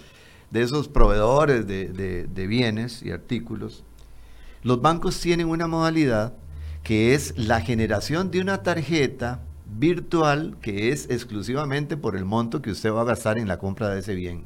de 0.49 0.63
esos 0.63 0.87
proveedores 0.87 1.67
de, 1.67 1.89
de, 1.89 2.25
de 2.25 2.47
bienes 2.47 3.03
y 3.03 3.11
artículos, 3.11 3.83
los 4.63 4.81
bancos 4.81 5.19
tienen 5.19 5.49
una 5.49 5.67
modalidad 5.67 6.33
que 6.81 7.13
es 7.13 7.37
la 7.37 7.61
generación 7.61 8.31
de 8.31 8.41
una 8.41 8.63
tarjeta 8.63 9.41
virtual 9.77 10.57
que 10.59 10.89
es 10.89 11.07
exclusivamente 11.11 11.95
por 11.95 12.15
el 12.15 12.25
monto 12.25 12.59
que 12.59 12.71
usted 12.71 12.91
va 12.91 13.01
a 13.01 13.05
gastar 13.05 13.37
en 13.37 13.47
la 13.47 13.59
compra 13.59 13.89
de 13.89 13.99
ese 13.99 14.15
bien. 14.15 14.45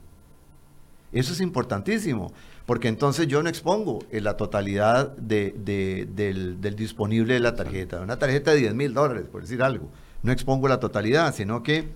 Eso 1.13 1.31
es 1.31 1.39
importantísimo, 1.39 2.33
porque 2.67 2.89
entonces 2.89 3.27
yo 3.27 3.41
no 3.41 3.47
expongo 3.47 3.99
en 4.11 4.25
la 4.25 4.35
totalidad 4.35 5.15
de, 5.15 5.55
de, 5.57 6.05
del, 6.13 6.59
del, 6.59 6.75
disponible 6.75 7.35
de 7.35 7.39
la 7.39 7.55
tarjeta. 7.55 8.01
Una 8.01 8.19
tarjeta 8.19 8.51
de 8.51 8.57
10 8.57 8.75
mil 8.75 8.93
dólares, 8.93 9.23
por 9.31 9.41
decir 9.41 9.63
algo. 9.63 9.89
No 10.21 10.33
expongo 10.33 10.67
la 10.67 10.77
totalidad, 10.77 11.33
sino 11.33 11.63
que, 11.63 11.87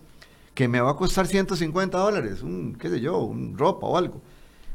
que 0.54 0.70
me 0.70 0.80
va 0.80 0.92
a 0.92 0.96
costar 0.96 1.28
150 1.28 1.98
dólares, 1.98 2.42
un, 2.42 2.78
qué 2.80 2.88
sé 2.88 3.02
yo, 3.02 3.18
un 3.18 3.58
ropa 3.58 3.86
o 3.86 3.98
algo. 3.98 4.22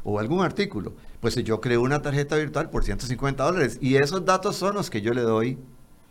o 0.03 0.19
algún 0.19 0.45
artículo. 0.45 0.93
Pues 1.19 1.35
yo 1.43 1.59
creo 1.61 1.81
una 1.81 1.99
tarjeta 2.03 2.35
virtual 2.35 2.69
por 2.69 2.83
150 2.83 3.43
dólares 3.43 3.79
y 3.81 3.95
esos 3.95 4.23
datos 4.23 4.55
son 4.55 4.75
los 4.75 4.91
que 4.91 5.01
yo 5.01 5.15
le 5.15 5.21
doy 5.21 5.57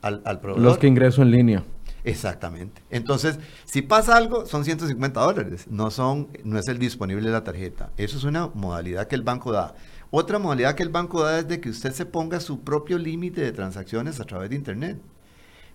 al, 0.03 0.20
al 0.24 0.41
proveedor. 0.41 0.64
Los 0.64 0.78
que 0.78 0.89
ingreso 0.89 1.22
en 1.22 1.30
línea. 1.30 1.64
Exactamente. 2.07 2.82
Entonces, 2.88 3.40
si 3.64 3.82
pasa 3.82 4.16
algo, 4.16 4.46
son 4.46 4.64
150 4.64 5.20
dólares, 5.20 5.66
no, 5.68 5.90
son, 5.90 6.28
no 6.44 6.57
es 6.57 6.68
el 6.68 6.78
disponible 6.78 7.26
de 7.26 7.32
la 7.32 7.42
tarjeta. 7.42 7.90
Eso 7.96 8.16
es 8.16 8.22
una 8.22 8.46
modalidad 8.54 9.09
que 9.09 9.16
el 9.16 9.22
banco 9.22 9.50
da. 9.50 9.74
Otra 10.12 10.38
modalidad 10.38 10.76
que 10.76 10.84
el 10.84 10.88
banco 10.88 11.24
da 11.24 11.40
es 11.40 11.48
de 11.48 11.61
que 11.61 11.68
usted 11.68 11.92
se 11.92 12.07
ponga 12.07 12.38
su 12.38 12.61
propio 12.61 12.96
límite 12.96 13.40
de 13.40 13.50
transacciones 13.50 14.20
a 14.20 14.24
través 14.24 14.50
de 14.50 14.57
Internet. 14.57 15.00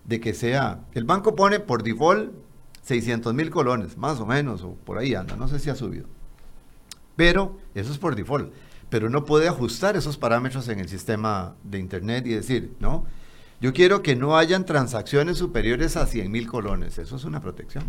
De 0.06 0.20
que 0.20 0.32
sea, 0.32 0.80
el 0.94 1.04
banco 1.04 1.36
pone 1.36 1.60
por 1.60 1.82
default 1.82 2.32
600 2.80 3.34
mil 3.34 3.50
colones, 3.50 3.98
más 3.98 4.18
o 4.18 4.24
menos, 4.24 4.62
o 4.62 4.74
por 4.74 4.96
ahí 4.96 5.14
anda, 5.14 5.36
no 5.36 5.48
sé 5.48 5.58
si 5.58 5.68
ha 5.68 5.74
subido. 5.74 6.06
Pero 7.14 7.58
eso 7.74 7.92
es 7.92 7.98
por 7.98 8.16
default. 8.16 8.50
Pero 8.88 9.08
uno 9.08 9.26
puede 9.26 9.48
ajustar 9.48 9.96
esos 9.98 10.16
parámetros 10.16 10.66
en 10.68 10.80
el 10.80 10.88
sistema 10.88 11.56
de 11.62 11.78
Internet 11.78 12.26
y 12.26 12.30
decir, 12.30 12.74
¿no? 12.80 13.04
Yo 13.62 13.72
quiero 13.72 14.02
que 14.02 14.16
no 14.16 14.36
hayan 14.36 14.64
transacciones 14.64 15.38
superiores 15.38 15.96
a 15.96 16.04
100 16.04 16.32
mil 16.32 16.48
colones. 16.48 16.98
Eso 16.98 17.14
es 17.14 17.22
una 17.22 17.40
protección. 17.40 17.84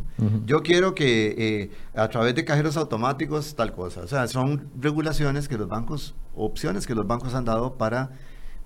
Yo 0.46 0.62
quiero 0.62 0.94
que 0.94 1.34
eh, 1.36 1.72
a 1.96 2.08
través 2.10 2.36
de 2.36 2.46
cajeros 2.46 2.78
automáticos 2.78 3.56
tal 3.56 3.74
cosa. 3.74 4.02
O 4.02 4.08
sea, 4.08 4.28
son 4.28 4.70
regulaciones 4.80 5.48
que 5.48 5.58
los 5.58 5.68
bancos, 5.68 6.14
opciones 6.36 6.86
que 6.86 6.94
los 6.94 7.08
bancos 7.08 7.34
han 7.34 7.46
dado 7.46 7.74
para 7.74 8.12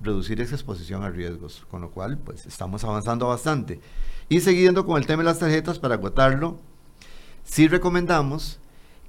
reducir 0.01 0.41
esa 0.41 0.55
exposición 0.55 1.01
a 1.03 1.09
riesgos. 1.09 1.65
Con 1.71 1.79
lo 1.79 1.91
cual, 1.91 2.17
pues 2.17 2.45
estamos 2.45 2.83
avanzando 2.83 3.27
bastante. 3.27 3.79
Y 4.27 4.41
siguiendo 4.41 4.85
con 4.85 4.97
el 4.97 5.07
tema 5.07 5.23
de 5.23 5.29
las 5.29 5.39
tarjetas, 5.39 5.79
para 5.79 5.95
agotarlo, 5.95 6.59
sí 7.45 7.69
recomendamos 7.69 8.59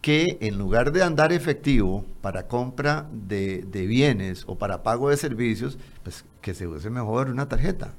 que 0.00 0.38
en 0.40 0.58
lugar 0.58 0.92
de 0.92 1.02
andar 1.02 1.32
efectivo 1.32 2.04
para 2.20 2.46
compra 2.46 3.08
de, 3.12 3.64
bienes 3.86 4.44
o 4.46 4.56
para 4.56 4.82
pago 4.82 5.10
de 5.10 5.16
servicios, 5.16 5.78
pues 6.02 6.24
que 6.40 6.54
se 6.54 6.66
use 6.66 6.90
mejor 6.90 7.30
una 7.30 7.48
tarjeta. 7.48 7.94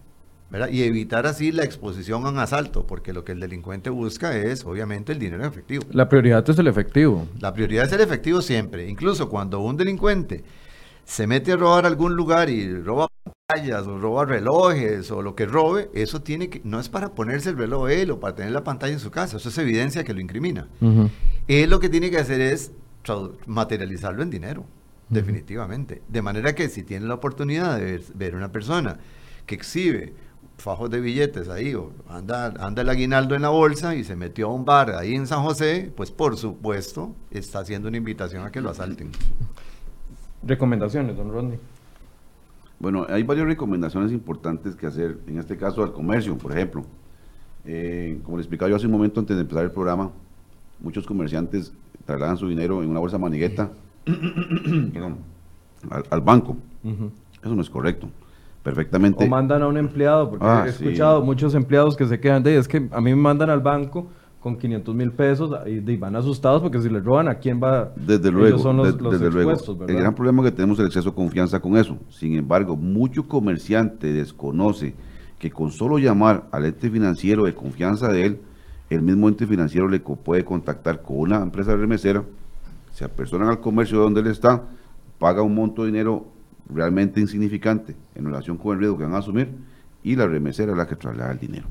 ¿verdad? 0.50 0.70
Y 0.70 0.82
evitar 0.82 1.28
así 1.28 1.52
la 1.52 1.64
exposición 1.64 2.26
a 2.26 2.30
un 2.30 2.40
asalto, 2.40 2.88
porque 2.88 3.14
lo 3.14 3.24
que 3.24 3.34
el 3.34 3.40
delincuente 3.40 3.92
busca 3.92 4.36
es 4.36 4.66
obviamente 4.66 5.12
el 5.12 5.20
dinero 5.20 5.44
en 5.44 5.50
efectivo. 5.50 5.84
La 5.92 6.10
prioridad 6.10 6.50
es 6.50 6.58
el 6.58 6.68
efectivo. 6.68 7.28
La 7.40 7.54
prioridad 7.54 7.86
es 7.86 7.92
el 7.92 8.02
efectivo 8.02 8.42
siempre. 8.42 8.90
Incluso 8.90 9.30
cuando 9.30 9.60
un 9.60 9.78
delincuente 9.78 10.44
se 11.06 11.28
mete 11.28 11.52
a 11.52 11.56
robar 11.56 11.86
algún 11.86 12.16
lugar 12.16 12.50
y 12.50 12.82
roba 12.82 13.08
o 13.52 13.98
roba 13.98 14.26
relojes 14.26 15.10
o 15.10 15.24
lo 15.24 15.34
que 15.34 15.48
robe, 15.48 15.90
eso 15.96 16.22
tiene 16.22 16.50
que, 16.50 16.62
no 16.64 16.80
es 16.80 16.88
para 16.88 17.16
ponerse 17.16 17.50
el 17.50 17.58
reloj 17.58 17.90
él 17.90 18.12
o 18.12 18.20
para 18.20 18.36
tener 18.36 18.52
la 18.52 18.64
pantalla 18.64 18.94
en 18.94 19.00
su 19.00 19.10
casa, 19.10 19.38
eso 19.38 19.50
es 19.50 19.58
evidencia 19.58 20.04
que 20.04 20.14
lo 20.14 20.22
incrimina. 20.22 20.68
Él 21.48 21.70
lo 21.72 21.80
que 21.80 21.90
tiene 21.90 22.12
que 22.12 22.20
hacer 22.20 22.42
es 22.42 22.72
materializarlo 23.48 24.22
en 24.22 24.30
dinero, 24.30 24.66
definitivamente. 25.10 26.04
De 26.08 26.22
manera 26.22 26.54
que 26.54 26.70
si 26.70 26.84
tiene 26.84 27.08
la 27.08 27.16
oportunidad 27.16 27.80
de 27.80 28.04
ver, 28.14 28.36
una 28.36 28.52
persona 28.52 29.00
que 29.48 29.56
exhibe 29.56 30.14
fajos 30.60 30.92
de 30.92 31.00
billetes 31.00 31.50
ahí, 31.50 31.74
o 31.74 31.92
anda, 32.08 32.54
anda 32.60 32.84
el 32.84 32.90
aguinaldo 32.90 33.34
en 33.34 33.42
la 33.42 33.50
bolsa 33.50 33.96
y 33.96 34.04
se 34.04 34.16
metió 34.16 34.50
a 34.50 34.54
un 34.54 34.64
bar 34.64 34.92
ahí 34.92 35.16
en 35.16 35.26
San 35.26 35.42
José, 35.42 35.92
pues 35.96 36.12
por 36.12 36.38
supuesto 36.38 37.16
está 37.32 37.60
haciendo 37.60 37.88
una 37.88 37.98
invitación 37.98 38.46
a 38.46 38.52
que 38.52 38.62
lo 38.62 38.70
asalten. 38.70 39.10
Recomendaciones, 40.44 41.18
don 41.18 41.32
Rodney. 41.32 41.58
Bueno, 42.80 43.06
hay 43.10 43.24
varias 43.24 43.46
recomendaciones 43.46 44.12
importantes 44.12 44.76
que 44.76 44.88
hacer, 44.88 45.20
en 45.28 45.38
este 45.38 45.58
caso 45.58 45.84
al 45.84 45.92
comercio, 45.92 46.38
por 46.38 46.54
ejemplo. 46.54 46.84
Eh, 47.66 48.20
como 48.24 48.38
le 48.38 48.42
explicaba 48.42 48.70
yo 48.70 48.78
hace 48.78 48.86
un 48.86 48.94
momento 48.94 49.20
antes 49.20 49.36
de 49.36 49.42
empezar 49.42 49.66
el 49.66 49.72
programa, 49.72 50.12
muchos 50.80 51.06
comerciantes 51.06 51.74
trasladan 52.06 52.38
su 52.38 52.48
dinero 52.48 52.82
en 52.82 52.90
una 52.90 53.00
bolsa 53.00 53.18
manigueta 53.18 53.70
al, 56.10 56.22
banco. 56.22 56.56
Eso 57.44 57.54
no 57.54 57.62
es 57.62 57.70
correcto. 57.70 58.10
Perfectamente. 58.64 59.26
O 59.26 59.28
mandan 59.28 59.62
a 59.62 59.68
un 59.68 59.78
empleado, 59.78 60.30
porque 60.30 60.46
ah, 60.46 60.64
he 60.66 60.70
escuchado 60.70 61.22
muchos 61.22 61.56
empleados 61.56 61.96
que 61.96 62.06
se 62.06 62.20
quedan 62.20 62.44
de, 62.44 62.58
es 62.58 62.68
que 62.68 62.88
a 62.92 63.02
mí 63.02 63.12
me 63.12 63.22
mandan 63.22 63.50
al 63.50 63.62
banco 63.62 64.08
con 64.40 64.58
500 64.58 64.96
mil 64.96 65.12
pesos 65.12 65.52
y, 65.68 65.98
van 65.98 66.16
asustados 66.16 66.62
porque 66.62 66.80
si 66.80 66.90
les 66.90 67.04
roban, 67.04 67.28
¿a 67.28 67.36
quién 67.36 67.60
va? 67.62 67.92
Desde 67.96 68.32
luego, 68.32 68.58
son 68.58 68.78
los, 68.78 68.98
desde 68.98 69.30
luego. 69.30 69.52
El 69.88 69.96
gran 69.96 70.16
problema 70.16 70.44
que 70.44 70.52
tenemos 70.52 70.78
es 70.78 70.82
el 70.82 70.88
exceso 70.88 71.10
de 71.10 71.16
confianza 71.16 71.60
con 71.60 71.76
eso. 71.76 71.98
Sin 72.10 72.36
embargo, 72.36 72.78
mucho 72.78 73.28
comerciante 73.28 74.14
desconoce 74.14 74.96
que 75.38 75.52
con 75.52 75.72
solo 75.72 75.98
llamar 75.98 76.48
al 76.52 76.66
ente 76.66 76.90
financiero 76.90 77.46
de 77.46 77.54
confianza 77.54 78.12
de 78.12 78.26
él, 78.26 78.42
el 78.90 79.02
mismo 79.02 79.28
ente 79.28 79.46
financiero 79.46 79.88
le 79.88 80.00
puede 80.00 80.44
contactar 80.44 81.02
con 81.02 81.20
una 81.20 81.42
empresa 81.42 81.76
remesera, 81.76 82.24
se 82.92 83.06
apersonan 83.06 83.50
al 83.50 83.60
comercio 83.60 84.00
donde 84.00 84.22
él 84.22 84.28
está, 84.28 84.64
paga 85.20 85.42
un 85.42 85.54
monto 85.54 85.84
de 85.84 85.92
dinero 85.92 86.26
realmente 86.74 87.20
insignificante 87.20 87.96
en 88.16 88.26
relación 88.26 88.58
con 88.58 88.74
el 88.74 88.80
riesgo 88.80 88.98
que 88.98 89.04
van 89.04 89.14
a 89.14 89.20
asumir 89.20 89.50
y 90.04 90.16
la 90.16 90.28
remesera 90.28 90.72
es 90.72 90.78
la 90.78 90.88
que 90.88 90.96
traslada 90.96 91.32
el 91.32 91.40
dinero. 91.40 91.68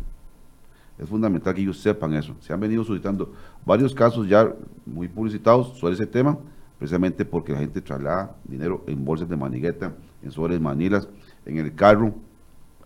Es 0.99 1.09
fundamental 1.09 1.55
que 1.55 1.63
ellos 1.63 1.79
sepan 1.79 2.15
eso. 2.15 2.35
Se 2.41 2.53
han 2.53 2.59
venido 2.59 2.83
suscitando 2.83 3.33
varios 3.65 3.95
casos 3.95 4.29
ya 4.29 4.53
muy 4.85 5.07
publicitados 5.07 5.79
sobre 5.79 5.95
ese 5.95 6.07
tema, 6.07 6.37
precisamente 6.77 7.25
porque 7.25 7.53
la 7.53 7.59
gente 7.59 7.81
traslada 7.81 8.37
dinero 8.45 8.83
en 8.87 9.05
bolsas 9.05 9.29
de 9.29 9.37
manigueta, 9.37 9.95
en 10.23 10.31
sobres 10.33 10.61
manilas, 10.61 11.09
en 11.47 11.59
el 11.59 11.75
carro, 11.75 12.15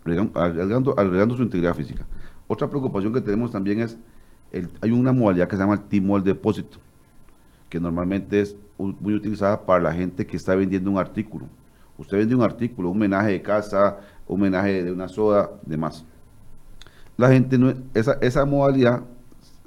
agregando, 0.05 1.37
su 1.37 1.43
integridad 1.43 1.75
física. 1.75 2.07
Otra 2.47 2.69
preocupación 2.69 3.15
que 3.15 3.23
tenemos 3.23 3.51
también 3.51 3.81
es, 3.81 3.97
el, 4.51 4.69
hay 4.83 4.91
una 4.91 5.13
modalidad 5.13 5.49
que 5.49 5.57
se 5.57 5.63
llama 5.63 5.75
el 5.75 5.81
T-Mall 5.81 6.23
depósito, 6.23 6.79
que 7.71 7.81
normalmente 7.81 8.43
es 8.43 8.57
muy 8.77 9.15
utilizada 9.15 9.65
para 9.65 9.83
la 9.83 9.93
gente 9.95 10.27
que 10.27 10.37
está 10.37 10.55
vendiendo 10.55 10.91
un 10.91 10.99
artículo. 10.99 11.47
Usted 11.97 12.19
vende 12.19 12.35
un 12.35 12.43
artículo, 12.43 12.91
un 12.91 12.97
homenaje 12.97 13.31
de 13.31 13.43
casa, 13.43 14.01
un 14.27 14.41
homenaje 14.41 14.83
de 14.83 14.93
una 14.93 15.09
soda, 15.09 15.51
demás 15.65 16.05
la 17.23 17.31
gente, 17.31 17.57
no, 17.57 17.73
esa, 17.95 18.19
esa 18.21 18.45
modalidad 18.45 19.05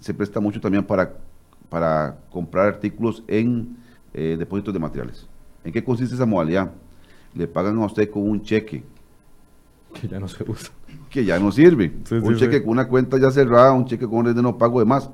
se 0.02 0.14
presta 0.14 0.42
mucho 0.42 0.60
también 0.60 0.84
para, 0.84 1.14
para 1.70 2.18
comprar 2.30 2.68
artículos 2.68 3.24
en 3.28 3.78
eh, 4.14 4.36
depósitos 4.38 4.74
de 4.74 4.80
materiales. 4.82 5.26
¿En 5.64 5.72
qué 5.72 5.82
consiste 5.82 6.16
esa 6.16 6.26
modalidad? 6.26 6.72
Le 7.34 7.48
pagan 7.48 7.78
a 7.78 7.86
usted 7.86 8.10
con 8.10 8.30
un 8.30 8.42
cheque. 8.42 8.84
Que 9.94 10.06
ya 10.06 10.20
no 10.20 10.28
se 10.28 10.44
usa. 10.44 10.74
Que 11.10 11.24
ya 11.24 11.40
no 11.40 11.50
sirve. 11.50 11.94
un 12.12 12.36
cheque 12.36 12.62
con 12.62 12.72
una 12.72 12.90
cuenta 12.90 13.18
ya 13.18 13.32
cerrada, 13.32 13.72
un 13.72 13.86
cheque 13.86 14.06
con 14.06 14.20
orden 14.20 14.36
de 14.36 14.42
no 14.42 14.58
pago 14.58 14.80
de 14.80 14.86
más. 14.86 15.10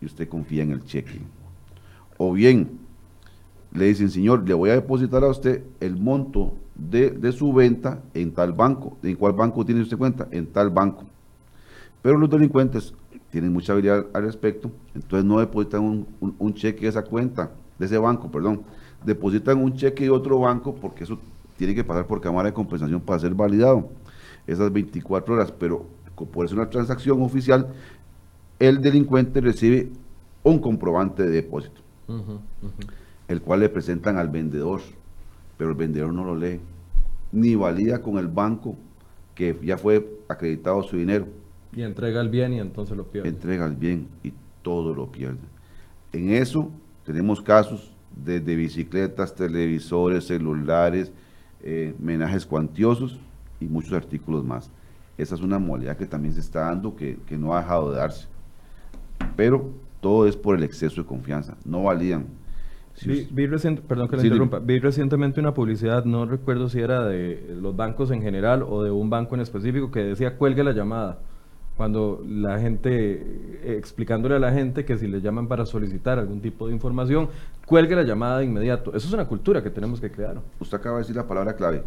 Y 0.00 0.06
usted 0.06 0.28
confía 0.28 0.64
en 0.64 0.72
el 0.72 0.84
cheque. 0.84 1.20
O 2.16 2.32
bien, 2.32 2.76
le 3.72 3.84
dicen, 3.84 4.10
señor, 4.10 4.48
le 4.48 4.54
voy 4.54 4.70
a 4.70 4.72
depositar 4.72 5.22
a 5.22 5.28
usted 5.28 5.62
el 5.78 5.96
monto 5.96 6.54
de, 6.74 7.10
de 7.10 7.30
su 7.30 7.52
venta 7.52 8.02
en 8.14 8.32
tal 8.32 8.52
banco. 8.52 8.98
¿En 9.04 9.14
cuál 9.14 9.34
banco 9.34 9.64
tiene 9.64 9.80
usted 9.82 9.96
cuenta? 9.96 10.26
En 10.32 10.48
tal 10.48 10.70
banco. 10.70 11.04
Pero 12.02 12.16
los 12.16 12.30
delincuentes 12.30 12.94
tienen 13.30 13.52
mucha 13.52 13.72
habilidad 13.72 14.06
al 14.12 14.22
respecto, 14.22 14.70
entonces 14.94 15.24
no 15.24 15.38
depositan 15.38 16.06
un, 16.20 16.54
cheque 16.54 16.82
de 16.82 16.88
esa 16.88 17.02
cuenta, 17.02 17.50
de 17.78 17.86
ese 17.86 17.98
banco, 17.98 18.30
perdón, 18.30 18.62
depositan 19.04 19.62
un 19.62 19.74
cheque 19.74 20.04
de 20.04 20.10
otro 20.10 20.38
banco 20.40 20.74
porque 20.74 21.04
eso 21.04 21.18
tiene 21.56 21.74
que 21.74 21.84
pasar 21.84 22.06
por 22.06 22.20
cámara 22.20 22.48
de 22.48 22.54
compensación 22.54 23.00
para 23.00 23.18
ser 23.18 23.34
validado 23.34 23.90
esas 24.46 24.72
24 24.72 25.34
horas, 25.34 25.52
pero 25.52 25.86
por 26.32 26.48
ser 26.48 26.58
una 26.58 26.70
transacción 26.70 27.20
oficial, 27.22 27.68
el 28.58 28.80
delincuente 28.80 29.40
recibe 29.40 29.90
un 30.42 30.58
comprobante 30.58 31.24
de 31.24 31.30
depósito, 31.30 31.82
el 33.28 33.42
cual 33.42 33.60
le 33.60 33.68
presentan 33.68 34.16
al 34.16 34.28
vendedor, 34.28 34.80
pero 35.56 35.70
el 35.70 35.76
vendedor 35.76 36.12
no 36.12 36.24
lo 36.24 36.34
lee, 36.34 36.60
ni 37.32 37.54
valida 37.54 38.00
con 38.00 38.18
el 38.18 38.28
banco 38.28 38.76
que 39.34 39.56
ya 39.62 39.76
fue 39.76 40.22
acreditado 40.28 40.82
su 40.82 40.96
dinero 40.96 41.26
y 41.74 41.82
entrega 41.82 42.20
el 42.20 42.28
bien 42.28 42.52
y 42.52 42.60
entonces 42.60 42.96
lo 42.96 43.04
pierde. 43.04 43.28
Entrega 43.28 43.66
el 43.66 43.76
bien 43.76 44.08
y 44.22 44.32
todo 44.62 44.94
lo 44.94 45.10
pierde. 45.10 45.38
En 46.12 46.30
eso 46.30 46.70
tenemos 47.04 47.40
casos 47.40 47.92
desde 48.14 48.56
bicicletas, 48.56 49.34
televisores, 49.34 50.26
celulares, 50.26 51.12
eh, 51.62 51.94
menajes 51.98 52.46
cuantiosos 52.46 53.18
y 53.60 53.66
muchos 53.66 53.92
artículos 53.92 54.44
más. 54.44 54.70
Esa 55.16 55.34
es 55.34 55.40
una 55.40 55.58
modalidad 55.58 55.96
que 55.96 56.06
también 56.06 56.34
se 56.34 56.40
está 56.40 56.60
dando 56.60 56.94
que, 56.94 57.18
no 57.38 57.54
ha 57.54 57.60
dejado 57.60 57.90
de 57.90 57.98
darse. 57.98 58.28
Pero 59.36 59.72
todo 60.00 60.26
es 60.26 60.36
por 60.36 60.56
el 60.56 60.62
exceso 60.62 61.02
de 61.02 61.06
confianza. 61.06 61.56
No 61.64 61.82
valían. 61.84 62.26
vi, 63.04 63.26
perdón 63.88 64.08
que 64.08 64.16
le 64.16 64.22
interrumpa. 64.22 64.60
Vi 64.60 64.78
recientemente 64.78 65.40
una 65.40 65.54
publicidad, 65.54 66.04
no 66.04 66.24
recuerdo 66.24 66.68
si 66.68 66.78
era 66.78 67.04
de 67.04 67.56
los 67.60 67.74
bancos 67.74 68.12
en 68.12 68.22
general 68.22 68.62
o 68.62 68.84
de 68.84 68.92
un 68.92 69.10
banco 69.10 69.34
en 69.34 69.40
específico, 69.40 69.90
que 69.90 70.00
decía 70.00 70.36
cuelgue 70.36 70.62
la 70.62 70.72
llamada 70.72 71.18
cuando 71.78 72.24
la 72.26 72.58
gente, 72.58 72.90
eh, 73.62 73.76
explicándole 73.78 74.34
a 74.34 74.40
la 74.40 74.52
gente 74.52 74.84
que 74.84 74.98
si 74.98 75.06
le 75.06 75.20
llaman 75.20 75.46
para 75.46 75.64
solicitar 75.64 76.18
algún 76.18 76.40
tipo 76.40 76.66
de 76.66 76.74
información, 76.74 77.28
cuelgue 77.66 77.94
la 77.94 78.02
llamada 78.02 78.40
de 78.40 78.46
inmediato. 78.46 78.90
Eso 78.96 79.06
es 79.06 79.14
una 79.14 79.28
cultura 79.28 79.62
que 79.62 79.70
tenemos 79.70 80.00
que 80.00 80.10
crear. 80.10 80.42
Usted 80.58 80.76
acaba 80.76 80.96
de 80.96 81.02
decir 81.02 81.14
la 81.14 81.28
palabra 81.28 81.54
clave, 81.54 81.84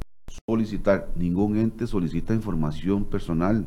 solicitar. 0.47 1.09
Ningún 1.17 1.57
ente 1.57 1.85
solicita 1.87 2.33
información 2.33 3.03
personal. 3.03 3.65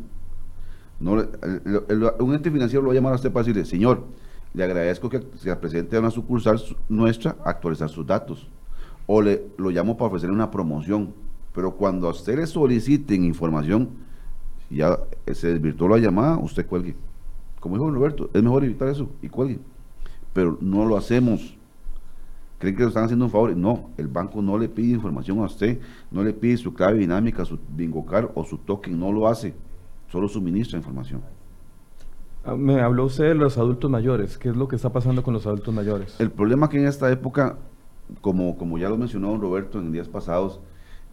Un 0.99 2.35
ente 2.35 2.51
financiero 2.51 2.81
lo 2.81 2.89
va 2.89 2.93
a 2.93 2.95
llamar 2.95 3.12
a 3.12 3.16
usted 3.16 3.31
para 3.31 3.45
decirle, 3.45 3.66
señor, 3.66 4.05
le 4.55 4.64
agradezco 4.64 5.11
que 5.11 5.22
se 5.37 5.55
presente 5.57 5.95
a 5.97 6.01
una 6.01 6.11
sucursal 6.11 6.59
nuestra 6.89 7.37
a 7.45 7.51
actualizar 7.51 7.91
sus 7.91 8.07
datos. 8.07 8.49
o 9.07 9.20
le, 9.20 9.43
lo 9.59 9.68
llamo 9.68 9.99
para 9.99 10.09
ofrecerle 10.09 10.35
una 10.35 10.51
promoción. 10.51 11.12
Pero 11.55 11.72
cuando 11.72 12.09
a 12.09 12.12
usted 12.12 12.37
le 12.39 12.47
soliciten 12.47 13.25
información, 13.25 14.03
ya 14.77 14.99
se 15.33 15.53
desvirtuó 15.53 15.89
la 15.89 15.99
llamada, 15.99 16.39
usted 16.39 16.66
cuelgue. 16.66 16.95
Como 17.61 17.77
dijo 17.77 17.91
Roberto, 17.91 18.31
es 18.35 18.43
mejor 18.43 18.64
evitar 18.64 18.89
eso 18.89 19.09
y 19.22 19.29
cuelgue. 19.29 19.59
Pero 20.33 20.59
no 20.61 20.85
lo 20.85 20.97
hacemos. 20.97 21.57
¿Creen 22.59 22.77
que 22.77 22.83
lo 22.83 22.89
están 22.89 23.05
haciendo 23.05 23.25
un 23.25 23.31
favor? 23.31 23.57
No, 23.57 23.91
el 23.97 24.09
banco 24.09 24.41
no 24.41 24.59
le 24.59 24.68
pide 24.68 24.95
información 24.95 25.39
a 25.41 25.45
usted, 25.45 25.81
no 26.11 26.22
le 26.22 26.33
pide 26.33 26.57
su 26.57 26.72
clave 26.72 26.99
dinámica, 26.99 27.45
su 27.45 27.59
bingo 27.68 28.05
card 28.07 28.31
o 28.35 28.45
su 28.45 28.59
token, 28.59 28.99
no 28.99 29.12
lo 29.12 29.29
hace, 29.29 29.55
solo 30.09 30.29
suministra 30.29 30.79
información. 30.79 31.22
Ah, 32.45 32.57
me 32.57 32.81
habló 32.81 33.07
usted 33.07 33.25
de 33.25 33.35
los 33.35 33.57
adultos 33.57 33.91
mayores. 33.91 34.37
¿Qué 34.37 34.51
es 34.51 34.57
lo 34.57 34.68
que 34.68 34.77
está 34.77 34.91
pasando 34.91 35.22
con 35.22 35.33
los 35.35 35.47
adultos 35.47 35.75
mayores? 35.75 36.20
El 36.20 36.31
problema 36.31 36.68
que 36.68 36.79
en 36.79 36.87
esta 36.87 37.11
época, 37.11 37.57
como, 38.20 38.57
como 38.59 38.77
ya 38.77 38.89
lo 38.91 38.99
mencionó 38.99 39.31
don 39.31 39.41
Roberto 39.41 39.79
en 39.79 39.93
días 39.93 40.09
pasados, 40.09 40.61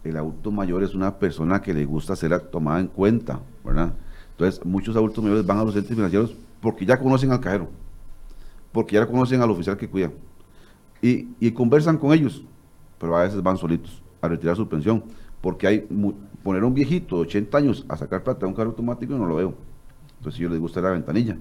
el 0.04 0.18
adulto 0.18 0.52
mayor 0.52 0.84
es 0.84 0.96
una 0.96 1.18
persona 1.20 1.62
que 1.62 1.74
le 1.74 1.86
gusta 1.86 2.16
ser 2.16 2.40
tomada 2.40 2.80
en 2.80 2.88
cuenta, 2.88 3.40
¿verdad? 3.64 3.94
Entonces, 4.32 4.66
muchos 4.66 4.96
adultos 4.96 5.24
mayores 5.24 5.46
van 5.46 5.60
a 5.60 5.64
los 5.64 5.74
centros 5.74 5.96
financieros 5.96 6.36
porque 6.62 6.86
ya 6.86 6.98
conocen 6.98 7.32
al 7.32 7.40
cajero, 7.40 7.70
porque 8.72 8.96
ya 8.96 9.06
conocen 9.06 9.42
al 9.42 9.52
oficial 9.52 9.78
que 9.78 9.90
cuida, 9.90 10.12
y, 11.02 11.30
y 11.40 11.52
conversan 11.52 11.98
con 11.98 12.14
ellos, 12.14 12.44
pero 13.00 13.18
a 13.18 13.24
veces 13.24 13.42
van 13.42 13.58
solitos 13.58 14.02
a 14.22 14.28
retirar 14.28 14.56
su 14.56 14.68
pensión, 14.68 15.04
porque 15.42 15.68
hay 15.68 15.88
poner 16.44 16.64
a 16.64 16.66
un 16.66 16.74
viejito 16.74 17.18
de 17.18 17.22
80 17.24 17.58
años 17.58 17.86
a 17.88 17.98
sacar 17.98 18.24
plata 18.24 18.42
de 18.42 18.46
un 18.48 18.54
carro 18.54 18.70
automático, 18.70 19.14
no 19.14 19.26
lo 19.26 19.36
veo. 19.36 19.54
Entonces, 20.18 20.38
si 20.38 20.44
yo 20.44 20.50
les 20.50 20.60
gusta 20.60 20.82
la 20.82 20.92
ventanilla, 20.92 21.38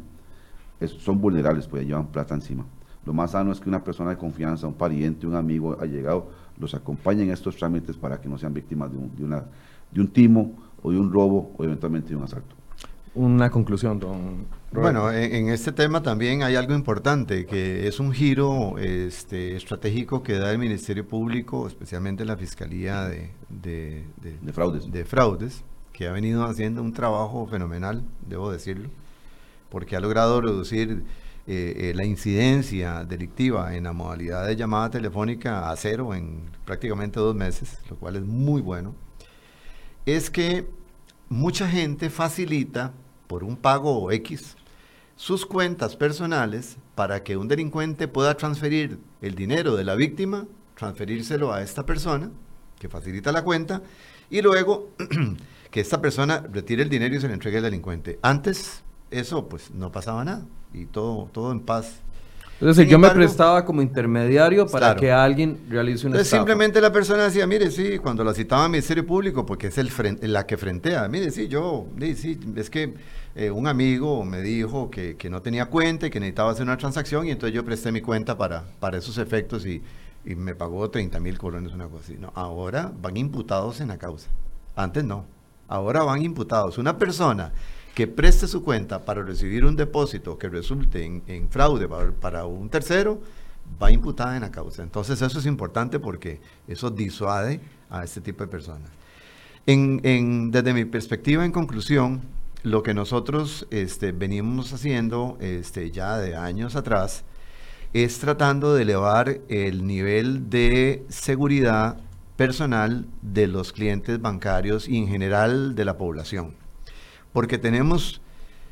son 0.86 1.20
vulnerables, 1.20 1.66
pues 1.66 1.86
llevan 1.86 2.06
plata 2.06 2.34
encima. 2.34 2.64
Lo 3.04 3.12
más 3.12 3.32
sano 3.32 3.52
es 3.52 3.61
que 3.61 3.68
una 3.68 3.82
persona 3.82 4.11
de 4.11 4.16
confianza, 4.16 4.66
un 4.66 4.74
pariente, 4.74 5.26
un 5.26 5.34
amigo 5.34 5.76
ha 5.80 5.86
llegado, 5.86 6.28
los 6.61 6.74
acompañen 6.74 7.28
en 7.28 7.32
estos 7.32 7.56
trámites 7.56 7.96
para 7.96 8.20
que 8.20 8.28
no 8.28 8.38
sean 8.38 8.54
víctimas 8.54 8.90
de 8.92 8.98
un, 8.98 9.16
de 9.16 9.24
una, 9.24 9.44
de 9.90 10.00
un 10.00 10.08
timo 10.08 10.52
o 10.82 10.92
de 10.92 10.98
un 10.98 11.12
robo 11.12 11.52
o 11.56 11.64
eventualmente 11.64 12.11
de 12.11 12.16
un 12.16 12.24
asalto. 12.24 12.54
Una 13.14 13.50
conclusión, 13.50 13.98
don 13.98 14.46
Bueno, 14.70 15.11
en, 15.11 15.48
este 15.48 15.72
tema 15.72 16.00
también 16.00 16.44
hay 16.44 16.54
algo 16.54 16.74
importante, 16.74 17.44
que 17.44 17.88
es 17.88 17.98
un 17.98 18.12
giro 18.12 18.78
este, 18.78 19.56
estratégico 19.56 20.22
que 20.22 20.34
da 20.34 20.52
el 20.52 20.58
Ministerio 20.58 21.06
Público, 21.06 21.66
especialmente 21.66 22.24
la 22.24 22.36
Fiscalía 22.36 23.02
de, 23.06 23.32
de, 23.48 24.04
fraudes. 24.52 24.92
de 24.92 25.04
fraudes, 25.04 25.64
que 25.92 26.06
ha 26.06 26.12
venido 26.12 26.44
haciendo 26.44 26.82
un 26.82 26.92
trabajo 26.92 27.48
fenomenal, 27.48 28.04
debo 28.28 28.52
decirlo, 28.52 28.90
porque 29.70 29.96
ha 29.96 30.00
logrado 30.00 30.40
reducir 30.40 31.02
eh, 31.53 31.90
eh, 31.90 31.94
la 31.96 32.05
incidencia 32.05 33.05
delictiva 33.05 33.74
en 33.74 33.82
la 33.82 33.92
modalidad 33.92 34.46
de 34.46 34.55
llamada 34.55 34.88
telefónica 34.88 35.68
a 35.68 35.74
cero 35.74 36.14
en 36.14 36.48
prácticamente 36.64 37.18
dos 37.18 37.34
meses, 37.34 37.76
lo 37.90 37.96
cual 37.96 38.14
es 38.14 38.22
muy 38.22 38.62
bueno, 38.62 38.94
es 40.07 40.30
que 40.30 40.70
mucha 41.28 41.68
gente 41.68 42.09
facilita 42.09 42.92
por 43.26 43.42
un 43.42 43.57
pago 43.57 44.12
X 44.12 44.55
sus 45.16 45.44
cuentas 45.44 45.96
personales 45.96 46.76
para 46.94 47.24
que 47.24 47.36
un 47.36 47.48
delincuente 47.48 48.07
pueda 48.07 48.36
transferir 48.36 49.01
el 49.20 49.34
dinero 49.34 49.74
de 49.74 49.82
la 49.82 49.96
víctima, 49.96 50.46
transferírselo 50.76 51.53
a 51.53 51.62
esta 51.62 51.84
persona 51.84 52.30
que 52.78 52.88
facilita 52.88 53.32
la 53.32 53.42
cuenta 53.42 53.82
y 54.30 54.40
luego 54.40 54.90
que 55.72 55.80
esta 55.80 56.01
persona 56.01 56.44
retire 56.53 56.84
el 56.84 56.88
dinero 56.88 57.16
y 57.16 57.20
se 57.20 57.26
le 57.26 57.34
entregue 57.34 57.57
al 57.57 57.64
delincuente. 57.64 58.20
Antes 58.22 58.84
eso 59.11 59.48
pues 59.48 59.70
no 59.70 59.90
pasaba 59.90 60.24
nada 60.24 60.46
y 60.72 60.86
todo, 60.86 61.28
todo 61.32 61.52
en 61.52 61.61
paz. 61.61 62.00
Es 62.61 62.76
decir, 62.76 62.88
yo 62.88 62.98
me 62.98 63.08
prestaba 63.08 63.64
como 63.64 63.80
intermediario 63.80 64.66
para 64.66 64.94
que 64.94 65.11
alguien 65.11 65.58
realice 65.70 66.06
una 66.06 66.16
Entonces 66.16 66.36
simplemente 66.36 66.78
la 66.82 66.92
persona 66.92 67.24
decía, 67.24 67.46
mire, 67.46 67.70
sí, 67.70 67.98
cuando 67.98 68.22
la 68.22 68.34
citaba 68.34 68.64
al 68.64 68.70
Ministerio 68.70 69.06
Público, 69.06 69.46
porque 69.46 69.68
es 69.68 69.78
el 69.78 69.90
la 70.20 70.44
que 70.44 70.58
frentea, 70.58 71.08
mire, 71.08 71.30
sí, 71.30 71.48
yo, 71.48 71.86
sí, 72.16 72.38
es 72.56 72.68
que 72.68 72.92
eh, 73.34 73.50
un 73.50 73.66
amigo 73.66 74.26
me 74.26 74.42
dijo 74.42 74.90
que, 74.90 75.16
que, 75.16 75.30
no 75.30 75.40
tenía 75.40 75.66
cuenta 75.66 76.08
y 76.08 76.11
que 76.11 76.20
necesitaba 76.20 76.50
hacer 76.50 76.64
una 76.64 76.76
transacción 76.76 77.26
y 77.26 77.30
entonces 77.30 77.54
yo 77.54 77.64
presté 77.64 77.92
mi 77.92 78.02
cuenta 78.02 78.36
para, 78.36 78.64
para 78.78 78.98
esos 78.98 79.16
efectos 79.16 79.64
y, 79.64 79.82
y 80.26 80.34
me 80.34 80.54
pagó 80.54 80.90
30 80.90 81.18
mil 81.18 81.38
colones, 81.38 81.72
una 81.72 81.86
cosa 81.86 82.04
así. 82.04 82.18
No, 82.18 82.30
ahora 82.34 82.92
van 83.00 83.16
imputados 83.16 83.80
en 83.80 83.88
la 83.88 83.96
causa. 83.96 84.28
Antes 84.76 85.04
no. 85.04 85.24
Ahora 85.66 86.02
van 86.02 86.22
imputados. 86.22 86.76
Una 86.76 86.98
persona 86.98 87.52
que 87.95 88.07
preste 88.07 88.47
su 88.47 88.62
cuenta 88.62 89.05
para 89.05 89.22
recibir 89.22 89.64
un 89.64 89.76
depósito 89.76 90.38
que 90.38 90.49
resulte 90.49 91.05
en, 91.05 91.49
fraude 91.49 91.88
para, 92.20 92.47
un 92.47 92.68
tercero, 92.68 93.20
va 93.82 93.91
imputada 93.91 94.36
en 94.36 94.43
la 94.43 94.51
causa. 94.51 94.82
Entonces 94.82 95.20
eso 95.20 95.38
es 95.38 95.47
importante 95.47 95.99
porque 95.99 96.41
eso 96.68 96.91
disuade 96.91 97.61
a 97.88 98.05
este 98.05 98.20
tipo 98.20 98.45
de 98.45 98.49
personas. 98.49 98.91
En, 99.66 100.51
desde 100.51 100.72
mi 100.72 100.84
perspectiva, 100.84 101.45
en 101.45 101.53
conclusión, 101.53 102.22
lo 102.62 102.82
que 102.82 102.95
nosotros 102.95 103.66
este, 103.70 104.12
venimos 104.12 104.72
haciendo 104.72 105.36
este, 105.41 105.91
ya 105.91 106.18
de 106.18 106.36
años 106.36 106.76
atrás 106.76 107.24
es 107.93 108.18
tratando 108.18 108.74
de 108.74 108.82
elevar 108.82 109.41
el 109.49 109.86
nivel 109.86 110.49
de 110.49 111.05
seguridad 111.09 111.99
personal 112.36 113.07
de 113.22 113.49
los 113.49 113.72
clientes 113.72 114.20
bancarios 114.20 114.88
y 114.88 114.97
en 114.97 115.09
general 115.09 115.74
de 115.74 115.84
la 115.84 115.99
población 115.99 116.59
porque 117.33 117.59
tenemos, 117.59 118.20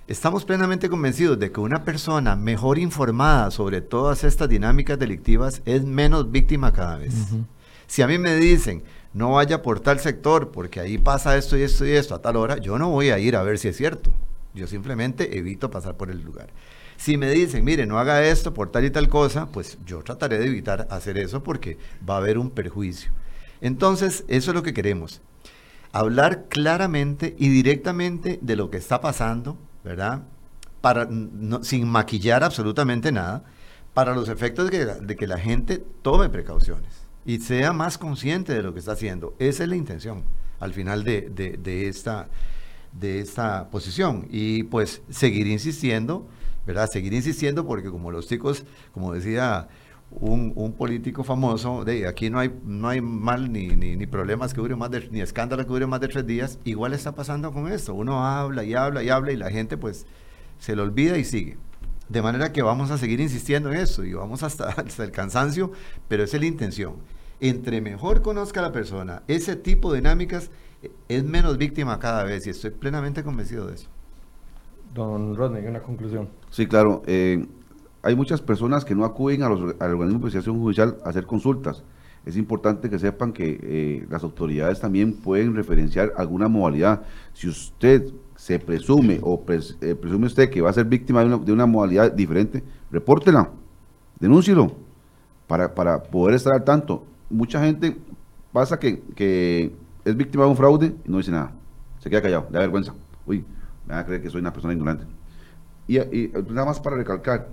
estamos 0.06 0.44
plenamente 0.44 0.88
convencidos 0.88 1.38
de 1.38 1.52
que 1.52 1.60
una 1.60 1.84
persona 1.84 2.36
mejor 2.36 2.78
informada 2.78 3.50
sobre 3.50 3.80
todas 3.80 4.24
estas 4.24 4.48
dinámicas 4.48 4.98
delictivas 4.98 5.62
es 5.64 5.84
menos 5.84 6.30
víctima 6.30 6.72
cada 6.72 6.96
vez. 6.96 7.14
Si 7.86 8.02
a 8.02 8.06
mí 8.06 8.18
me 8.18 8.36
dicen, 8.36 8.82
no 9.14 9.32
vaya 9.32 9.62
por 9.62 9.80
tal 9.80 10.00
sector 10.00 10.50
porque 10.50 10.80
ahí 10.80 10.98
pasa 10.98 11.36
esto 11.36 11.56
y 11.56 11.62
esto 11.62 11.86
y 11.86 11.92
esto 11.92 12.14
a 12.14 12.22
tal 12.22 12.36
hora, 12.36 12.58
yo 12.58 12.78
no 12.78 12.90
voy 12.90 13.10
a 13.10 13.18
ir 13.18 13.36
a 13.36 13.42
ver 13.42 13.58
si 13.58 13.68
es 13.68 13.76
cierto. 13.76 14.10
Yo 14.54 14.66
simplemente 14.66 15.38
evito 15.38 15.70
pasar 15.70 15.96
por 15.96 16.10
el 16.10 16.22
lugar. 16.22 16.48
Si 16.96 17.16
me 17.16 17.30
dicen, 17.30 17.64
mire, 17.64 17.86
no 17.86 17.98
haga 17.98 18.24
esto 18.24 18.52
por 18.52 18.72
tal 18.72 18.84
y 18.84 18.90
tal 18.90 19.08
cosa, 19.08 19.46
pues 19.46 19.78
yo 19.86 20.02
trataré 20.02 20.38
de 20.38 20.46
evitar 20.46 20.88
hacer 20.90 21.16
eso 21.16 21.44
porque 21.44 21.78
va 22.08 22.14
a 22.14 22.18
haber 22.18 22.38
un 22.38 22.50
perjuicio. 22.50 23.12
Entonces, 23.60 24.24
eso 24.26 24.50
es 24.50 24.54
lo 24.54 24.62
que 24.62 24.74
queremos 24.74 25.20
hablar 25.92 26.46
claramente 26.48 27.34
y 27.38 27.48
directamente 27.48 28.38
de 28.42 28.56
lo 28.56 28.70
que 28.70 28.76
está 28.76 29.00
pasando, 29.00 29.56
¿verdad? 29.84 30.22
Para, 30.80 31.08
sin 31.62 31.88
maquillar 31.88 32.44
absolutamente 32.44 33.10
nada, 33.12 33.44
para 33.94 34.14
los 34.14 34.28
efectos 34.28 34.70
de 34.70 35.16
que, 35.16 35.26
la 35.26 35.38
gente 35.38 35.82
tome 36.02 36.28
precauciones 36.28 37.08
y 37.26 37.38
sea 37.38 37.72
más 37.72 37.98
consciente 37.98 38.52
de 38.52 38.62
lo 38.62 38.72
que 38.72 38.80
está 38.80 38.92
haciendo. 38.92 39.34
Esa 39.38 39.64
es 39.64 39.68
la 39.68 39.76
intención 39.76 40.22
al 40.60 40.72
final 40.72 41.04
de, 41.04 41.88
esta, 41.88 42.28
de 42.92 43.20
esta 43.20 43.68
posición. 43.70 44.28
Y 44.30 44.64
pues 44.64 45.02
seguir 45.10 45.46
insistiendo, 45.46 46.28
¿verdad? 46.66 46.88
Seguir 46.92 47.12
insistiendo 47.12 47.66
porque 47.66 47.90
como 47.90 48.10
los 48.10 48.28
chicos, 48.28 48.64
como 48.92 49.12
decía 49.12 49.68
un, 50.10 50.72
político 50.76 51.22
famoso, 51.22 51.84
de 51.84 52.06
aquí 52.06 52.30
no 52.30 52.38
hay, 52.38 52.52
no 52.64 52.88
hay 52.88 53.00
mal 53.00 53.52
ni, 53.52 53.68
ni, 53.68 54.06
problemas 54.06 54.54
que 54.54 54.60
dure 54.60 54.74
más 54.74 54.90
de, 54.90 55.08
ni 55.10 55.20
escándalo 55.20 55.64
que 55.64 55.68
dure 55.68 55.86
más 55.86 56.00
de 56.00 56.08
tres 56.08 56.26
días, 56.26 56.58
igual 56.64 56.94
está 56.94 57.12
pasando 57.14 57.52
con 57.52 57.70
esto. 57.70 57.94
Uno 57.94 58.24
habla 58.24 58.64
y 58.64 58.74
habla 58.74 59.02
y 59.02 59.10
habla 59.10 59.32
y 59.32 59.36
la 59.36 59.50
gente 59.50 59.76
pues 59.76 60.06
se 60.58 60.74
lo 60.74 60.82
olvida 60.82 61.18
y 61.18 61.24
sigue. 61.24 61.58
De 62.08 62.22
manera 62.22 62.52
que 62.52 62.62
vamos 62.62 62.90
a 62.90 62.96
seguir 62.96 63.20
insistiendo 63.20 63.70
en 63.70 63.76
eso 63.76 64.04
y 64.04 64.14
vamos 64.14 64.42
hasta, 64.42 64.68
hasta 64.76 65.04
el 65.04 65.10
cansancio, 65.10 65.72
pero 66.08 66.24
esa 66.24 66.36
es 66.36 66.42
la 66.42 66.48
intención. 66.48 66.94
Entre 67.40 67.80
mejor 67.80 68.22
conozca 68.22 68.60
a 68.60 68.64
la 68.64 68.72
persona, 68.72 69.22
ese 69.28 69.56
tipo 69.56 69.92
de 69.92 69.98
dinámicas 69.98 70.50
eh, 70.82 70.90
es 71.08 71.22
menos 71.22 71.58
víctima 71.58 71.98
cada 71.98 72.24
vez 72.24 72.46
y 72.46 72.50
estoy 72.50 72.70
plenamente 72.70 73.22
convencido 73.22 73.66
de 73.66 73.74
eso. 73.74 73.88
Don 74.94 75.36
Rodney, 75.36 75.66
una 75.66 75.80
conclusión. 75.80 76.30
Sí, 76.50 76.66
claro. 76.66 77.02
Eh, 77.06 77.46
hay 78.02 78.14
muchas 78.14 78.40
personas 78.40 78.84
que 78.84 78.94
no 78.94 79.04
acuden 79.04 79.42
a 79.42 79.48
los, 79.48 79.74
al 79.80 79.90
organismo 79.90 80.06
de 80.06 80.14
investigación 80.14 80.58
judicial 80.60 80.98
a 81.04 81.10
hacer 81.10 81.26
consultas. 81.26 81.82
Es 82.24 82.36
importante 82.36 82.90
que 82.90 82.98
sepan 82.98 83.32
que 83.32 83.58
eh, 83.62 84.06
las 84.10 84.22
autoridades 84.22 84.80
también 84.80 85.14
pueden 85.14 85.54
referenciar 85.54 86.12
alguna 86.16 86.48
modalidad. 86.48 87.02
Si 87.32 87.48
usted 87.48 88.12
se 88.36 88.58
presume 88.58 89.18
o 89.22 89.42
eh, 89.48 89.94
presume 89.94 90.26
usted 90.26 90.50
que 90.50 90.60
va 90.60 90.70
a 90.70 90.72
ser 90.72 90.84
víctima 90.84 91.24
de 91.24 91.52
una, 91.52 91.66
modalidad 91.66 92.12
diferente, 92.12 92.62
repórtela, 92.90 93.50
denúncielo 94.20 94.72
para, 95.46 95.74
para 95.74 96.02
poder 96.02 96.34
estar 96.34 96.52
al 96.52 96.64
tanto. 96.64 97.04
Mucha 97.30 97.64
gente 97.64 97.96
pasa 98.52 98.78
que, 98.78 99.00
que 99.14 99.72
es 100.04 100.16
víctima 100.16 100.44
de 100.44 100.50
un 100.50 100.56
fraude 100.56 100.94
y 101.04 101.10
no 101.10 101.18
dice 101.18 101.30
nada. 101.30 101.52
Se 101.98 102.10
queda 102.10 102.22
callado, 102.22 102.46
da 102.50 102.60
vergüenza. 102.60 102.94
Uy, 103.26 103.44
me 103.86 103.94
van 103.94 103.98
a 103.98 104.06
creer 104.06 104.22
que 104.22 104.30
soy 104.30 104.40
una 104.40 104.52
persona 104.52 104.72
ignorante. 104.72 105.04
Y 105.88 105.98
nada 106.50 106.66
más 106.66 106.78
para 106.78 106.96
recalcar, 106.96 107.48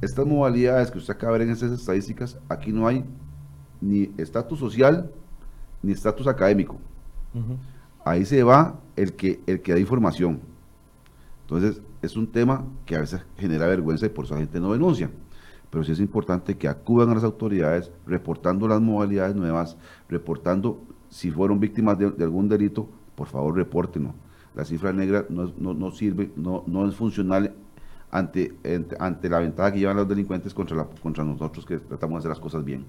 estas 0.00 0.26
modalidades 0.26 0.90
que 0.90 0.98
usted 0.98 1.14
acaba 1.14 1.34
de 1.34 1.40
ver 1.40 1.48
en 1.48 1.54
esas 1.54 1.72
estadísticas, 1.72 2.38
aquí 2.48 2.72
no 2.72 2.86
hay 2.86 3.04
ni 3.80 4.12
estatus 4.16 4.58
social 4.58 5.10
ni 5.82 5.92
estatus 5.92 6.26
académico. 6.26 6.76
Ahí 8.04 8.24
se 8.24 8.42
va 8.42 8.80
el 8.96 9.12
que, 9.14 9.40
el 9.46 9.60
que 9.60 9.72
da 9.72 9.78
información. 9.78 10.40
Entonces, 11.42 11.80
es 12.02 12.16
un 12.16 12.26
tema 12.26 12.64
que 12.86 12.96
a 12.96 13.00
veces 13.00 13.22
genera 13.36 13.66
vergüenza 13.66 14.06
y 14.06 14.08
por 14.08 14.24
eso 14.24 14.34
la 14.34 14.40
gente 14.40 14.60
no 14.60 14.72
denuncia. 14.72 15.10
pero 15.70 15.84
sí 15.84 15.92
es 15.92 16.00
importante 16.00 16.56
que 16.56 16.66
acudan 16.66 17.10
a 17.10 17.14
las 17.14 17.22
autoridades 17.22 17.92
reportando 18.04 18.66
las 18.66 18.80
modalidades 18.80 19.36
nuevas, 19.36 19.76
reportando 20.08 20.80
si 21.08 21.30
fueron 21.30 21.60
víctimas 21.60 21.96
de, 21.98 22.06
algún 22.24 22.48
delito, 22.48 22.88
por 23.14 23.28
favor 23.28 23.54
repórtenos. 23.54 24.14
La 24.54 24.64
cifra 24.64 24.92
negra 24.92 25.26
no, 25.28 25.52
no, 25.56 25.90
sirve, 25.92 26.32
no, 26.34 26.64
no 26.66 26.88
es 26.88 26.96
funcional 26.96 27.54
ante, 28.10 28.52
ante, 28.98 29.28
la 29.28 29.38
ventaja 29.38 29.72
que 29.72 29.78
llevan 29.78 29.96
los 29.96 30.08
delincuentes 30.08 30.54
contra, 30.54 30.84
contra 31.02 31.24
nosotros 31.24 31.64
que 31.64 31.78
tratamos 31.78 32.16
de 32.16 32.18
hacer 32.18 32.30
las 32.30 32.40
cosas 32.40 32.64
bien. 32.64 32.84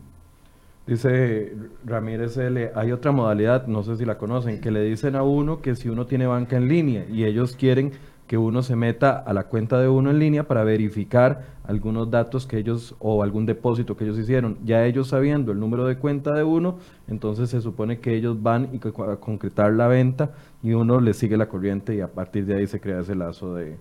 Dice 0.88 1.56
Ramírez 1.86 2.38
L, 2.38 2.72
hay 2.74 2.92
otra 2.92 3.12
modalidad, 3.12 3.68
no 3.68 3.84
sé 3.84 3.98
si 3.98 4.06
la 4.06 4.18
conocen, 4.18 4.60
que 4.60 4.72
le 4.72 4.84
dicen 4.84 5.16
a 5.16 5.22
uno 5.22 5.62
que 5.62 5.76
si 5.76 5.90
uno 5.90 6.08
tiene 6.08 6.26
banca 6.26 6.58
en 6.58 6.68
línea 6.68 7.06
y 7.08 7.24
ellos 7.26 7.56
quieren 7.56 7.92
que 8.26 8.38
uno 8.38 8.64
se 8.64 8.76
meta 8.76 9.20
a 9.20 9.34
la 9.34 9.44
cuenta 9.44 9.80
de 9.80 9.90
uno 9.90 10.10
en 10.10 10.18
línea 10.18 10.48
para 10.48 10.64
verificar 10.64 11.46
algunos 11.66 12.10
datos 12.10 12.48
que 12.48 12.58
ellos 12.58 12.96
o 12.98 13.22
algún 13.22 13.46
depósito 13.46 13.96
que 13.96 14.06
ellos 14.06 14.18
hicieron. 14.18 14.58
Ya 14.64 14.86
ellos 14.86 15.10
sabiendo 15.10 15.52
el 15.52 15.60
número 15.60 15.86
de 15.86 15.98
cuenta 15.98 16.34
de 16.34 16.44
uno, 16.44 16.78
entonces 17.08 17.50
se 17.50 17.62
supone 17.62 18.00
que 18.00 18.16
ellos 18.16 18.42
van 18.42 18.70
y 18.74 18.78
a 18.78 19.18
concretar 19.18 19.74
la 19.74 19.88
venta 19.88 20.32
y 20.64 20.74
uno 20.74 21.00
le 21.00 21.14
sigue 21.14 21.38
la 21.38 21.48
corriente 21.48 21.94
y 21.94 22.02
a 22.02 22.08
partir 22.08 22.46
de 22.46 22.56
ahí 22.56 22.68
se 22.68 22.80
crea 22.80 23.02
ese 23.02 23.16
lazo 23.16 23.54
de, 23.54 23.76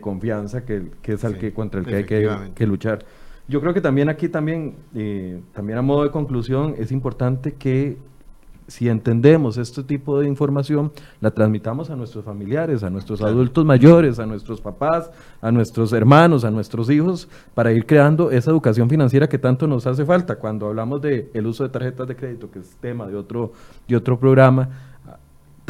confianza 0.00 0.64
que, 0.64 0.90
es 1.02 1.24
el 1.24 1.38
que, 1.38 1.52
contra 1.52 1.80
el 1.80 1.86
que 1.86 1.96
hay 1.96 2.04
que, 2.04 2.28
que, 2.54 2.66
luchar. 2.66 3.04
Yo 3.48 3.60
creo 3.60 3.74
que 3.74 3.80
también 3.80 4.08
aquí 4.08 4.28
también, 4.28 4.76
eh, 4.94 5.40
también 5.52 5.78
a 5.78 5.82
modo 5.82 6.04
de 6.04 6.10
conclusión, 6.10 6.74
es 6.78 6.92
importante 6.92 7.54
que 7.54 7.98
si 8.70 8.88
entendemos 8.88 9.58
este 9.58 9.82
tipo 9.82 10.20
de 10.20 10.28
información, 10.28 10.92
la 11.20 11.32
transmitamos 11.32 11.90
a 11.90 11.96
nuestros 11.96 12.24
familiares, 12.24 12.84
a 12.84 12.90
nuestros 12.90 13.20
adultos 13.20 13.64
mayores, 13.64 14.20
a 14.20 14.26
nuestros 14.26 14.60
papás, 14.60 15.10
a 15.40 15.50
nuestros 15.50 15.92
hermanos, 15.92 16.44
a 16.44 16.50
nuestros 16.52 16.88
hijos, 16.88 17.28
para 17.54 17.72
ir 17.72 17.84
creando 17.84 18.30
esa 18.30 18.52
educación 18.52 18.88
financiera 18.88 19.28
que 19.28 19.38
tanto 19.38 19.66
nos 19.66 19.86
hace 19.88 20.04
falta. 20.04 20.36
Cuando 20.36 20.68
hablamos 20.68 21.02
del 21.02 21.30
el 21.34 21.46
uso 21.46 21.64
de 21.64 21.70
tarjetas 21.70 22.06
de 22.06 22.14
crédito, 22.14 22.50
que 22.50 22.60
es 22.60 22.76
tema 22.80 23.08
de 23.08 23.16
otro, 23.16 23.52
de 23.88 23.96
otro 23.96 24.18
programa, 24.18 24.68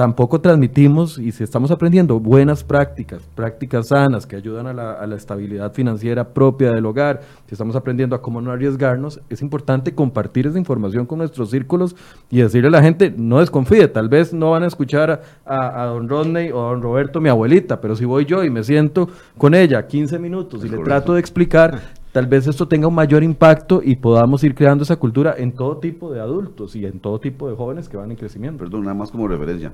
tampoco 0.00 0.40
transmitimos 0.40 1.18
y 1.18 1.30
si 1.30 1.44
estamos 1.44 1.70
aprendiendo 1.70 2.18
buenas 2.18 2.64
prácticas, 2.64 3.20
prácticas 3.34 3.88
sanas 3.88 4.24
que 4.24 4.34
ayudan 4.34 4.66
a 4.66 4.72
la, 4.72 5.14
estabilidad 5.14 5.74
financiera 5.74 6.32
propia 6.32 6.72
del 6.72 6.86
hogar, 6.86 7.20
si 7.46 7.54
estamos 7.54 7.76
aprendiendo 7.76 8.16
a 8.16 8.22
cómo 8.22 8.40
no 8.40 8.50
arriesgarnos, 8.50 9.20
es 9.28 9.42
importante 9.42 9.94
compartir 9.94 10.46
esa 10.46 10.58
información 10.58 11.04
con 11.04 11.18
nuestros 11.18 11.50
círculos 11.50 11.94
y 12.30 12.38
decirle 12.38 12.68
a 12.68 12.70
la 12.70 12.82
gente, 12.82 13.12
no 13.14 13.40
desconfíe, 13.40 13.88
tal 13.88 14.08
vez 14.08 14.32
no 14.32 14.52
van 14.52 14.62
a 14.62 14.68
escuchar 14.68 15.20
a, 15.44 15.84
don 15.84 16.08
Rodney 16.08 16.50
o 16.50 16.66
a 16.66 16.70
don 16.70 16.80
Roberto, 16.80 17.20
mi 17.20 17.28
abuelita, 17.28 17.82
pero 17.82 17.94
si 17.94 18.06
voy 18.06 18.24
yo 18.24 18.42
y 18.42 18.48
me 18.48 18.64
siento 18.64 19.10
con 19.36 19.54
ella 19.54 19.86
15 19.86 20.18
minutos 20.18 20.64
y 20.64 20.70
le 20.70 20.78
trato 20.78 21.12
de 21.12 21.20
explicar, 21.20 21.78
tal 22.12 22.26
vez 22.26 22.46
esto 22.46 22.66
tenga 22.66 22.88
un 22.88 22.94
mayor 22.94 23.22
impacto 23.22 23.80
y 23.82 23.96
podamos 23.96 24.42
ir 24.44 24.54
creando 24.54 24.84
esa 24.84 24.96
cultura 24.96 25.34
en 25.36 25.52
todo 25.52 25.78
tipo 25.78 26.12
de 26.12 26.20
adultos 26.20 26.74
y 26.76 26.84
en 26.84 27.00
todo 27.00 27.20
tipo 27.20 27.48
de 27.48 27.56
jóvenes 27.56 27.88
que 27.88 27.96
van 27.96 28.10
en 28.10 28.16
crecimiento. 28.16 28.58
Perdón, 28.58 28.82
nada 28.82 28.94
más 28.94 29.10
como 29.10 29.28
referencia. 29.28 29.72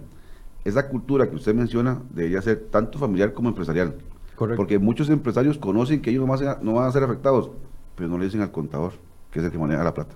Esa 0.65 0.89
cultura 0.89 1.29
que 1.31 1.37
usted 1.37 1.55
menciona 1.55 2.01
debería 2.11 2.43
ser 2.43 2.67
tanto 2.71 2.99
familiar 2.99 3.33
como 3.33 3.49
empresarial. 3.49 3.95
Correcto. 4.35 4.57
Porque 4.57 4.79
muchos 4.79 5.09
empresarios 5.09 5.57
conocen 5.57 6.03
que 6.03 6.11
ellos 6.11 6.27
no, 6.27 6.37
no 6.63 6.75
van 6.75 6.89
a 6.89 6.93
ser 6.93 7.03
afectados, 7.03 7.51
pero 7.95 8.09
no 8.09 8.19
le 8.19 8.27
dicen 8.27 8.43
al 8.43 8.51
contador, 8.51 8.93
que 9.31 9.39
es 9.39 9.45
el 9.45 9.51
que 9.51 9.59
maneja 9.59 9.83
la 9.83 9.95
plata, 9.95 10.15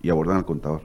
y 0.00 0.08
abordan 0.08 0.38
al 0.38 0.46
contador. 0.46 0.82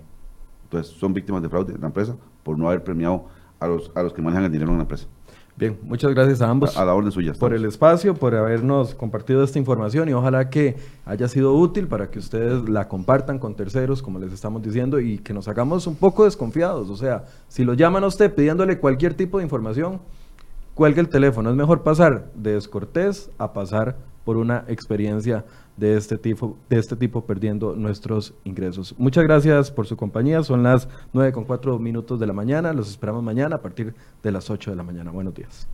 Entonces 0.63 0.93
son 0.93 1.13
víctimas 1.13 1.41
de 1.41 1.49
fraude 1.49 1.73
de 1.73 1.79
la 1.79 1.87
empresa 1.87 2.17
por 2.43 2.57
no 2.57 2.67
haber 2.67 2.83
premiado 2.83 3.25
a 3.59 3.67
los, 3.67 3.91
a 3.95 4.03
los 4.03 4.11
que 4.11 4.21
manejan 4.21 4.45
el 4.45 4.51
dinero 4.51 4.71
en 4.71 4.77
la 4.77 4.83
empresa. 4.83 5.07
Bien, 5.55 5.77
muchas 5.83 6.13
gracias 6.15 6.41
a 6.41 6.49
ambos. 6.49 6.75
A 6.77 6.83
la 6.83 6.95
orden 6.95 7.11
suya. 7.11 7.33
Por 7.33 7.53
el 7.53 7.63
espacio, 7.65 8.15
por 8.15 8.33
habernos 8.33 8.95
compartido 8.95 9.43
esta 9.43 9.59
información 9.59 10.09
y 10.09 10.13
ojalá 10.13 10.49
que 10.49 10.77
haya 11.05 11.27
sido 11.27 11.53
útil 11.53 11.87
para 11.87 12.09
que 12.09 12.17
ustedes 12.17 12.67
la 12.67 12.87
compartan 12.87 13.37
con 13.37 13.55
terceros, 13.55 14.01
como 14.01 14.17
les 14.17 14.33
estamos 14.33 14.63
diciendo, 14.63 14.99
y 14.99 15.19
que 15.19 15.31
nos 15.31 15.47
hagamos 15.47 15.85
un 15.85 15.95
poco 15.95 16.25
desconfiados. 16.25 16.89
O 16.89 16.95
sea, 16.95 17.25
si 17.49 17.63
lo 17.63 17.75
llaman 17.75 18.03
a 18.03 18.07
usted 18.07 18.33
pidiéndole 18.33 18.79
cualquier 18.79 19.13
tipo 19.13 19.37
de 19.37 19.43
información, 19.43 20.01
cuelgue 20.73 21.01
el 21.01 21.09
teléfono. 21.09 21.51
Es 21.51 21.55
mejor 21.55 21.83
pasar 21.83 22.31
de 22.33 22.55
descortés 22.55 23.29
a 23.37 23.53
pasar 23.53 23.95
por 24.25 24.37
una 24.37 24.65
experiencia 24.67 25.45
de 25.77 25.97
este 25.97 26.17
tipo, 26.17 26.57
de 26.69 26.79
este 26.79 26.95
tipo 26.95 27.25
perdiendo 27.25 27.75
nuestros 27.75 28.33
ingresos. 28.43 28.95
Muchas 28.97 29.23
gracias 29.23 29.71
por 29.71 29.87
su 29.87 29.97
compañía. 29.97 30.43
Son 30.43 30.63
las 30.63 30.87
9 31.13 31.31
con 31.31 31.45
4 31.45 31.79
minutos 31.79 32.19
de 32.19 32.27
la 32.27 32.33
mañana. 32.33 32.73
Los 32.73 32.89
esperamos 32.89 33.23
mañana 33.23 33.57
a 33.57 33.61
partir 33.61 33.93
de 34.21 34.31
las 34.31 34.49
8 34.49 34.71
de 34.71 34.77
la 34.77 34.83
mañana. 34.83 35.11
Buenos 35.11 35.33
días. 35.33 35.67